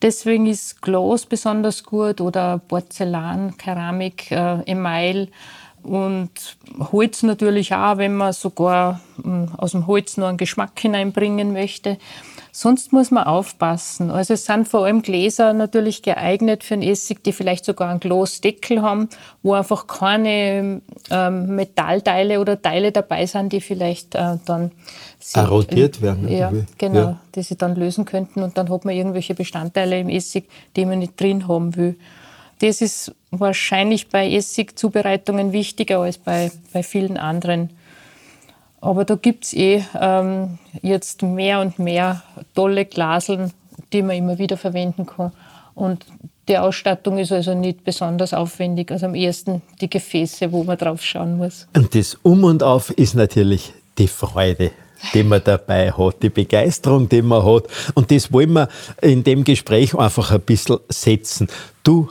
Deswegen 0.00 0.46
ist 0.46 0.80
Glas 0.80 1.26
besonders 1.26 1.82
gut 1.82 2.20
oder 2.20 2.58
Porzellan, 2.58 3.56
Keramik, 3.56 4.30
äh, 4.30 4.62
Email 4.70 5.26
und 5.82 6.30
Holz 6.92 7.24
natürlich 7.24 7.74
auch, 7.74 7.98
wenn 7.98 8.14
man 8.14 8.32
sogar 8.32 9.00
äh, 9.24 9.46
aus 9.56 9.72
dem 9.72 9.88
Holz 9.88 10.16
nur 10.16 10.28
einen 10.28 10.38
Geschmack 10.38 10.78
hineinbringen 10.78 11.52
möchte. 11.52 11.98
Sonst 12.52 12.92
muss 12.92 13.10
man 13.10 13.24
aufpassen. 13.24 14.10
Also 14.10 14.34
es 14.34 14.44
sind 14.44 14.66
vor 14.66 14.84
allem 14.84 15.02
Gläser 15.02 15.52
natürlich 15.52 16.02
geeignet 16.02 16.64
für 16.64 16.74
einen 16.74 16.82
Essig, 16.82 17.22
die 17.22 17.32
vielleicht 17.32 17.64
sogar 17.64 17.90
einen 17.90 18.00
Glasdeckel 18.00 18.82
haben, 18.82 19.08
wo 19.42 19.54
einfach 19.54 19.86
keine 19.86 20.82
ähm, 21.10 21.54
Metallteile 21.54 22.40
oder 22.40 22.60
Teile 22.60 22.92
dabei 22.92 23.26
sind, 23.26 23.52
die 23.52 23.60
vielleicht 23.60 24.14
äh, 24.14 24.38
dann 24.44 24.72
erodiert 25.34 26.02
werden. 26.02 26.28
Ja, 26.28 26.52
genau, 26.78 26.98
ja. 26.98 27.20
die 27.34 27.42
sie 27.42 27.56
dann 27.56 27.76
lösen 27.76 28.04
könnten 28.04 28.42
und 28.42 28.58
dann 28.58 28.68
hat 28.68 28.84
man 28.84 28.94
irgendwelche 28.94 29.34
Bestandteile 29.34 30.00
im 30.00 30.08
Essig, 30.08 30.48
die 30.76 30.84
man 30.86 30.98
nicht 30.98 31.20
drin 31.20 31.46
haben 31.46 31.76
will. 31.76 31.96
Das 32.60 32.82
ist 32.82 33.14
wahrscheinlich 33.30 34.08
bei 34.08 34.30
Essigzubereitungen 34.30 35.52
wichtiger 35.52 36.00
als 36.00 36.18
bei, 36.18 36.50
bei 36.72 36.82
vielen 36.82 37.16
anderen 37.16 37.70
aber 38.80 39.04
da 39.04 39.14
gibt 39.16 39.44
es 39.44 39.52
eh 39.52 39.84
ähm, 39.98 40.58
jetzt 40.82 41.22
mehr 41.22 41.60
und 41.60 41.78
mehr 41.78 42.22
tolle 42.54 42.84
Glaseln, 42.84 43.52
die 43.92 44.02
man 44.02 44.16
immer 44.16 44.38
wieder 44.38 44.56
verwenden 44.56 45.06
kann. 45.06 45.32
Und 45.74 46.06
die 46.48 46.58
Ausstattung 46.58 47.18
ist 47.18 47.32
also 47.32 47.54
nicht 47.54 47.84
besonders 47.84 48.34
aufwendig. 48.34 48.90
Also 48.90 49.06
am 49.06 49.14
ersten 49.14 49.62
die 49.80 49.88
Gefäße, 49.88 50.50
wo 50.52 50.64
man 50.64 50.78
drauf 50.78 51.02
schauen 51.02 51.36
muss. 51.36 51.68
Und 51.76 51.94
das 51.94 52.18
Um 52.22 52.44
und 52.44 52.62
Auf 52.62 52.90
ist 52.90 53.14
natürlich 53.14 53.72
die 53.98 54.08
Freude 54.08 54.70
die 55.14 55.22
man 55.22 55.42
dabei 55.42 55.90
hat, 55.92 56.22
die 56.22 56.28
Begeisterung, 56.28 57.08
die 57.08 57.22
man 57.22 57.44
hat. 57.44 57.64
Und 57.94 58.10
das 58.10 58.32
wollen 58.32 58.52
wir 58.52 58.68
in 59.00 59.24
dem 59.24 59.44
Gespräch 59.44 59.94
einfach 59.94 60.30
ein 60.30 60.40
bisschen 60.40 60.78
setzen. 60.88 61.48
Du 61.82 62.08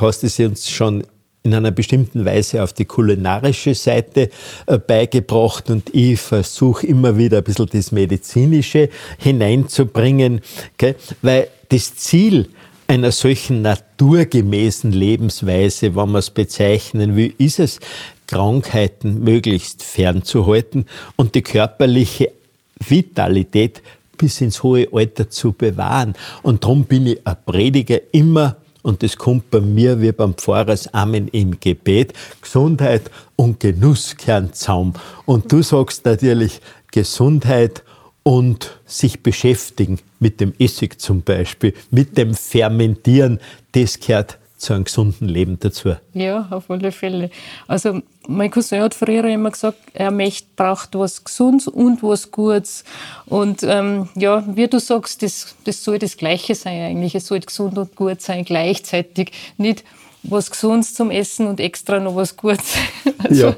hast 0.00 0.24
es 0.24 0.38
uns 0.38 0.70
schon 0.70 1.04
in 1.42 1.54
einer 1.54 1.70
bestimmten 1.70 2.24
Weise 2.24 2.62
auf 2.62 2.72
die 2.72 2.84
kulinarische 2.84 3.74
Seite 3.74 4.30
äh, 4.66 4.78
beigebracht 4.78 5.70
und 5.70 5.94
ich 5.94 6.20
versuche 6.20 6.86
immer 6.86 7.16
wieder 7.16 7.38
ein 7.38 7.44
bisschen 7.44 7.68
das 7.72 7.92
Medizinische 7.92 8.90
hineinzubringen, 9.18 10.42
okay? 10.74 10.96
weil 11.22 11.48
das 11.70 11.96
Ziel 11.96 12.50
einer 12.86 13.12
solchen 13.12 13.62
naturgemäßen 13.62 14.92
Lebensweise, 14.92 15.94
wenn 15.94 16.10
man 16.10 16.16
es 16.16 16.30
bezeichnen 16.30 17.16
will, 17.16 17.32
ist 17.38 17.60
es, 17.60 17.78
Krankheiten 18.26 19.24
möglichst 19.24 19.82
fernzuhalten 19.82 20.86
und 21.16 21.34
die 21.34 21.42
körperliche 21.42 22.32
Vitalität 22.78 23.82
bis 24.16 24.40
ins 24.40 24.62
hohe 24.62 24.88
Alter 24.92 25.30
zu 25.30 25.52
bewahren. 25.52 26.14
Und 26.42 26.64
darum 26.64 26.84
bin 26.84 27.06
ich 27.06 27.26
ein 27.26 27.36
Prediger 27.46 28.00
immer 28.12 28.56
und 28.82 29.02
das 29.02 29.16
kommt 29.16 29.50
bei 29.50 29.60
mir 29.60 30.00
wie 30.00 30.12
beim 30.12 30.34
Pfarrersamen 30.34 31.28
im 31.28 31.60
Gebet. 31.60 32.12
Gesundheit 32.40 33.10
und 33.36 33.60
Genuss 33.60 34.16
gehören 34.16 34.52
zusammen. 34.52 34.94
Und 35.26 35.52
du 35.52 35.62
sagst 35.62 36.04
natürlich 36.04 36.60
Gesundheit 36.90 37.82
und 38.22 38.78
sich 38.86 39.22
beschäftigen 39.22 39.98
mit 40.18 40.40
dem 40.40 40.52
Essig 40.58 41.00
zum 41.00 41.22
Beispiel, 41.22 41.74
mit 41.90 42.18
dem 42.18 42.34
Fermentieren, 42.34 43.40
das 43.72 43.98
gehört 43.98 44.39
zu 44.60 44.74
einem 44.74 44.84
gesunden 44.84 45.26
Leben 45.26 45.58
dazu. 45.58 45.96
Ja, 46.12 46.46
auf 46.50 46.70
alle 46.70 46.92
Fälle. 46.92 47.30
Also 47.66 48.02
mein 48.28 48.50
Cousin 48.50 48.82
hat 48.82 48.94
früher 48.94 49.24
immer 49.24 49.50
gesagt, 49.50 49.78
er 49.94 50.10
möchte, 50.10 50.48
braucht 50.54 50.94
was 50.94 51.24
Gesundes 51.24 51.66
und 51.66 52.02
was 52.02 52.30
Gutes. 52.30 52.84
Und 53.24 53.62
ähm, 53.62 54.10
ja, 54.14 54.44
wie 54.54 54.68
du 54.68 54.78
sagst, 54.78 55.22
das, 55.22 55.56
das 55.64 55.82
soll 55.82 55.98
das 55.98 56.18
Gleiche 56.18 56.54
sein 56.54 56.82
eigentlich. 56.82 57.14
Es 57.14 57.26
soll 57.26 57.40
gesund 57.40 57.78
und 57.78 57.96
gut 57.96 58.20
sein 58.20 58.44
gleichzeitig. 58.44 59.32
Nicht 59.56 59.82
was 60.22 60.50
Gesundes 60.50 60.92
zum 60.92 61.10
Essen 61.10 61.46
und 61.46 61.58
extra 61.58 61.98
noch 61.98 62.14
was 62.14 62.36
Gutes. 62.36 62.74
Also, 63.22 63.48
ja. 63.48 63.56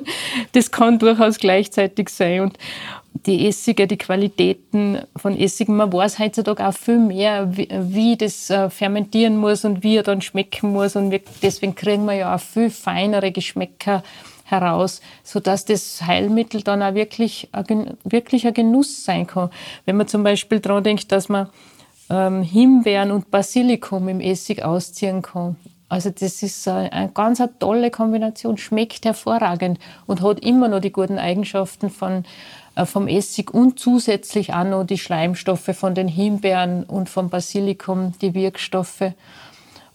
Das 0.53 0.73
kann 0.73 0.99
durchaus 0.99 1.39
gleichzeitig 1.39 2.09
sein. 2.09 2.41
Und, 2.41 2.59
die 3.27 3.47
Essige, 3.47 3.87
die 3.87 3.99
Qualitäten 3.99 4.99
von 5.17 5.39
Essigen. 5.39 5.77
Man 5.77 5.93
weiß 5.93 6.19
heutzutage 6.19 6.67
auch 6.67 6.75
viel 6.75 6.99
mehr, 6.99 7.57
wie, 7.57 7.69
wie 7.71 8.17
das 8.17 8.51
äh, 8.51 8.71
fermentieren 8.71 9.37
muss 9.37 9.65
und 9.65 9.83
wie 9.83 9.97
er 9.97 10.03
dann 10.03 10.23
schmecken 10.23 10.73
muss. 10.73 10.97
Und 10.97 11.11
wir, 11.11 11.21
deswegen 11.43 11.75
kriegen 11.75 12.05
wir 12.05 12.15
ja 12.15 12.35
auch 12.35 12.41
viel 12.41 12.71
feinere 12.71 13.31
Geschmäcker 13.31 14.03
heraus, 14.45 15.01
sodass 15.23 15.65
das 15.65 16.03
Heilmittel 16.07 16.63
dann 16.63 16.83
auch 16.83 16.95
wirklich, 16.95 17.49
wirklich 18.05 18.47
ein 18.47 18.55
Genuss 18.55 19.05
sein 19.05 19.27
kann. 19.27 19.51
Wenn 19.87 19.97
man 19.97 20.09
zum 20.09 20.23
Beispiel 20.23 20.61
daran 20.61 20.85
denkt, 20.85 21.11
dass 21.13 21.29
man 21.29 21.49
ähm, 22.11 22.43
Himbeeren 22.43 23.11
und 23.11 23.31
Basilikum 23.31 24.09
im 24.09 24.21
Essig 24.21 24.63
ausziehen 24.65 25.23
kann. 25.23 25.57
Also 25.89 26.09
das 26.09 26.43
ist 26.43 26.67
eine 26.69 27.11
ganz 27.13 27.43
tolle 27.59 27.91
Kombination, 27.91 28.57
schmeckt 28.57 29.05
hervorragend 29.05 29.79
und 30.07 30.23
hat 30.23 30.41
immer 30.41 30.69
noch 30.69 30.81
die 30.81 30.93
guten 30.93 31.19
Eigenschaften 31.19 31.91
von 31.91 32.25
vom 32.85 33.09
Essig 33.09 33.53
und 33.53 33.79
zusätzlich 33.79 34.55
auch 34.55 34.65
noch 34.65 34.85
die 34.85 34.99
Schleimstoffe 34.99 35.71
von 35.75 35.95
den 35.95 36.09
Himbeeren 36.09 36.85
und 36.85 37.09
vom 37.09 37.29
Basilikum, 37.29 38.15
die 38.21 38.35
Wirkstoffe. 38.35 39.13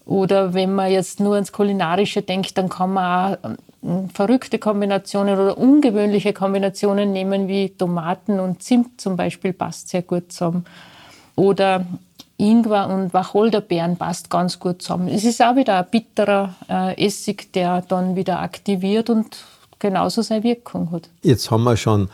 Oder 0.05 0.53
wenn 0.53 0.73
man 0.73 0.91
jetzt 0.91 1.19
nur 1.19 1.33
ans 1.35 1.51
Kulinarische 1.51 2.21
denkt, 2.21 2.57
dann 2.57 2.69
kann 2.69 2.93
man 2.93 3.35
auch 3.35 3.37
ähm, 3.83 4.09
verrückte 4.09 4.57
Kombinationen 4.57 5.37
oder 5.37 5.57
ungewöhnliche 5.57 6.33
Kombinationen 6.33 7.11
nehmen, 7.11 7.47
wie 7.47 7.69
Tomaten 7.69 8.39
und 8.39 8.63
Zimt 8.63 9.01
zum 9.01 9.17
Beispiel, 9.17 9.53
passt 9.53 9.89
sehr 9.89 10.03
gut 10.03 10.31
zusammen. 10.31 10.65
Oder 11.35 11.85
Ingwer 12.37 12.87
und 12.87 13.13
Wacholderbeeren 13.13 13.97
passt 13.97 14.29
ganz 14.29 14.59
gut 14.59 14.81
zusammen. 14.81 15.07
Es 15.07 15.23
ist 15.23 15.41
auch 15.41 15.55
wieder 15.55 15.77
ein 15.79 15.87
bitterer 15.89 16.55
äh, 16.69 17.05
Essig, 17.05 17.51
der 17.51 17.81
dann 17.81 18.15
wieder 18.15 18.39
aktiviert 18.39 19.09
und 19.09 19.37
genauso 19.79 20.21
seine 20.21 20.43
Wirkung 20.43 20.91
hat. 20.91 21.09
Jetzt 21.23 21.51
haben 21.51 21.63
wir 21.63 21.75
schon 21.77 22.09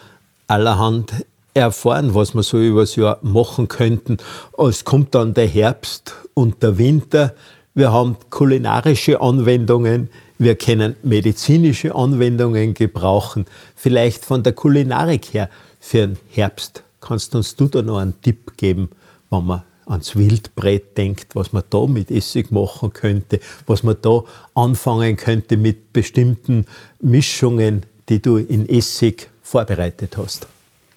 allerhand 0.54 1.26
erfahren, 1.56 2.14
was 2.14 2.36
wir 2.36 2.43
so 2.43 2.60
übers 2.60 2.95
Jahr 2.95 3.18
machen 3.24 3.68
könnten. 3.68 4.18
Es 4.58 4.86
kommt 4.86 5.16
dann 5.16 5.34
der 5.34 5.47
Herbst 5.47 6.14
und 6.36 6.62
der 6.62 6.78
Winter. 6.78 7.34
Wir 7.74 7.91
haben 7.91 8.18
kulinarische 8.30 9.20
Anwendungen, 9.20 10.10
wir 10.38 10.56
können 10.56 10.95
medizinische 11.01 11.95
Anwendungen 11.95 12.76
gebrauchen. 12.76 13.45
Vielleicht 13.76 14.26
von 14.26 14.43
der 14.43 14.54
Kulinarik 14.54 15.34
her 15.34 15.49
für 15.80 16.08
den 16.08 16.18
Herbst. 16.30 16.84
Kannst 17.01 17.34
uns 17.34 17.56
du 17.56 17.68
da 17.68 17.82
noch 17.82 17.97
einen 17.97 18.22
Tipp 18.22 18.56
geben, 18.58 18.89
wenn 19.32 19.45
man 19.45 19.64
ans 19.88 20.16
Wildbrett 20.16 20.97
denkt, 20.97 21.36
was 21.36 21.51
man 21.51 21.64
da 21.70 21.88
mit 21.88 22.12
Essig 22.12 22.51
machen 22.51 22.93
könnte, 22.93 23.39
was 23.66 23.82
man 23.82 23.97
da 24.01 24.24
anfangen 24.54 25.18
könnte 25.18 25.58
mit 25.58 25.93
bestimmten 25.93 26.66
Mischungen, 27.01 27.84
die 28.08 28.22
du 28.22 28.38
in 28.38 28.70
Essig 28.70 29.30
vorbereitet 29.54 30.18
hast? 30.18 30.47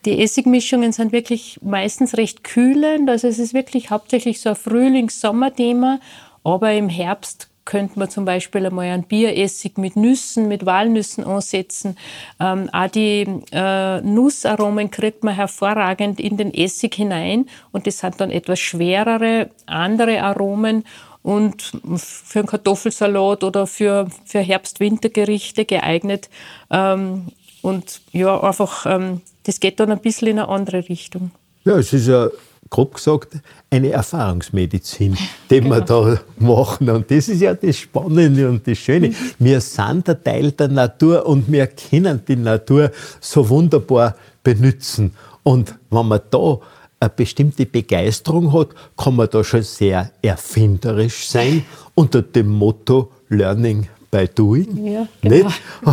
Die 0.06 0.22
Essigmischungen 0.22 0.92
sind 0.92 1.12
wirklich 1.12 1.58
meistens 1.62 2.16
recht 2.16 2.42
kühlend. 2.42 3.10
Also 3.10 3.28
es 3.28 3.38
ist 3.38 3.54
wirklich 3.54 3.90
hauptsächlich 3.90 4.40
so 4.40 4.50
ein 4.50 4.56
Frühlings-Sommer-Thema. 4.56 6.00
Aber 6.42 6.72
im 6.72 6.88
Herbst 6.88 7.48
könnte 7.66 7.98
man 7.98 8.08
zum 8.08 8.24
Beispiel 8.24 8.64
einmal 8.64 8.86
einen 8.86 9.02
Bieressig 9.02 9.76
mit 9.76 9.96
Nüssen, 9.96 10.48
mit 10.48 10.64
Walnüssen 10.64 11.24
ansetzen. 11.24 11.96
Ähm, 12.40 12.70
auch 12.72 12.88
die 12.88 13.26
äh, 13.52 14.00
Nussaromen 14.00 14.90
kriegt 14.90 15.24
man 15.24 15.34
hervorragend 15.34 16.20
in 16.20 16.36
den 16.36 16.54
Essig 16.54 16.94
hinein 16.94 17.46
und 17.72 17.86
das 17.88 17.98
sind 17.98 18.20
dann 18.20 18.30
etwas 18.30 18.60
schwerere, 18.60 19.50
andere 19.66 20.22
Aromen 20.22 20.84
und 21.26 21.72
für 21.96 22.38
einen 22.38 22.46
Kartoffelsalat 22.46 23.42
oder 23.42 23.66
für, 23.66 24.06
für 24.24 24.38
Herbst-Winter-Gerichte 24.38 25.64
geeignet. 25.64 26.30
Ähm, 26.70 27.26
und 27.62 28.00
ja, 28.12 28.40
einfach, 28.40 28.86
ähm, 28.86 29.20
das 29.44 29.60
geht 29.60 29.80
dann 29.80 29.90
ein 29.90 30.00
bisschen 30.00 30.28
in 30.28 30.38
eine 30.38 30.48
andere 30.48 30.88
Richtung. 30.88 31.30
Ja, 31.64 31.76
es 31.78 31.92
ist 31.92 32.06
ja 32.06 32.28
grob 32.70 32.94
gesagt 32.94 33.38
eine 33.70 33.90
Erfahrungsmedizin, 33.90 35.16
die 35.50 35.60
genau. 35.60 35.76
wir 35.76 35.80
da 35.80 36.20
machen. 36.38 36.90
Und 36.90 37.10
das 37.10 37.28
ist 37.28 37.40
ja 37.40 37.54
das 37.54 37.78
Spannende 37.78 38.48
und 38.48 38.66
das 38.66 38.78
Schöne. 38.78 39.12
Wir 39.38 39.60
sind 39.60 40.08
ein 40.08 40.24
Teil 40.24 40.52
der 40.52 40.68
Natur 40.68 41.26
und 41.26 41.50
wir 41.50 41.66
können 41.66 42.22
die 42.26 42.36
Natur 42.36 42.90
so 43.20 43.48
wunderbar 43.48 44.16
benutzen. 44.42 45.12
Und 45.42 45.74
wenn 45.90 46.06
man 46.06 46.20
da 46.30 46.58
eine 46.98 47.10
bestimmte 47.10 47.66
Begeisterung 47.66 48.52
hat, 48.52 48.68
kann 48.96 49.16
man 49.16 49.28
da 49.30 49.44
schon 49.44 49.62
sehr 49.62 50.10
erfinderisch 50.22 51.28
sein 51.28 51.64
unter 51.94 52.22
dem 52.22 52.48
Motto 52.48 53.12
Learning 53.28 53.88
by 54.10 54.28
Doing. 54.28 54.86
Ja, 54.86 55.08
genau. 55.20 55.50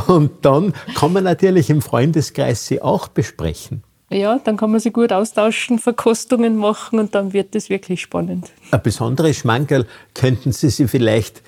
Und 0.07 0.31
dann 0.45 0.73
kann 0.95 1.13
man 1.13 1.23
natürlich 1.23 1.69
im 1.69 1.81
Freundeskreis 1.81 2.65
sie 2.65 2.81
auch 2.81 3.07
besprechen. 3.07 3.83
Ja, 4.09 4.39
dann 4.43 4.57
kann 4.57 4.71
man 4.71 4.79
sich 4.79 4.93
gut 4.93 5.11
austauschen, 5.11 5.79
Verkostungen 5.79 6.55
machen 6.55 6.99
und 6.99 7.15
dann 7.15 7.33
wird 7.33 7.55
es 7.55 7.69
wirklich 7.69 8.01
spannend. 8.01 8.51
Ein 8.69 8.83
besonderes 8.83 9.37
Schmankerl 9.37 9.87
könnten 10.13 10.51
Sie 10.51 10.69
sich 10.69 10.89
vielleicht 10.89 11.41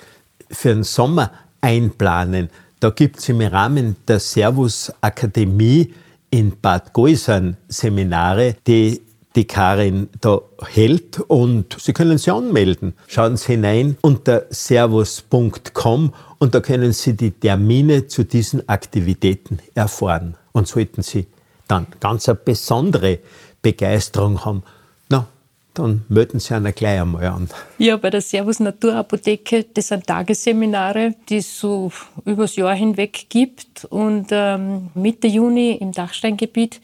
für 0.50 0.70
den 0.70 0.82
Sommer 0.82 1.30
einplanen. 1.60 2.50
Da 2.80 2.90
gibt 2.90 3.18
es 3.18 3.28
im 3.28 3.40
Rahmen 3.40 3.96
der 4.08 4.18
Servus 4.18 4.92
Akademie 5.00 5.94
in 6.30 6.52
Bad 6.60 6.92
Goisern 6.92 7.56
Seminare, 7.68 8.56
die 8.66 9.00
die 9.36 9.44
Karin 9.44 10.08
da 10.20 10.40
hält 10.66 11.20
und 11.20 11.76
Sie 11.78 11.92
können 11.92 12.18
sich 12.18 12.32
anmelden. 12.32 12.94
Schauen 13.06 13.36
Sie 13.36 13.52
hinein 13.52 13.96
unter 14.00 14.46
servus.com 14.50 16.14
und 16.38 16.54
da 16.54 16.60
können 16.60 16.92
Sie 16.92 17.14
die 17.14 17.30
Termine 17.30 18.06
zu 18.06 18.24
diesen 18.24 18.68
Aktivitäten 18.68 19.58
erfahren. 19.74 20.36
Und 20.52 20.66
sollten 20.66 21.02
Sie 21.02 21.26
dann 21.68 21.86
ganz 22.00 22.28
eine 22.28 22.36
besondere 22.36 23.18
Begeisterung 23.60 24.44
haben, 24.44 24.62
na, 25.10 25.26
dann 25.74 26.04
melden 26.08 26.40
Sie 26.40 26.54
einer 26.54 26.72
gleich 26.72 27.00
einmal 27.00 27.26
an. 27.26 27.50
Ja, 27.76 27.98
bei 27.98 28.08
der 28.08 28.22
Servus 28.22 28.60
Naturapotheke, 28.60 29.66
das 29.74 29.88
sind 29.88 30.06
Tagesseminare, 30.06 31.14
die 31.28 31.38
es 31.38 31.60
so 31.60 31.92
übers 32.24 32.56
Jahr 32.56 32.74
hinweg 32.74 33.26
gibt 33.28 33.84
und 33.84 34.28
ähm, 34.30 34.88
Mitte 34.94 35.26
Juni 35.26 35.72
im 35.72 35.92
Dachsteingebiet 35.92 36.80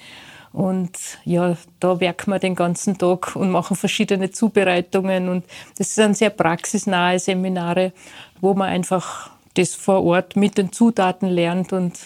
und 0.52 0.90
ja, 1.24 1.56
da 1.80 1.98
werken 2.00 2.30
wir 2.30 2.38
den 2.38 2.54
ganzen 2.54 2.98
Tag 2.98 3.36
und 3.36 3.50
machen 3.50 3.76
verschiedene 3.76 4.30
Zubereitungen. 4.30 5.28
Und 5.28 5.44
das 5.78 5.94
sind 5.94 6.16
sehr 6.16 6.30
praxisnahe 6.30 7.18
Seminare, 7.18 7.92
wo 8.40 8.52
man 8.54 8.68
einfach 8.68 9.30
das 9.54 9.74
vor 9.74 10.02
Ort 10.04 10.36
mit 10.36 10.58
den 10.58 10.72
Zutaten 10.72 11.28
lernt. 11.28 11.72
Und 11.72 11.98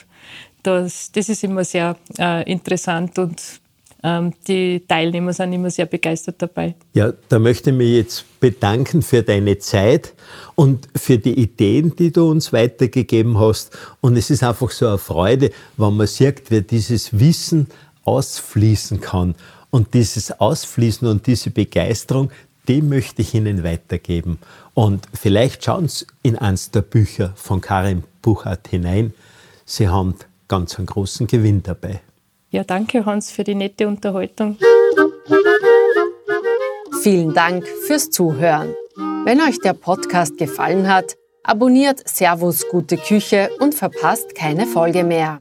das, 0.63 1.11
das 1.13 1.29
ist 1.29 1.43
immer 1.43 1.65
sehr 1.65 1.97
äh, 2.19 2.51
interessant 2.51 3.19
und 3.19 3.43
ähm, 4.03 4.33
die 4.47 4.85
Teilnehmer 4.87 5.33
sind 5.33 5.53
immer 5.53 5.71
sehr 5.71 5.87
begeistert 5.87 6.37
dabei. 6.39 6.75
Ja, 6.93 7.13
da 7.29 7.39
möchte 7.39 7.71
ich 7.71 7.77
mich 7.77 7.93
jetzt 7.93 8.41
bedanken 8.41 9.03
für 9.03 9.23
deine 9.23 9.59
Zeit 9.59 10.15
und 10.55 10.87
für 10.95 11.19
die 11.19 11.41
Ideen, 11.41 11.97
die 11.97 12.13
du 12.13 12.31
uns 12.31 12.53
weitergegeben 12.53 13.39
hast. 13.39 13.77
Und 14.01 14.17
es 14.17 14.31
ist 14.31 14.45
einfach 14.45 14.71
so 14.71 14.87
eine 14.87 14.99
Freude, 14.99 15.51
wenn 15.77 15.97
man 15.97 16.07
sieht, 16.07 16.51
wie 16.51 16.63
dieses 16.63 17.19
Wissen 17.19 17.69
ausfließen 18.07 19.01
kann. 19.01 19.35
Und 19.71 19.95
dieses 19.95 20.41
Ausfließen 20.41 21.07
und 21.09 21.27
diese 21.27 21.51
Begeisterung, 21.51 22.31
die 22.69 22.83
möchte 22.83 23.23
ich 23.23 23.35
Ihnen 23.35 23.63
weitergeben. 23.63 24.39
Und 24.75 25.07
vielleicht 25.13 25.65
schauen 25.65 25.89
Sie 25.89 26.07
in 26.23 26.37
eines 26.37 26.71
der 26.71 26.83
Bücher 26.83 27.33
von 27.37 27.61
Karin 27.61 28.05
Buchert 28.23 28.69
hinein. 28.69 29.15
Sie 29.65 29.89
haben 29.89 30.15
ganz 30.49 30.79
einen 30.79 30.87
großen 30.87 31.27
Gewinn 31.27 31.63
dabei. 31.63 32.01
Ja, 32.51 32.65
danke 32.65 33.05
Hans 33.05 33.31
für 33.31 33.45
die 33.45 33.55
nette 33.55 33.87
Unterhaltung. 33.87 34.57
Vielen 37.03 37.35
Dank 37.35 37.67
fürs 37.87 38.11
Zuhören. 38.11 38.75
Wenn 39.25 39.41
euch 39.41 39.61
der 39.61 39.75
Podcast 39.75 40.39
gefallen 40.39 40.89
hat, 40.89 41.17
abonniert 41.43 42.09
Servus 42.09 42.67
Gute 42.69 42.97
Küche 42.97 43.51
und 43.59 43.75
verpasst 43.75 44.35
keine 44.35 44.67
Folge 44.67 45.05
mehr. 45.05 45.41